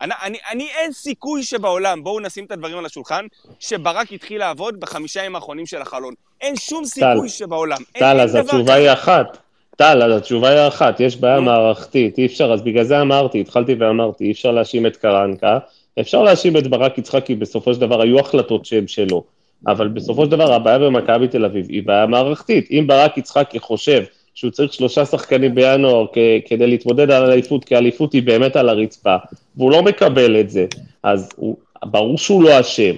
[0.02, 3.26] אני, אני, אני אין סיכוי שבעולם, בואו נשים את הדברים על השולחן,
[3.60, 6.14] שברק התחיל לעבוד בחמישה ימים האחרונים של החלון.
[6.42, 7.78] אין שום סיכוי שבעולם.
[7.96, 8.74] אין, טל, אז התשובה.
[8.74, 9.38] היא אחת.
[9.76, 11.40] טל, אז התשובה היא אחת, יש בעיה.
[11.40, 15.60] מערכתית, אי אפשר, אז בגלל זה אמרתי, התחלתי ואמרתי, אי אפשר להאשים את קרנקה,
[16.00, 19.24] אפשר להאשים את ברק יצחקי, בסופו של דבר היו החלטות שהן שלו,
[19.68, 22.72] אבל בסופו של דבר הבעיה במכבי תל אביב היא בעיה מערכתית.
[22.72, 24.04] אם ברק יצחקי חושב
[24.36, 26.06] שהוא צריך שלושה שחקנים בינואר
[26.45, 29.16] כדי להתמודד על אליפות, כי האליפות היא באמת על הרצפה,
[29.57, 30.66] והוא לא מקבל את זה,
[31.03, 32.95] אז הוא, ברור שהוא לא אשם,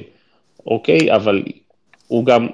[0.65, 1.15] אוקיי?
[1.15, 1.43] אבל
[2.07, 2.47] הוא גם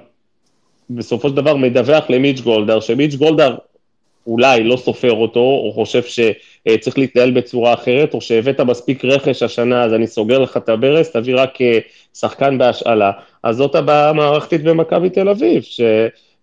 [0.89, 3.55] בסופו של דבר מדווח למיץ' גולדהר, שמיץ' גולדהר
[4.27, 9.83] אולי לא סופר אותו, או חושב שצריך להתנהל בצורה אחרת, או שהבאת מספיק רכש השנה,
[9.83, 11.79] אז אני סוגר לך את הברז, תביא רק אה,
[12.13, 13.11] שחקן בהשאלה.
[13.43, 15.81] אז זאת הבעיה המערכתית במכבי תל אביב, ש,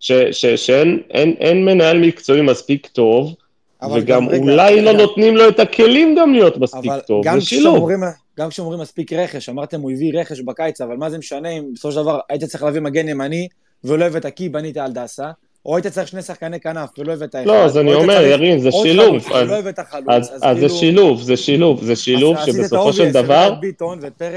[0.01, 3.35] ש, ש, שאין אין, אין מנהל מקצועי מספיק טוב,
[3.83, 4.99] וגם גם, רגע, אולי לא רגע.
[4.99, 7.91] נותנים לו את הכלים גם להיות מספיק אבל טוב, זה שילוב.
[8.39, 11.93] גם כשאומרים מספיק רכש, אמרתם הוא הביא רכש בקיץ, אבל מה זה משנה אם בסופו
[11.93, 13.49] של דבר היית צריך להביא מגן ימני
[13.85, 15.31] ולא הבאת כי בנית על דסה,
[15.67, 17.47] או היית צריך שני שחקני כנף ולא הבאת אחד.
[17.47, 19.15] לא, אז אני אומר, ירין, זה שילוב.
[19.17, 23.11] אז- ולא הבאת חלוץ, אז, אז זה כאילו- שילוב, זה שילוב, זה שילוב שבסופו של
[23.13, 23.55] דבר,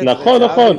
[0.03, 0.77] נכון, נכון.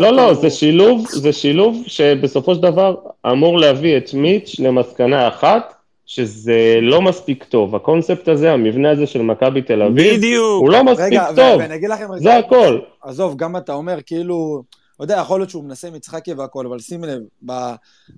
[0.00, 2.94] לא, לא, זה שילוב, זה שילוב שבסופו של דבר
[3.32, 5.74] אמור להביא את מיץ' למסקנה אחת,
[6.06, 7.76] שזה לא מספיק טוב.
[7.76, 10.62] הקונספט הזה, המבנה הזה של מכבי תל אביב, בדיוק.
[10.62, 12.78] הוא לא מספיק רגע, טוב, ואני אגיד לכם רגע, זה הכל.
[13.02, 14.62] עזוב, גם אתה אומר, כאילו,
[15.00, 17.52] יודע, יכול להיות שהוא מנסה יצחקי והכל, אבל שים לב, ב...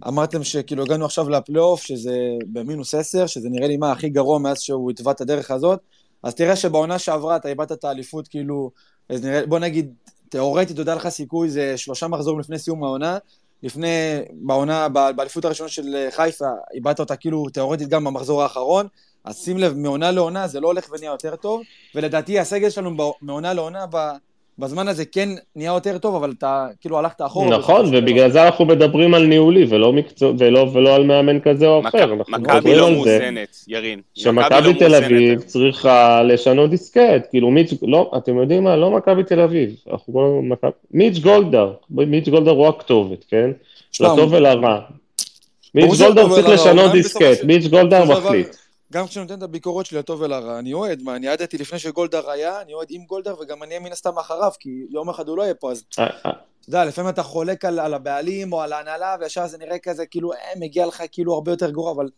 [0.09, 4.61] אמרתם שכאילו הגענו עכשיו לפלייאוף, שזה במינוס 10, שזה נראה לי מה הכי גרוע מאז
[4.61, 5.81] שהוא התווה את הדרך הזאת,
[6.23, 8.71] אז תראה שבעונה שעברה אתה איבדת את האליפות, כאילו,
[9.09, 9.95] אז נראה, בוא נגיד,
[10.29, 13.19] תיאורטית, יודע לך סיכוי, זה שלושה מחזורים לפני סיום העונה,
[13.63, 18.87] לפני, בעונה, באליפות הראשונה של אה, חיפה, איבדת אותה כאילו תיאורטית גם במחזור האחרון,
[19.25, 21.63] אז שים לב, מעונה לעונה זה לא הולך ונהיה יותר טוב,
[21.95, 23.87] ולדעתי הסגל שלנו מעונה לעונה.
[24.59, 27.59] בזמן הזה כן נהיה יותר טוב, אבל אתה כאילו הלכת אחורה.
[27.59, 28.31] נכון, ובגלל.
[28.31, 32.13] זה אנחנו מדברים על ניהולי ולא מקצוע, ולא, ולא על מאמן כזה או אחר.
[32.13, 33.99] אנחנו מכבי לא מאוזנת, ירין.
[33.99, 34.95] מכבי לא שמכבי תל.
[34.95, 40.13] אביב צריכה לשנות דיסקט, כאילו מיץ', לא, אתם יודעים מה, לא מכבי תל אביב, אנחנו
[40.13, 43.51] כל מכבי, מיץ' גולדהר, מיץ' גולדהר הוא הכתובת, כן?
[44.01, 44.81] לטוב ולרע.
[45.75, 48.57] מיץ' גולדהר צריך לשנות דיסקט, מיץ' גולדהר מחליט.
[48.95, 52.31] גם כשאני נותן את הביקורת שלי לטוב ולרע, אני אוהד, מה, אני ידעתי לפני שגולדהר
[52.31, 55.37] היה, אני אוהד עם גולדהר, וגם אני אהיה מן הסתם אחריו, כי יום אחד הוא
[55.37, 56.31] לא יהיה פה, אז אה, אה, אתה
[56.69, 60.33] יודע, לפעמים אתה חולק על, על הבעלים או על ההנהלה, וישר זה נראה כזה, כאילו,
[60.33, 62.09] אה, מגיע לך כאילו הרבה יותר גרוע, אבל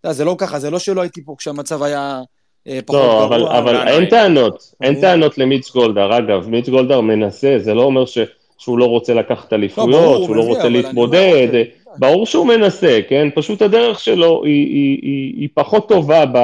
[0.00, 2.22] אתה יודע, זה לא ככה, זה לא שלא הייתי פה כשהמצב היה
[2.68, 3.58] אה, פחות לא, אבל, גרוע.
[3.58, 4.10] אבל לא, אין לא.
[4.10, 5.00] טענות, אין.
[5.00, 6.18] טענות למיץ' גולדהר.
[6.18, 8.18] אגב, מיץ' גולדהר מנסה, זה לא אומר ש,
[8.58, 11.18] שהוא לא רוצה לקחת לא, אליפויות, ברור, שהוא לא רוצה אבל אני להתמודד.
[11.18, 11.70] אומר, אוקיי.
[11.98, 13.28] ברור שהוא מנסה, כן?
[13.34, 16.36] פשוט הדרך שלו היא, היא, היא, היא פחות טובה ב...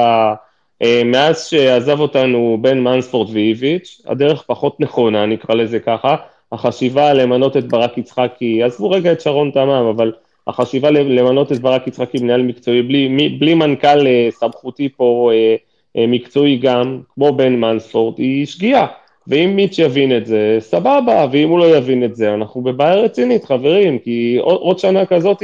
[0.82, 6.16] אה, מאז שעזב אותנו בן מנספורד ואיביץ', הדרך פחות נכונה, נקרא לזה ככה.
[6.52, 10.12] החשיבה למנות את ברק יצחקי, עזבו רגע את שרון תמם, אבל
[10.46, 15.30] החשיבה למנות את ברק יצחקי מנהל מקצועי, בלי, בלי מנכ"ל אה, סמכותי פה
[15.96, 18.86] אה, מקצועי גם, כמו בן מנספורד, היא שגיאה.
[19.28, 23.44] ואם מיץ' יבין את זה, סבבה, ואם הוא לא יבין את זה, אנחנו בבעיה רצינית,
[23.44, 25.42] חברים, כי עוד, עוד שנה כזאת,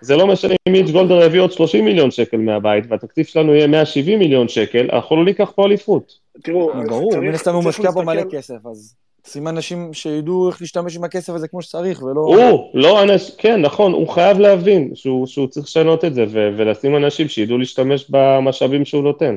[0.00, 3.66] זה לא משנה אם מיץ' גולדהר יביא עוד 30 מיליון שקל מהבית, והתקציב שלנו יהיה
[3.66, 6.18] 170 מיליון שקל, אנחנו לא ניקח פה אליפות.
[6.42, 8.94] תראו, ברור, מן הסתם הוא משקיע פה מלא כסף, אז
[9.26, 12.20] שים אנשים שידעו איך להשתמש עם הכסף הזה כמו שצריך, ולא...
[12.20, 16.50] הוא, לא אנשים, כן, נכון, הוא חייב להבין שהוא, שהוא צריך לשנות את זה, ו-
[16.56, 19.36] ולשים אנשים שידעו להשתמש במשאבים שהוא נותן.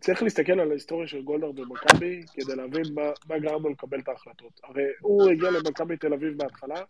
[0.00, 4.08] צריך להסתכל על ההיסטוריה של גולדהר במכבי כדי להבין מה, מה גרם לו לקבל את
[4.08, 4.60] ההחלטות.
[4.64, 6.82] הרי הוא הגיע למכבי תל אביב בהתחלה,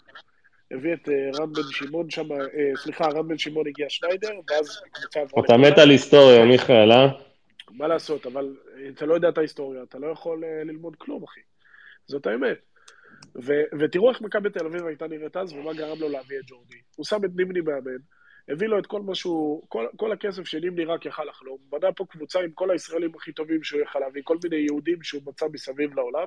[0.70, 4.82] הביא את אה, רן בן שמעון שם, אה, סליחה, רן בן שמעון הגיע שניידר, ואז
[4.86, 5.56] הקבוצה עברה אתה.
[5.56, 7.08] מת על היסטוריה, מיכאל, אה?
[7.70, 11.24] מה לעשות, אבל אה, אתה לא יודע את ההיסטוריה, אתה לא יכול אה, ללמוד כלום,
[11.24, 11.40] אחי.
[12.06, 12.58] זאת האמת.
[13.80, 16.76] ותראו איך מכבי תל אביב הייתה נראית אז, ומה גרם לו להביא את ג'ורדי.
[16.96, 17.96] הוא שם את נימני מאמן,
[18.48, 22.04] הביא לו את כל מה שהוא, כל, כל הכסף שנימני רק יכל לחלום, בנה פה
[22.10, 25.94] קבוצה עם כל הישראלים הכי טובים שהוא יכל להביא, כל מיני יהודים שהוא מצא מסביב
[25.94, 26.26] לעולם.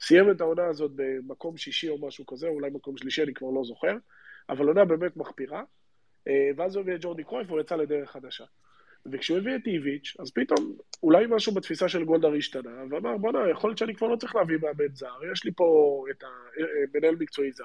[0.00, 3.64] סיים את העונה הזאת במקום שישי או משהו כזה, אולי מקום שלישי, אני כבר לא
[3.64, 3.96] זוכר,
[4.48, 5.62] אבל עונה באמת מחפירה.
[6.28, 8.44] אה, ואז הוא הביא את ג'ורדי קרויף והוא יצא לדרך חדשה.
[9.12, 13.70] וכשהוא הביא את איביץ', אז פתאום אולי משהו בתפיסה של גולדהר השתנה, ואמר, בוא'נה, יכול
[13.70, 17.64] להיות שאני כבר לא צריך להביא מאמן זר, יש לי פה את המנהל מקצועי זר,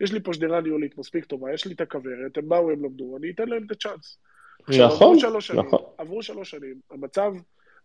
[0.00, 3.16] יש לי פה שדרה ניהולית מספיק טובה, יש לי את הכוורת, הם באו, הם למדו,
[3.16, 4.18] אני אתן להם את הצ'אנס.
[4.68, 5.18] נכון,
[5.66, 5.78] נכון.
[5.98, 7.32] עברו שלוש שנים, המצב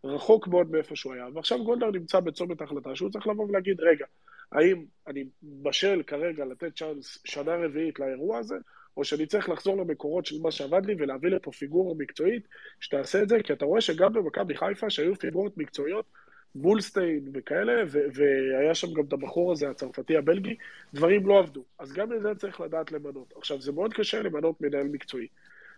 [0.03, 4.05] רחוק מאוד מאיפה שהוא היה, ועכשיו גולדהר נמצא בצומת החלטה שהוא צריך לבוא ולהגיד, רגע,
[4.51, 8.55] האם אני בשל כרגע לתת צ'אנס שנה רביעית לאירוע הזה,
[8.97, 12.47] או שאני צריך לחזור למקורות של מה שעבד לי ולהביא לפה פיגורה מקצועית
[12.79, 16.05] שתעשה את זה, כי אתה רואה שגם במכבי חיפה, שהיו פיגורות מקצועיות,
[16.56, 17.73] בולסטיין וכאלה,
[18.14, 20.56] והיה שם גם את הבחור הזה, הצרפתי הבלגי,
[20.94, 21.64] דברים לא עבדו.
[21.80, 23.34] אז גם את זה צריך לדעת למנות.
[23.38, 25.27] עכשיו, זה מאוד קשה למנות מנהל מקצועי.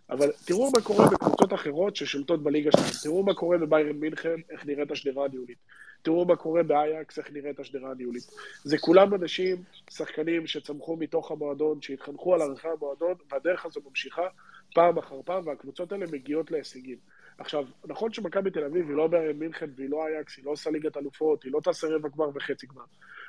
[0.09, 2.91] אבל תראו מה קורה בקבוצות אחרות ששולטות בליגה שלהם.
[3.03, 5.57] תראו מה קורה בביירן מינכן, איך נראית השדרה הניהולית.
[6.01, 8.23] תראו מה קורה באייקס, איך נראית השדרה הניהולית.
[8.63, 9.57] זה כולם אנשים,
[9.89, 14.27] שחקנים שצמחו מתוך המועדון, שהתחנכו על ערכי המועדון, והדרך הזו ממשיכה
[14.73, 16.97] פעם אחר פעם, והקבוצות האלה מגיעות להישגים.
[17.37, 20.69] עכשיו, נכון שמכבי תל אביב היא לא ביירן מינכן והיא לא אייקס, היא לא עושה
[20.69, 22.83] ליגת אלופות, היא לא תעשה רבע גמר וחצי גמר.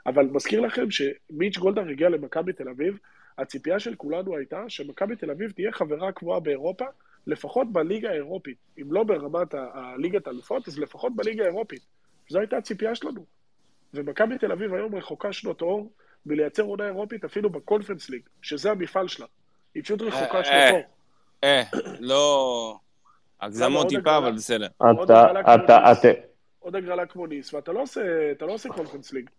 [0.06, 2.98] אבל מזכיר לכם שמיץ' גולדהר הגיע למכבי תל אביב,
[3.38, 6.84] הציפייה של כולנו הייתה שמכבי תל אביב תהיה חברה קבועה באירופה,
[7.26, 8.56] לפחות בליגה האירופית.
[8.82, 11.82] אם לא ברמת הליגת האלופות, אז לפחות בליגה האירופית.
[12.28, 13.24] זו הייתה הציפייה שלנו.
[13.94, 15.92] ומכבי תל אביב היום רחוקה שנות אור
[16.26, 19.26] מלייצר עונה אירופית אפילו בקונפרנס ליג, שזה המפעל שלה.
[19.74, 20.70] היא פשוט רחוקה אה, שנות אה.
[20.70, 20.82] אור.
[21.44, 21.62] אה,
[22.00, 22.78] לא...
[23.40, 24.18] הגזמות טיפה, הגרלה?
[24.18, 24.66] אבל בסדר.
[24.76, 25.98] עוד אתה, הגרלה כמו אתה, ניס.
[25.98, 26.08] אתה,
[26.58, 28.00] עוד הגרלה כמו ניס, ואתה לא עושה,
[28.32, 29.30] אתה לא עושה קונפרנס ליג.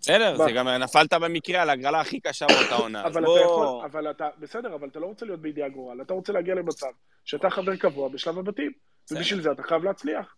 [0.00, 0.44] בסדר, מה?
[0.44, 3.06] זה גם נפלת במקרה על ההגרלה הכי קשה באותה עונה.
[3.06, 3.84] אבל אתה יכול.
[3.84, 6.86] אבל אתה, בסדר, אבל אתה לא רוצה להיות בידי הגורל, אתה רוצה להגיע למצב
[7.24, 8.72] שאתה חבר קבוע בשלב הבתים,
[9.04, 9.18] בסדר.
[9.18, 10.34] ובשביל זה אתה חייב להצליח.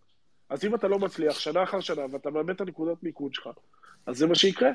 [0.49, 3.49] אז אם אתה לא מצליח שנה אחר שנה ואתה מאבד את הנקודות מיקוד שלך,
[4.07, 4.71] אז זה מה שיקרה.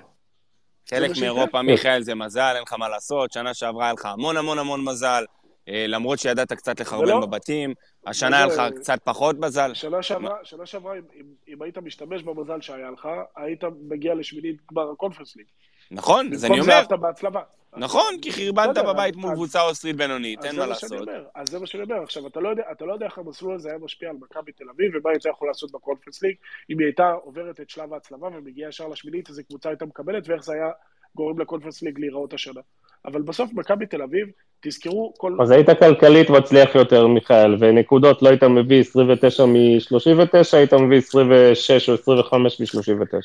[0.89, 1.11] חלק.
[1.21, 3.31] מאירופה, מיכאל, זה מזל, אין לך מה לעשות.
[3.31, 5.23] שנה שעברה היה לך המון המון המון מזל,
[5.69, 7.21] למרות שידעת קצת לחרבן.
[7.21, 7.73] בבתים.
[8.05, 9.73] השנה היה לך קצת פחות מזל.
[9.73, 14.91] שנה שעברה, שנה שעברה אם, אם, היית משתמש במזל שהיה לך, היית מגיע לשמינית גמר
[14.91, 15.45] הקונפרנס ליג.
[15.91, 17.41] נכון, אז אני במקום זה אומר, עפת בהצלבה.
[17.77, 20.91] נכון, כי חרבנת בבית מול קבוצה אוסטרית בינונית, אין מה לעשות.
[20.91, 22.03] אומר, אז זה מה שאני אומר.
[22.03, 24.69] עכשיו, אתה לא יודע, אתה לא יודע איך המסלול הזה היה משפיע על מכבי תל
[24.69, 26.35] אביב, ומה הייתה יכולה לעשות בקונפרנס ליג,
[26.69, 30.43] אם היא הייתה עוברת את שלב ההצלבה ומגיעה ישר לשמינית, איזה קבוצה הייתה מקבלת, ואיך
[30.43, 30.69] זה היה
[31.15, 32.61] גורם לקונפרנס ליג להיראות השנה.
[33.05, 34.27] אבל בסוף מכבי תל אביב,
[34.61, 35.37] תזכרו כל...
[35.41, 41.89] אז היית כלכלית מצליח יותר, מיכאל, ונקודות לא היית מביא 29 מ-39, היית מביא 26
[41.89, 43.15] או 25 מ-39.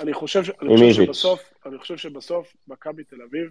[0.00, 0.94] אני חושב, אני.
[0.94, 3.50] שבסוף, אני חושב שבסוף מכבי תל אביב,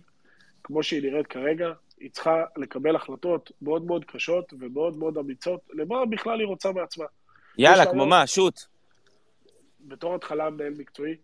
[0.63, 6.05] כמו שהיא נראית כרגע, היא צריכה לקבל החלטות מאוד מאוד קשות ומאוד מאוד אמיצות, למה
[6.05, 7.05] בכלל היא רוצה מעצמה.
[7.57, 8.59] יאללה, כמו מה, שוט.
[9.81, 11.15] בתור התחלה מנהל מקצועי.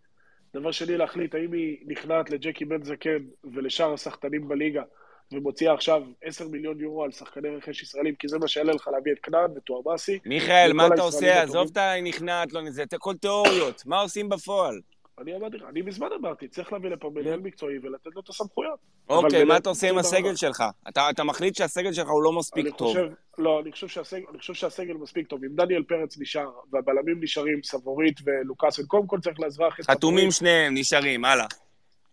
[0.53, 3.23] דבר שני, להחליט האם היא נכנעת לג'קי בן זקן
[3.53, 4.84] ולשאר השחקנים בליגה,
[5.32, 9.12] ומוציאה עכשיו 10 מיליון יורו על שחקני רכש ישראלים, כי זה מה שיעלה לך להביא
[9.12, 10.20] את כנען וטועמאסי.
[10.26, 11.41] מיכאל, מה אתה עושה?
[11.41, 13.84] עזוב את הנכנעת, לא זה, את הכל תיאוריות.
[13.86, 14.80] מה עושים בפועל?
[15.22, 18.80] אני אמרתי לך, אני מזמן אמרתי, צריך להביא לפה מנהל מקצועי ולתת לו את הסמכויות.
[19.10, 20.36] אוקיי, מה אתה עושה עם הסגל.
[20.36, 20.64] שלך?
[20.90, 22.98] אתה מחליט שהסגל שלך הוא לא מספיק טוב.
[23.38, 25.44] לא, אני חושב, שהסגל, אני חושב שהסגל מספיק טוב.
[25.44, 30.74] אם דניאל פרץ נשאר, והבלמים נשארים, סבורית ולוקאסן, קודם כל צריך לאזרח את חתומים שניהם,
[30.78, 31.45] נשארים, הלאה.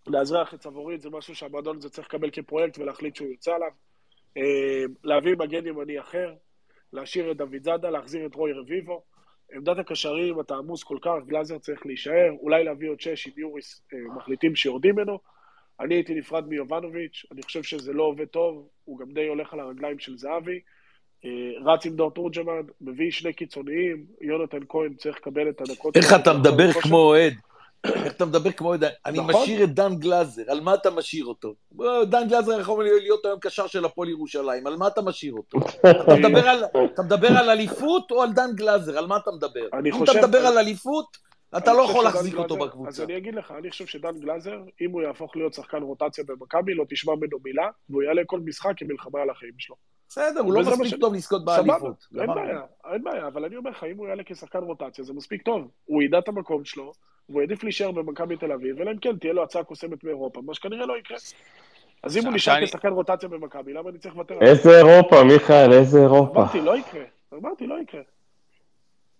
[0.06, 3.70] לאזרח את סבורית זה משהו שהמועדון הזה צריך לקבל כפרויקט ולהחליט שהוא יוצא עליו.
[4.36, 6.34] אה, להביא מגן ימני אחר,
[6.92, 9.02] להשאיר את דוד זאדה, להחזיר את רוי רביבו.
[9.54, 13.82] עמדת הקשרים, אתה עמוס כל כך, גלאזר צריך להישאר, אולי להביא עוד שש אם יוריס
[13.92, 15.18] אה, מחליטים שיורדים ממנו.
[15.80, 19.60] אני הייתי נפרד מיובנוביץ', אני חושב שזה לא עובד טוב, הוא גם די הולך על
[19.60, 20.60] הרגליים של זהבי.
[21.24, 21.30] אה,
[21.72, 25.96] רץ עם דור תורג'מן, מביא שני קיצוניים, יונתן כהן צריך לקבל את הדקות.
[25.96, 26.12] איך.
[26.22, 26.72] אתה מדבר.
[26.72, 27.34] כמו אוהד?
[27.84, 28.74] איך אתה מדבר כמו?
[28.74, 29.26] אני נכון.
[29.42, 31.54] משאיר את דן גלאזר, על מה אתה משאיר אותו?
[32.06, 35.58] דן גלאזר יכול להיות היום קשר של הפועל ירושלים, על מה אתה משאיר אותו?
[35.80, 36.14] אתה
[37.02, 38.98] מדבר על- אליפות או על דן גלאזר?
[38.98, 39.68] על מה אתה מדבר?
[39.86, 41.16] אם אתה מדבר על אליפות,
[41.56, 42.88] אתה לא יכול להחזיק אותו בקבוצה.
[42.88, 46.74] אז אני אגיד לך, אני חושב שדן גלאזר, אם הוא יהפוך להיות שחקן רוטציה במכבי,
[46.74, 49.76] לא תשמע ממנו מילה, והוא יעלה כל משחק עם מלחמה על החיים שלו.
[50.14, 52.06] בסדר, הוא לא מספיק ש- טוב לזכות באליפות.
[52.20, 52.26] אין.
[52.26, 52.60] בעיה,
[52.92, 55.68] אין בעיה, אבל אני אומר לך, אם הוא יעלה כשחקן רוטציה, זה מספיק טוב.
[55.84, 56.92] הוא ידע את המקום שלו,
[57.28, 60.54] והוא יעדיף להישאר במכבי תל אביב, אלא אם כן תהיה לו הצעה קוסמת מאירופה, מה
[60.54, 61.18] שכנראה לא יקרה.
[62.02, 64.48] אז אם הוא נשאר כשחקן רוטציה במכבי, למה אני צריך לוותר עליו?
[64.48, 66.40] איזה אירופה, מיכאל, איזה אירופה.
[66.42, 67.04] אמרתי, לא יקרה.
[67.34, 68.00] אמרתי, לא יקרה.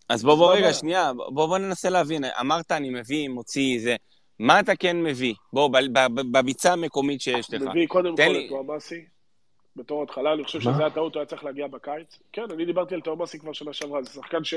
[0.08, 0.54] אז בוא, בוא.
[0.54, 2.24] רגע, שנייה, בוא, בוא ננסה להבין.
[2.40, 3.96] אמרת, אני מביא, מוציא, זה...
[4.38, 5.34] מה אתה כן מביא?
[5.52, 7.62] בוא, ב- ב- ב- בביצה המקומית שיש לך.
[7.62, 9.04] מביא קודם כל את תואמאסי,
[9.76, 10.60] בתור התחלה, אני חושב?
[10.60, 12.18] שזה הטעות, הוא היה צריך להגיע בקיץ.
[12.32, 14.54] כן, אני דיברתי על תואמאסי כבר שנה שעברה, זה שחקן ש...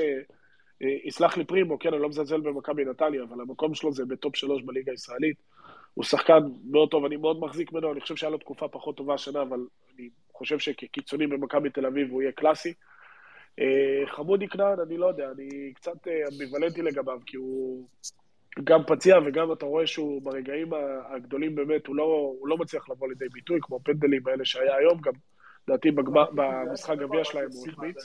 [0.82, 4.62] אה, לי פרימו, כן, אני לא מזלזל במכבי נתניה, אבל המקום שלו זה בטופ שלוש
[4.62, 5.36] בליגה הישראלית.
[5.94, 6.38] הוא שחקן
[6.70, 9.60] מאוד טוב, אני מאוד מחזיק ממנו, אני חושב שהיה לו תקופה פחות טובה השנה, אבל
[9.94, 12.74] אני חושב שכקיצוני במכבי תל אביב הוא יהיה קלאסי.
[13.60, 17.88] אה, חמודי כנען, אני לא יודע, אני קצת אה, אמביוולנטי לגביו, כי הוא
[18.64, 20.70] גם פציע וגם אתה רואה שהוא ברגעים
[21.14, 22.02] הגדולים באמת, הוא לא,
[22.40, 25.12] הוא לא מצליח לבוא לידי ביטוי, כמו הפנדלים האלה שהיה היום, גם
[25.68, 25.90] לדעתי
[26.34, 27.96] במשחק גביע שלהם הוא החמיץ.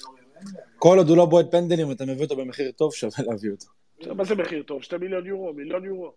[0.77, 3.65] כל עוד הוא לא בועט פנדלים, אתה מביא אותו במחיר טוב, שווה להביא אותו.
[4.15, 4.83] מה זה מחיר טוב?
[4.83, 6.11] שתי מיליון יורו, מיליון יורו.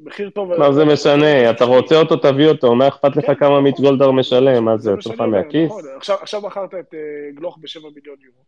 [0.00, 0.54] מחיר טוב...
[0.54, 1.50] מה זה משנה?
[1.50, 3.60] אתה רוצה אותו, תביא אותו, מה אכפת לך כן, כמה.
[3.60, 4.64] מיץ' גולדהר משלם?
[4.64, 5.72] מה זה, יוצא לך מהכיס?
[5.96, 6.98] עכשיו- עכשיו מכרת את אה,
[7.34, 8.38] גלוך בשבע מיליון יורו.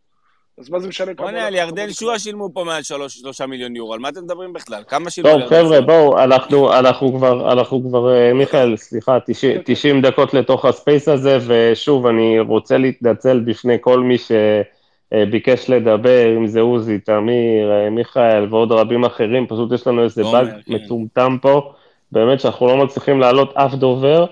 [0.59, 1.27] אז מה זה משנה כמה...
[1.27, 2.19] בוא'נה, על ירדן שועה?
[2.19, 4.83] שילמו פה מעל שלוש- שלושה מיליון יורו, על מה אתם מדברים בכלל?
[4.87, 5.81] כמה שילמו טוב, חבר'ה?
[5.81, 11.37] בואו, אנחנו, אנחנו כבר, אנחנו כבר, אה, מיכאל, סליחה, 90, 90 דקות לתוך הספייס הזה,
[11.47, 18.47] ושוב, אני רוצה להתנצל בפני כל מי שביקש לדבר, אם זה עוזי, תמיר, אה, מיכאל
[18.49, 20.73] ועוד רבים אחרים, פשוט יש לנו איזה באג כן.
[20.73, 21.73] מטומטם פה,
[22.11, 24.25] באמת שאנחנו לא מצליחים להעלות אף דובר,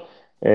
[0.45, 0.51] אה,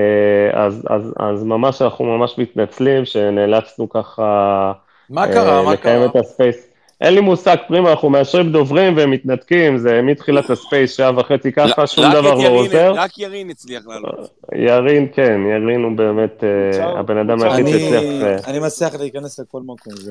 [0.53, 4.71] אז, אז, אז ממש, אנחנו ממש מתנצלים שנאלצנו ככה...
[5.09, 5.57] מה קרה?
[5.57, 6.05] אה, מה לקיים קרה?
[6.05, 6.67] את הספייס.
[7.01, 11.87] אין לי מושג, פרימה, אנחנו מאשרים דוברים והם מתנתקים, זה מתחילת הספייס, שעה וחצי ככה,
[11.87, 12.93] שום דבר לא עוזר.
[12.95, 14.29] רק ירין הצליח לעלות.
[14.55, 18.03] ירין, כן, ירין הוא באמת אה, הבן אדם היחיד אני שהצליח.
[18.23, 19.93] אה, אני מצליח להיכנס לכל מקום.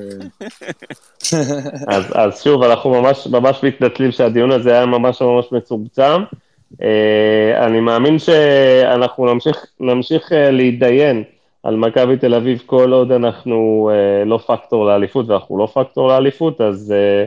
[1.95, 6.23] אז, אז שוב, אנחנו ממש, ממש מתנצלים שהדיון הזה היה ממש ממש מצומצם.
[7.57, 11.23] אני מאמין שאנחנו נמשיך, נמשיך להתדיין
[11.67, 16.61] על מכבי תל אביב כל עוד אנחנו אה, לא פקטור לאליפות, ואנחנו לא פקטור לאליפות,
[16.61, 17.25] אז אה,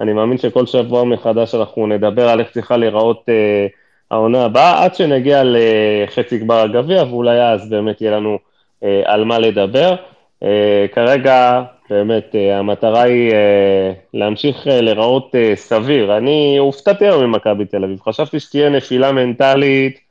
[0.00, 3.66] אני מאמין שכל שבוע מחדש אנחנו נדבר על איך צריכה להיראות אה,
[4.10, 8.38] העונה הבאה, עד שנגיע לחצי גמר הגביע, ואולי אז באמת יהיה לנו
[8.84, 9.94] אה, על מה לדבר.
[10.42, 16.16] אה, כרגע באמת אה, המטרה היא אה, להמשיך אה, להיראות אה, סביר.
[16.16, 20.09] אני הופתעתי היום ממכבי תל אביב, חשבתי שתהיה נפילה מנטלית,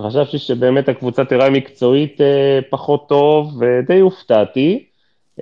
[0.00, 4.84] חשבתי שבאמת הקבוצה תיראה מקצועית אה, פחות טוב, ודי הופתעתי.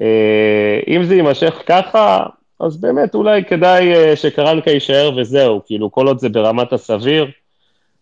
[0.01, 2.27] אה, אם זה יימשך ככה,
[2.61, 7.27] אז באמת אולי כדאי אה, שקרנקה יישאר וזהו, כאילו כל עוד זה ברמת הסביר,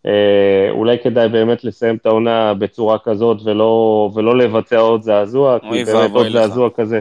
[0.07, 5.85] אה, אולי כדאי באמת לסיים את העונה בצורה כזאת ולא, ולא לבצע עוד זעזוע, כי
[5.85, 6.33] באמת עוד לך.
[6.33, 7.01] זעזוע כזה.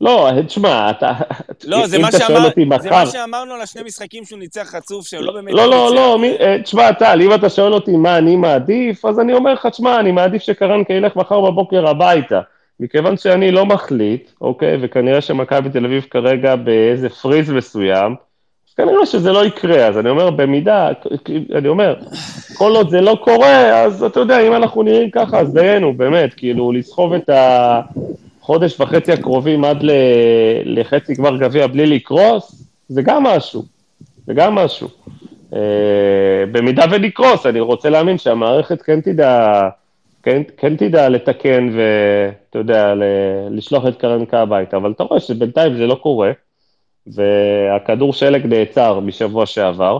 [0.00, 1.12] לא, תשמע, אתה...
[1.64, 2.48] לא, זה מה שאמר-
[2.80, 5.54] זה שאמרנו על השני משחקים שהוא ניצח רצוף, שהם לא באמת...
[5.54, 5.94] לא, לא.
[5.94, 9.52] לא, מי- אה, תשמע, טל, אם אתה שואל אותי מה אני מעדיף, אז אני אומר
[9.52, 12.40] לך, תשמע, אני מעדיף שקרנקה ילך מחר בבוקר הביתה.
[12.80, 18.14] מכיוון שאני לא מחליט, אוקיי, וכנראה שמכבי תל אביב כרגע באיזה פריז מסוים,
[18.68, 20.88] אז כנראה שזה לא יקרה, אז אני אומר, במידה,
[21.54, 21.94] אני אומר,
[22.54, 26.34] כל עוד זה לא קורה, אז אתה יודע, אם אנחנו נראים ככה, אז דיינו, באמת,
[26.34, 27.30] כאילו, לסחוב את
[28.46, 29.90] החודש וחצי הקרובים עד ל-
[30.64, 33.62] לחצי גמר גביע בלי לקרוס, זה גם משהו,
[34.26, 34.88] זה גם משהו.
[35.54, 35.58] אה,
[36.52, 39.68] במידה ונקרוס, אני רוצה להאמין שהמערכת כן תדע,
[40.22, 43.02] כן, כן תדע לתקן ואתה יודע, ל-
[43.50, 46.30] לשלוח את קרנקה הביתה, אבל אתה רואה שבינתיים זה לא קורה,
[47.06, 49.98] והכדור שלג נעצר בשבוע שעבר,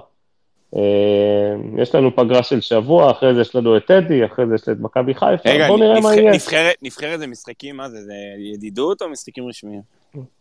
[1.78, 4.76] יש לנו פגרה של שבוע, אחרי זה יש לנו את טדי, אחרי זה יש את
[4.80, 6.32] מכבי חיפה, רגע, בואו נראה מה נבח- יהיה.
[6.32, 8.04] נבחרת- נבחרת זה משחקים, מה זה?
[8.04, 8.12] זה
[8.54, 9.80] ידידות או משחקים רשמיים?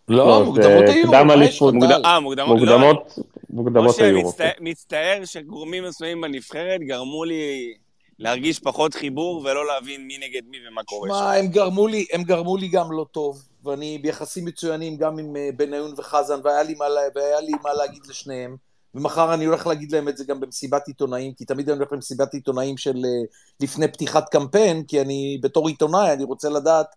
[0.07, 1.73] לא, זה מוקדמות היורו, קדם מה אליפות.
[1.73, 2.05] מוקד-?
[2.05, 2.61] אה, מוקדמות.
[2.61, 3.19] לא, מוקדמות,
[3.49, 4.29] מוקדמות משה, היורו.
[4.29, 7.73] מצטער- מצטער שגורמים מסוימים בנבחרת גרמו לי
[8.19, 11.15] להרגיש פחות חיבור ולא להבין מי נגד מי ומה קורה שם.
[11.15, 15.35] שמע, הם גרמו לי, הם גרמו לי גם לא טוב, ואני ביחסים מצוינים גם עם
[15.35, 18.55] אה, בניון וחזן, והיה לי, מה, לה- והיה לי מה להגיד לשניהם.
[18.95, 22.33] ומחר אני הולך להגיד להם את זה גם במסיבת עיתונאים, כי תמיד אני הולך למסיבת
[22.33, 23.23] עיתונאים של אה,
[23.59, 26.87] לפני פתיחת קמפיין, כי אני בתור עיתונאי, אני רוצה לדעת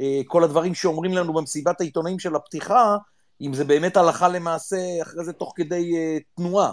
[0.00, 2.96] אה, כל הדברים שאומרים לנו במסיבת העיתונאים של הפתיחה,
[3.40, 6.72] אם זה באמת הלכה למעשה, אחרי זה תוך כדי אה, תנועה.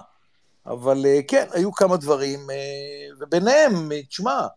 [0.65, 2.39] אבל כן, היו כמה דברים,
[3.19, 4.47] וביניהם, תשמע,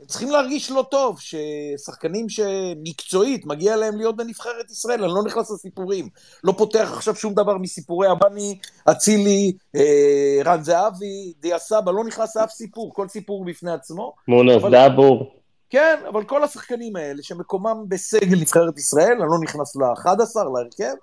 [0.00, 5.50] הם צריכים להרגיש לא טוב, ששחקנים שמקצועית מגיע להם להיות בנבחרת ישראל, אני לא נכנס
[5.50, 6.08] לסיפורים.
[6.44, 8.58] לא פותח עכשיו שום דבר מסיפורי הבני,
[8.90, 14.14] אצילי, אה, רן זהבי, דיה סבא, לא נכנס לאף סיפור, כל סיפור בפני עצמו.
[14.28, 15.34] מונוס אבל- דאבור.
[15.70, 20.94] כן, אבל כל השחקנים האלה שמקומם בסגל נבחרת ישראל, אני לא נכנס ל-11, להרכב,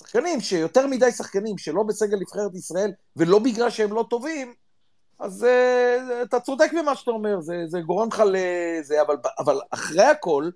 [0.00, 4.54] שחקנים שיותר מדי שחקנים שלא בסגל נבחרת ישראל, ולא בגלל שהם לא טובים,
[5.22, 10.04] אז uh, אתה צודק במה שאתה אומר, זה, זה גורם לך לזה, אבל, אבל אחרי
[10.04, 10.50] הכל,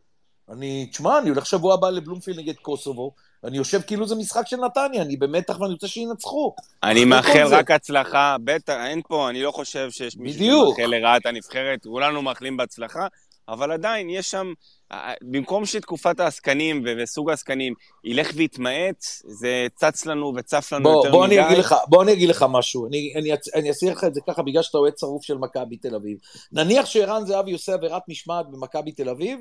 [0.49, 3.13] אני, תשמע, אני הולך שבוע הבא לבלומפילד נגד קוסובו,
[3.45, 6.55] אני יושב כאילו זה משחק של נתניה, אני במתח ואני רוצה שינצחו.
[6.83, 7.47] אני מאחל.
[7.47, 10.75] רק הצלחה, בטח, אין פה, אני לא חושב שיש מישהו.
[10.77, 13.07] שמאחל לרעת הנבחרת, כולנו מאחלים בהצלחה,
[13.49, 14.53] אבל עדיין יש שם,
[14.93, 17.75] אה, במקום שתקופת העסקנים וסוג העסקנים
[18.05, 21.39] ילך ויתמעט, זה צץ לנו וצף לנו בוא, יותר בוא מדי.
[21.41, 24.21] אני אגיד לך, בוא אני אגיד לך משהו, אני, אני, אני אעשה לך את זה
[24.29, 26.19] ככה בגלל שאתה אוהד שרוף של מכבי תל אביב.
[26.53, 29.41] נניח שערן זהבי עושה עבירת משמעת במכבי תל אביב,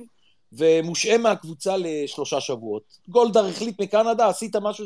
[0.53, 2.83] ומושעה מהקבוצה לשלושה שבועות.
[3.07, 4.85] גולדהר החליט מקנדה, עשית משהו,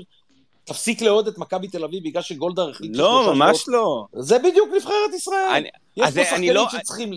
[0.64, 4.08] תפסיק לאהוד את מכבי תל אביב בגלל שגולדהר החליט לא, ממש שבועות.
[4.16, 4.22] לא.
[4.24, 5.50] זה בדיוק נבחרת ישראל.
[5.56, 7.12] אני- יש פה שחקנים לא- שצריכים...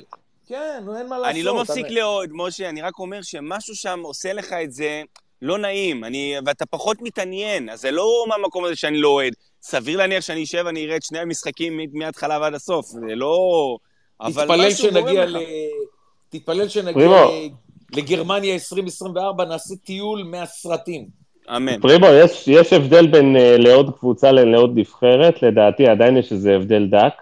[0.53, 1.35] כן, אין מה לעשות.
[1.35, 5.03] אני לא מפסיק אני- לאהוד, משה, אני רק אומר שמשהו שם עושה לך את זה
[5.43, 9.33] לא נעים, אני, ואתה פחות מתעניין, אז זה לא מהמקום הזה שאני לא אוהד.
[9.63, 13.77] סביר להניח שאני אשב ואני אראה את שני המשחקים מההתחלה ועד הסוף, זה לא...
[14.21, 15.27] אבל תתפלל משהו גורם שנגיע.
[15.27, 15.37] ל...
[16.29, 17.09] תתפלל שנגיע.
[17.09, 17.49] ל...
[17.97, 21.07] לגרמניה 2024, נעשה טיול מהסרטים.
[21.57, 21.81] אמן.
[21.81, 26.87] פרימו, יש, יש הבדל בין uh, לעוד קבוצה לעוד נבחרת, לדעתי עדיין יש איזה הבדל
[26.87, 27.13] דק,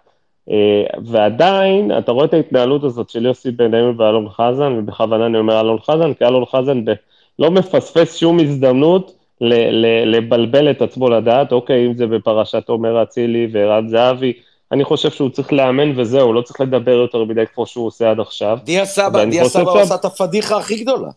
[1.05, 5.79] ועדיין אתה רואה את ההתנהלות הזאת של יוסי בניון ואלון חזן, ובכוונה אני אומר אלון
[5.79, 6.93] חזן, כי אלון חזן ב,
[7.39, 13.03] לא מפספס שום הזדמנות ל, ל, לבלבל את עצמו לדעת, אוקיי, אם זה בפרשת עומר
[13.03, 14.33] אצילי וערן זהבי,
[14.73, 18.21] אני חושב שהוא צריך לאמן וזהו, לא צריך לדבר יותר מדי כמו שהוא עושה עד
[18.21, 18.59] עכשיו.
[18.65, 21.09] דיה סבא, דיה סבא עושה את הפדיחה הכי גדולה.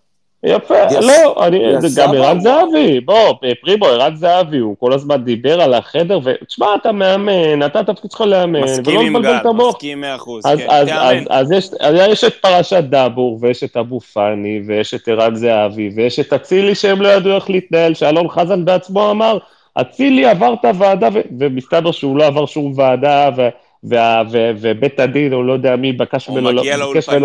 [0.44, 5.24] יפה, דיה- לא, אני, זה גם ערן זהבי, בוא, פריבו, ערן זהבי, הוא כל הזמן
[5.24, 9.46] דיבר על החדר, ותשמע, אתה מאמן, אתה התפקיד שלך לאמן, מסכים ולא עם גל, את
[9.46, 9.76] המוח.
[9.76, 11.24] מסכים מאה אחוז, אז, כן, אז, אז, תאמן.
[11.30, 15.90] אז יש, אז יש את פרשת דאבור, ויש את אבו פאני, ויש את ערן זהבי,
[15.96, 19.38] ויש את אצילי שהם לא ידעו איך להתנהל, שאלון חזן בעצמו אמר,
[19.82, 23.50] אצילי עבר את הוועדה, ו- ומסתבר שהוא לא עבר שום ועדה, ו-
[23.84, 26.52] וה- ו- ובית הדין, או לא יודע מי, בקש ממנו.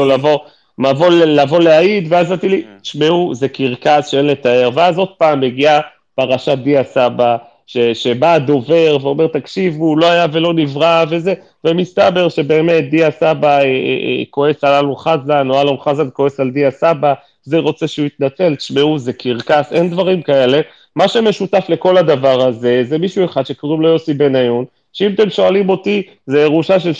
[0.06, 0.38] לבוא,
[0.78, 2.78] לבוא, לבוא להעיד, ואז אצילי, כן.
[2.82, 5.80] תשמעו, זה קרקס שאין לתאר, ואז עוד פעם מגיעה
[6.14, 7.36] פרשת דיה סבא,
[7.66, 11.34] ש, שבא הדובר ואומר, תקשיבו, לא היה ולא נברא וזה,
[11.64, 16.40] ומסתבר שבאמת דיה סבא אה, אה, אה, כועס על אלון חזן, או אלון חזן כועס
[16.40, 20.60] על דיה סבא, זה רוצה שהוא יתנצל, תשמעו, זה קרקס, אין דברים כאלה.
[20.96, 25.68] מה שמשותף לכל הדבר הזה, זה מישהו אחד שקוראים לו יוסי בניון, שאם אתם שואלים
[25.68, 26.92] אותי, זה ירושה של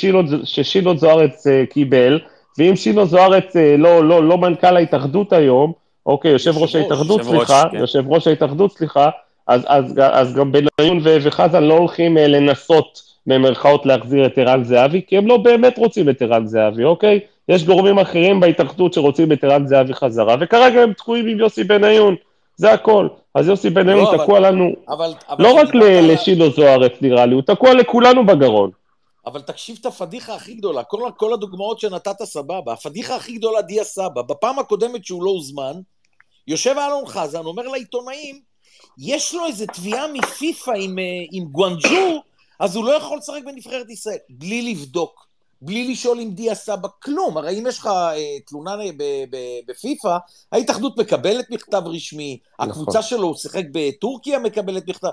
[0.45, 2.19] ששינו זוארץ קיבל,
[2.59, 5.73] ואם שינו זוארץ אה, לא, לא, לא מנכ"ל ההתאחדות היום,
[6.07, 7.77] אוקיי, יושב ראש ההתאחדות, סליחה, כן.
[7.79, 9.11] יושב ראש ההתאחדות, סליחה,
[9.47, 15.01] אז, אז, אז גם בניון וחזן לא הולכים אה, לנסות, במרכאות, להחזיר את ערן זהבי,
[15.07, 17.21] כי הם לא באמת רוצים את ערן זהבי, אוקיי?
[17.49, 22.15] יש גורמים אחרים בהתאחדות שרוצים את ערן זהבי חזרה, וכרגע הם תקועים עם יוסי בניון,
[22.57, 23.09] זה הכל.
[23.35, 25.11] אז יוסי בניון לא, אבל- תקוע לנו, אבל...
[25.31, 28.71] אבל לא רק כשדיברת ל- על לשינו זוארץ נראה לי, הוא תקוע לכולנו בגרון.
[29.29, 33.85] אבל תקשיב את הפדיחה הכי גדולה, כל, כל הדוגמאות שנתת סבבה, הפדיחה הכי גדולה דיה
[33.85, 35.81] סבא, בפעם הקודמת שהוא לא הוזמן,
[36.47, 38.41] יושב אלון חזן, אומר לעיתונאים,
[38.99, 42.23] יש לו איזה תביעה מפיפ"א עם, אה, עם גואנג'ו,
[42.61, 45.29] אז הוא לא יכול לשחק בנבחרת ישראל, בלי לבדוק,
[45.63, 47.37] בלי לשאול אם דיה סבא, כלום.
[47.37, 48.77] הרי אם יש לך אה, תלונה
[49.67, 50.17] בפיפ"א,
[50.53, 52.71] ההתאחדות מקבלת מכתב רשמי, נכון.
[52.71, 55.09] הקבוצה שלו, הוא שיחק בטורקיה, מקבלת מכתב.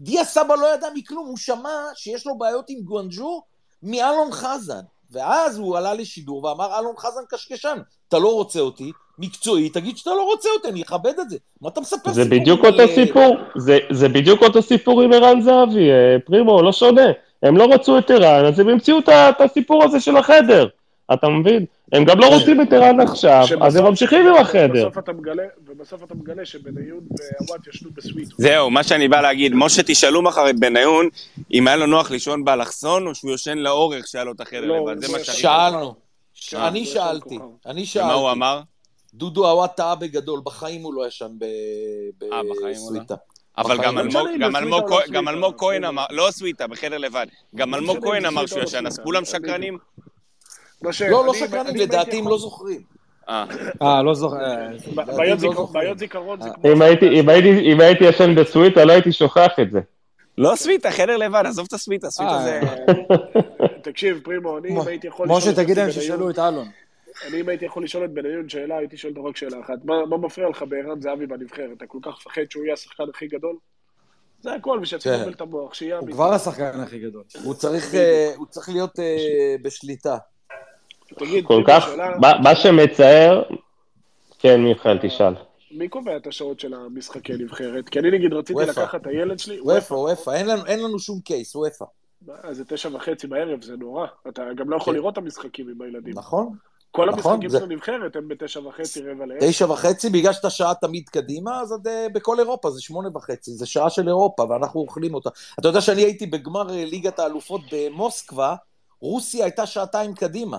[0.00, 3.42] דיה סבא לא ידע מכלום, הוא שמע שיש לו בעיות עם גואנג'ו
[3.82, 4.82] מאלון חזן.
[5.10, 7.78] ואז הוא עלה לשידור ואמר, אלון חזן קשקשן,
[8.08, 11.36] אתה לא רוצה אותי, מקצועי, תגיד שאתה לא רוצה אותי, אני אכבד את זה.
[11.60, 15.02] מה אתה מספר זה סיפורים בדיוק על, אותו אה, סיפור, זה, זה בדיוק אותו סיפור
[15.02, 17.06] עם ערן זהבי, אה, פרימו, לא שונה.
[17.42, 20.68] הם לא רצו את ערן, אז הם המציאו את הסיפור הזה של החדר,
[21.14, 21.64] אתה מבין?
[21.92, 24.88] הם גם לא רוצים את ערן עכשיו, אז הם ממשיכים עם החדר.
[25.66, 28.28] ובסוף אתה מגלה, שבניון ועוואט ישנו בסוויט.
[28.38, 31.08] זהו, מה שאני בא להגיד, משה, תשאלו מחר את בניון
[31.52, 34.76] אם היה לו נוח לישון באלכסון או שהוא ישן לאורך שהיה לו את החדר לא,
[34.92, 35.36] לבד, זה הוא מה שאני...
[35.36, 35.94] שאלנו.
[36.50, 37.38] כן, אני זה שאלתי.
[37.66, 38.32] אני ומה הוא שאלתי.
[38.38, 38.60] אמר?
[39.14, 41.44] דודו עוואט טעה בגדול, בחיים הוא לא ישן ב-
[42.32, 42.70] אה, לא?
[42.70, 43.14] בסוויטה.
[43.58, 43.76] אבל.
[43.82, 44.48] גם לא אלמוג- בסוויטה
[45.32, 45.84] לא כהן-.
[45.84, 47.26] אמר, לא סוויטה, בחדר לבד.
[47.54, 49.78] גם לא אלמוג כהן אמר שהוא ישן, אז כולם שקרנים?
[50.82, 52.80] משה, לא, לא אני- שקרנים, לדעתי הם לא זוכרים.
[53.28, 53.44] אה,
[53.82, 54.36] אה, לא זוכר.
[54.36, 55.72] אה, בעיות לא זיכרון- זוכרים.
[55.82, 56.54] בעיות זיכרון זה אה.
[56.54, 56.72] כמו...
[56.72, 57.08] אם הייתי-
[58.04, 59.80] ישן בסוויטה, לא הייתי שוכח את זה.
[60.38, 62.60] לא סוויטה, חדר לבד, עזוב את הסוויטה, סוויטה אה, זה...
[63.90, 66.68] תקשיב, פרימו, אני אם הייתי יכול משה, את תגיד להם שישאלו בניון- את אלון.
[67.28, 69.74] אני אם הייתי יכול לשאול את בניון שאלה, הייתי שואל אותו רק שאלה אחת.
[69.84, 71.70] מה מה מפריע לך בערן זהבי בנבחרת?
[71.76, 73.56] אתה כל כך מפחד שהוא יהיה השחקן הכי גדול?
[74.40, 75.18] זה הכל, ושיתחיל כן.
[75.18, 76.12] לבלבל את המוח, שיהיה הוא.
[76.12, 77.22] כבר השחקן הכי גדול.
[77.44, 77.94] הוא צריך,
[78.68, 78.98] להיות
[79.62, 80.16] בשליטה.
[81.18, 81.88] תגיד, כל כך,
[82.42, 83.42] מה- שמצער,
[84.38, 85.34] כן, מיכאל, תשאל.
[85.70, 87.88] מי קובע את השעות של המשחקי נבחרת?
[87.88, 88.60] כי אני נגיד רציתי.
[88.60, 91.84] לקחת את הילד שלי, וופא, וופא, אין לנו- אין לנו שום קייס, וופא.
[92.26, 94.06] מה, זה תשע וחצי בערב, זה נורא.
[94.28, 94.98] אתה גם לא יכול כן.
[94.98, 96.14] לראות את המשחקים עם הילדים.
[96.18, 96.52] נכון?
[96.90, 99.46] כל נכון, המשחקים זה- של הנבחרת הם בתשע וחצי, רבע לעשר.
[99.48, 103.66] תשע וחצי, בגלל שאתה שעה תמיד קדימה, אז עד, בכל אירופה זה שמונה וחצי, זה
[103.66, 105.30] שעה של אירופה, ואנחנו אוכלים אותה.
[105.60, 108.54] אתה יודע שאני הייתי בגמר אה, ליגת האלופות במוסקבה,
[109.00, 110.58] רוסיה הייתה שעתיים קדימה.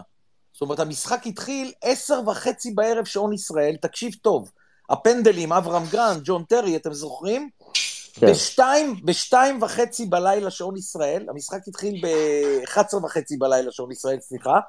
[0.54, 4.52] זאת אומרת, המשחק התחיל עשר וחצי בערב שעון ישראל, תקשיב טוב.
[4.90, 7.50] הפנדלים, אברהם גרנד, ג'ון טרי, אתם זוכרים?
[8.14, 8.32] כן.
[8.32, 14.60] בשתיים, בשתיים וחצי בלילה שעון ישראל, המשחק התחיל ב-11 וחצי בלילה שעון ישראל, סליחה.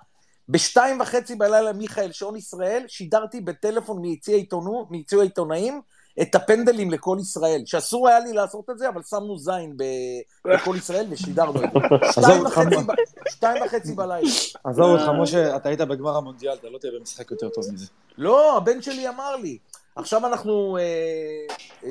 [0.48, 4.36] בשתיים וחצי בלילה, מיכאל, שעון ישראל, שידרתי בטלפון מיציע
[5.18, 5.80] העיתונאים
[6.22, 9.76] את הפנדלים לכל ישראל, שאסור היה לי לעשות את זה, אבל שמנו זין
[10.46, 11.78] בכל ישראל ושידרנו את זה.
[13.32, 14.28] שתיים וחצי בלילה.
[14.64, 17.86] עזוב אותך, משה, אתה היית בגמר המונדיאל, אתה לא תהיה במשחק יותר טוב מזה.
[18.18, 19.58] לא, הבן שלי אמר לי.
[19.96, 20.82] עכשיו אנחנו, אה,
[21.84, 21.90] אה,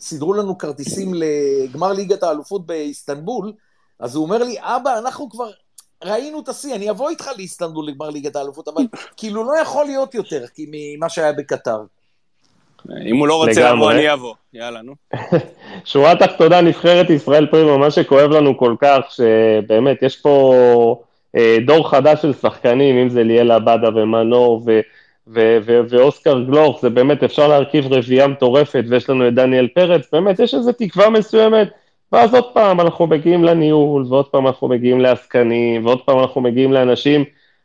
[0.00, 3.52] סידרו לנו כרטיסים לגמר ליגת האלופות באיסטנבול,
[3.98, 5.50] אז הוא אומר לי, אבא, אנחנו כבר
[6.04, 8.82] ראינו את השיא, אני אבוא איתך לאיסטנבול לגמר ליגת האלופות, אבל
[9.16, 11.78] כאילו לא יכול להיות יותר כי ממה שהיה בקטר.
[13.06, 13.72] אם הוא לא רוצה.
[13.72, 14.34] לבוא, אני אבוא.
[14.54, 14.94] יאללה, נו.
[15.84, 20.54] שורה תחתונה, נבחרת ישראל פרימו, מה שכואב לנו כל כך, שבאמת, יש פה
[21.36, 24.80] אה, דור חדש של שחקנים, אם זה ליאל עבדה ומנור ו-
[25.26, 30.08] ו- ו- ואוסקר גלוך, זה באמת, אפשר להרכיב רביעייה מטורפת, ויש לנו את דניאל פרץ,
[30.12, 31.68] באמת, יש איזו תקווה מסוימת,
[32.12, 36.72] ואז עוד פעם אנחנו מגיעים לניהול, ועוד פעם אנחנו מגיעים לעסקנים, ועוד פעם אנחנו מגיעים
[36.72, 37.24] לאנשים,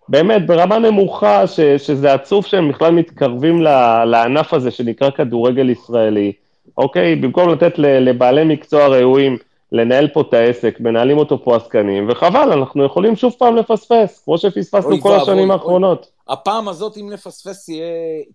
[0.10, 6.34] באמת, ברמה נמוכה, ש- שזה עצוב שהם בכלל מתקרבים ל- לענף הזה שנקרא כדורגל ישראלי.
[6.78, 7.16] אוקיי?
[7.16, 9.38] במקום לתת לבעלי מקצוע ראויים
[9.72, 14.38] לנהל פה את העסק, מנהלים אותו פה עסקנים, וחבל, אנחנו יכולים שוב פעם לפספס, כמו
[14.38, 15.52] שפספסנו אוי כל השנים אוי.
[15.52, 16.08] האחרונות.
[16.30, 17.86] הפעם הזאת, אם נפספס, תהיה,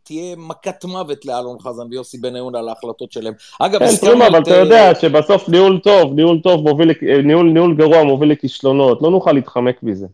[0.02, 3.32] תהיה מכת מוות לאלון חזן ויוסי בניון על ההחלטות שלהם.
[3.60, 6.92] אגב, כן, פרימה, אבל את, אתה אה, יודע שבסוף ניהול טוב, ניהול טוב מוביל,
[7.24, 10.06] ניהול, ניהול גרוע מוביל לכישלונות, לא נוכל להתחמק מזה.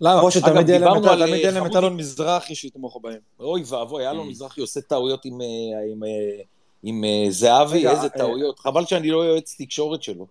[0.00, 0.26] למה?
[0.26, 3.18] משה, אגב, תמיד יהיה להם על, תמיד אה, יהיה להם את אלון מזרחי שיתמוך בהם.
[3.40, 4.30] אוי ואבוי, אלון Mm.
[4.30, 5.46] מזרחי עושה טעויות עם, אה,
[5.92, 6.42] עם, אה,
[6.82, 8.58] עם אה, זהבי, רגע, איזה אה, טעויות.
[8.58, 10.26] חבל שאני לא יועץ תקשורת שלו.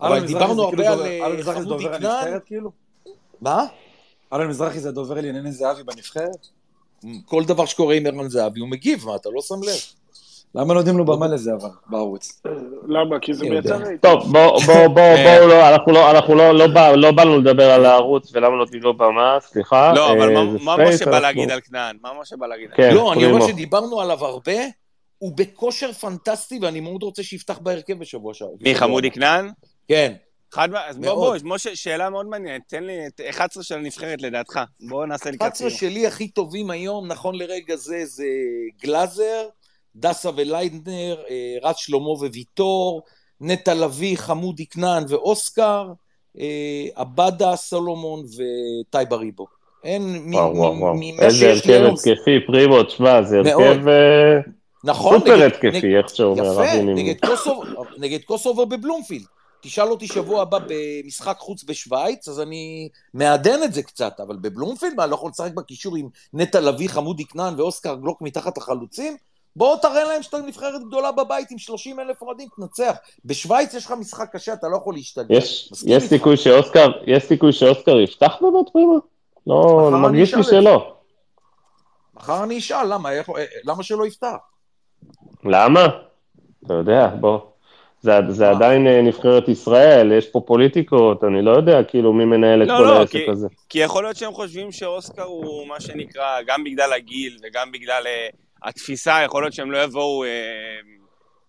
[0.00, 2.38] אבל דיברנו זה הרבה כאילו על אה, חמודי כנען.
[2.46, 2.70] כאילו?
[3.40, 3.66] מה?
[4.32, 6.46] אלון מזרחי זה דובר לענייני זהבי בנבחרת?
[7.24, 10.03] כל דבר שקורה עם ערן זהבי הוא מגיב, מה, אתה לא שם לב?
[10.54, 12.42] למה לא נותנים לו במה לזה אבל, בערוץ?
[12.88, 13.18] למה?
[13.20, 13.78] כי זה מייצר...
[14.00, 16.66] טוב, בואו, בואו, בואו, בואו, לא, אנחנו לא, אנחנו לא, לא,
[16.96, 19.92] לא באנו לדבר על הערוץ ולמה נותנים לו במה, סליחה.
[19.94, 21.96] לא, אבל אה, מה- משה בא להגיד על כנען?
[22.02, 23.46] מה משה בא להגיד על כן, לא, אני אומר.
[23.46, 24.52] שדיברנו עליו הרבה,
[25.18, 28.52] הוא בכושר פנטסטי, ואני מאוד רוצה שיפתח בהרכב בשבוע שעבר.
[28.60, 29.50] מי, חמודי כנען?
[29.88, 30.12] כן.
[30.52, 30.86] חד מה...
[30.86, 31.14] אז בוא.
[31.14, 32.62] בוא, משה, שאלה מאוד מעניינת.
[32.68, 34.60] תן לי את 11 של הנבחרת לדעתך.
[34.88, 38.26] בוא נעשה לי 11 שלי הכי טובים היום, נכון לרגע זה, זה
[38.82, 39.46] גלאזר,
[39.96, 43.02] דסה וליידנר, אה, רז שלמה וויטור,
[43.40, 45.92] נטע לביא, חמודי כנען ואוסקר,
[46.38, 48.24] אה, עבדה, סולומון
[48.88, 49.46] וטייבה ריבו.
[49.84, 50.94] אין, מ- וואו, וואו, מ- וואו.
[51.00, 51.94] ממה איזה שיש לי הרכב היום.
[51.94, 53.38] התקפי, פרימו, תשמע, זה.
[53.38, 54.40] הרכב אה,
[54.84, 56.82] נכון, סופר התקפי, איך שאומר יפה,
[57.98, 59.24] נגד קוסובו בבלומפילד.
[59.62, 64.94] תשאל אותי שבוע הבא במשחק חוץ בשוויץ, אז אני מעדן את זה קצת, אבל בבלומפילד,
[64.96, 69.16] מה, לא יכול לשחק בקישור עם נטע לביא, חמודי כנען ואוסקר גלוק מתחת לחלוצים?
[69.56, 72.96] בוא תראה להם שאתה נבחרת גדולה בבית עם 30 אלף אוהדים, תנצח.
[73.24, 75.34] בשוויץ יש לך משחק קשה, אתה לא יכול להשתגע.
[75.36, 76.02] יש, יש.
[76.02, 78.98] סיכוי שאוסקר, יש סיכוי שאוסקר יפתח באמת פרימו?
[79.46, 80.42] לא, מרגיש לי.
[80.42, 80.94] שלא.
[82.14, 83.28] מחר אני אשאל, למה, איך-
[83.64, 84.36] למה שלא יפתח?
[85.44, 85.86] למה?
[86.66, 87.38] אתה יודע, בוא.
[88.00, 92.62] זה, זה עדיין אה, נבחרת ישראל, יש פה פוליטיקות, אני לא יודע כאילו מי מנהל
[92.62, 93.48] את לא, כל לא, העסק כי- הזה.
[93.68, 98.28] כי יכול להיות שהם חושבים שאוסקר הוא מה שנקרא, גם בגלל הגיל וגם בגלל אה,
[98.64, 100.28] התפיסה, יכול להיות שהם לא יבואו אה,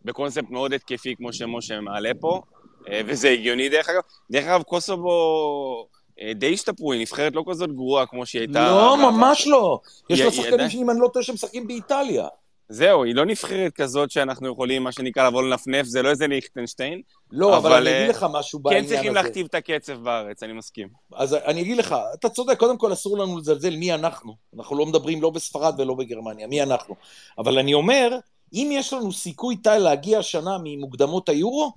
[0.06, 2.42] בקונספט מאוד התקפי כמו שמשה מעלה פה,
[2.90, 4.02] אה, וזה הגיוני דרך אגב.
[4.32, 5.88] דרך אגב, קוסובו
[6.22, 8.68] אה, די השתפרו, היא נבחרת לא כזאת גרועה כמו שהיא הייתה.
[8.68, 8.98] לא.
[8.98, 9.80] ממש לא.
[10.10, 12.28] יש לה שחקנים שאם אני לא טועה שמשחקים באיטליה.
[12.70, 17.02] זהו, היא לא נבחרת כזאת שאנחנו יכולים, מה שנקרא, לבוא לנפנף, זה לא איזה ליכטנשטיין.
[17.32, 18.96] לא, אבל אבל, אני אה, אגיד לך משהו בעניין כן הזה.
[18.96, 20.88] צריכים להכתיב את הקצב בארץ, אני מסכים.
[21.14, 24.36] אז אני אגיד לך, אתה צודק, קודם כל אסור לנו לזלזל מי אנחנו.
[24.58, 26.96] אנחנו לא מדברים לא בספרד ולא בגרמניה, מי אנחנו.
[27.38, 28.18] אבל אני אומר,
[28.54, 31.72] אם יש לנו סיכוי טל להגיע השנה ממוקדמות היורו,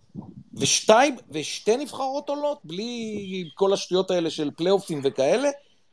[0.54, 5.48] ושתיים, ושתי נבחרות עולות, בלי כל השטויות האלה של פלייאופים וכאלה,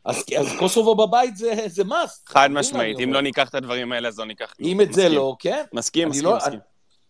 [0.06, 2.22] אז, אז קוסובו בבית זה, זה must.
[2.26, 3.14] חד משמעית, אם?
[3.14, 4.69] לא ניקח את הדברים האלה, אז לא ניקח כלום.
[4.69, 5.10] אם את זה.
[5.10, 5.64] לא, כן?
[5.73, 6.60] מסכים, אני מסכים, לא- מסכים.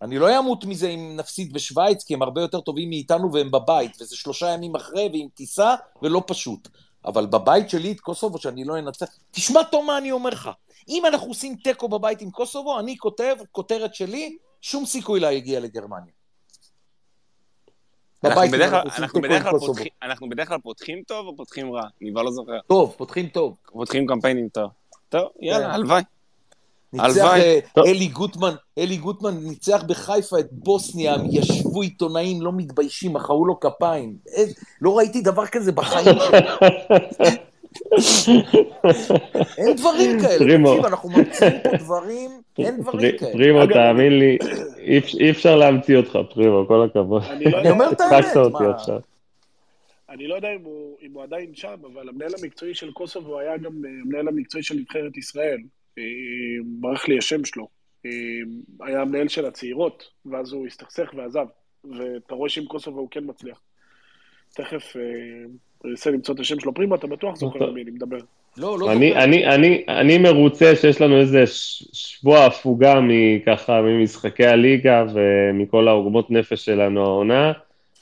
[0.02, 3.92] אני לא אמות מזה אם נפסיד בשוויץ, כי הם הרבה יותר טובים מאיתנו והם בבית,
[4.02, 6.68] וזה שלושה ימים אחרי ועם טיסה, ולא פשוט.
[7.06, 9.06] אבל בבית שלי את קוסובו, שאני לא אנצח...
[9.32, 10.50] תשמע טוב מה אני אומר לך.
[10.90, 16.14] אם אנחנו עושים תיקו בבית עם קוסובו, אני כותב, כותרת שלי, שום סיכוי להגיע לגרמניה.
[18.26, 18.62] אנחנו בבית,
[19.00, 19.60] אנחנו בדרך כלל.
[19.60, 21.82] פותחים- אנחנו בדרך כלל פותחים טוב או פותחים רע?
[22.02, 22.52] אני כבר לא זוכר.
[22.68, 23.56] טוב, פותחים טוב.
[23.72, 24.70] פותחים קמפיינים טוב.
[25.10, 25.46] טוב, כן.
[25.46, 26.02] יאללה, הלוואי.
[26.94, 27.42] ניצח הלוואי.
[27.42, 27.60] אה.
[27.86, 34.16] אלי גוטמן, אלי גוטמן ניצח בחיפה את בוסניה, ישבו עיתונאים לא מתביישים, מחאו לו כפיים.
[34.28, 36.40] איזה- לא ראיתי דבר כזה בחיים שלי.
[39.58, 40.70] אין דברים כאלה, פרימו.
[40.72, 43.32] תקשיב, אנחנו ממציאים פה דברים, אין דברים כאלה.
[43.32, 44.38] פרימו, אגב, תאמין לי,
[44.78, 47.24] אי אפ- אי אפשר להמציא אותך, פרימו, כל הכבוד.
[47.24, 48.70] אני לא אני אומר את האמת, מה?
[48.76, 49.00] עכשיו.
[50.10, 53.58] אני לא יודע אם הוא, אם הוא עדיין שם, אבל המנהל המקצועי של קוסובו היה
[53.58, 55.58] גם אה, המנהל המקצועי של נבחרת ישראל.
[55.98, 56.04] אה,
[56.66, 57.68] ברח לי השם שלו.
[58.06, 58.10] אה,
[58.82, 61.46] היה המנהל של הצעירות, ואז הוא הסתכסך ועזב.
[61.98, 63.60] ואתה רואה שעם קוסובו הוא כן מצליח.
[64.54, 64.94] תכף
[65.84, 66.74] אני אנסה למצוא את השם שלו.
[66.74, 68.18] פרימה, אתה בטוח זוכר על מי אני מדבר.
[68.58, 69.24] לא, לא אני, זוכר.
[69.24, 71.44] אני, אני, אני מרוצה שיש לנו איזה
[71.94, 77.52] שבוע הפוגה מככה, ממשחקי הליגה ומכל העוגמות נפש שלנו העונה,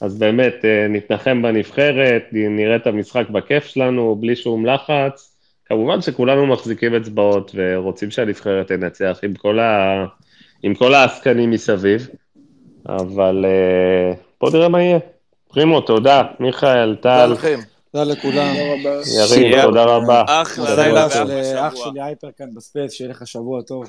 [0.00, 5.36] אז באמת אה, נתנחם בנבחרת, נראה את המשחק בכיף שלנו, בלי שום לחץ.
[5.64, 10.04] כמובן שכולנו מחזיקים אצבעות ורוצים שהנבחרת תנצח עם כל, ה...
[10.62, 12.08] עם כל העסקנים מסביב,
[12.88, 14.98] אבל אה, בוא נראה מה יהיה.
[15.54, 16.22] פרימו, תודה.
[16.40, 17.60] מיכאל, תודה טל, לכם.
[17.92, 18.54] תודה לכולם.
[18.54, 19.00] תודה רבה.
[19.18, 20.24] יריב, תודה רבה.
[20.26, 21.06] אחלה תודה לילה
[21.68, 21.74] אח.
[21.74, 23.84] שלי הייפר כאן בספייס, שיהיה לך שבוע טוב.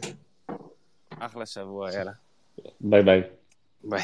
[1.20, 2.12] אחלה שבוע, יאללה.
[2.82, 3.22] ביי ביי.
[3.84, 4.02] ביי.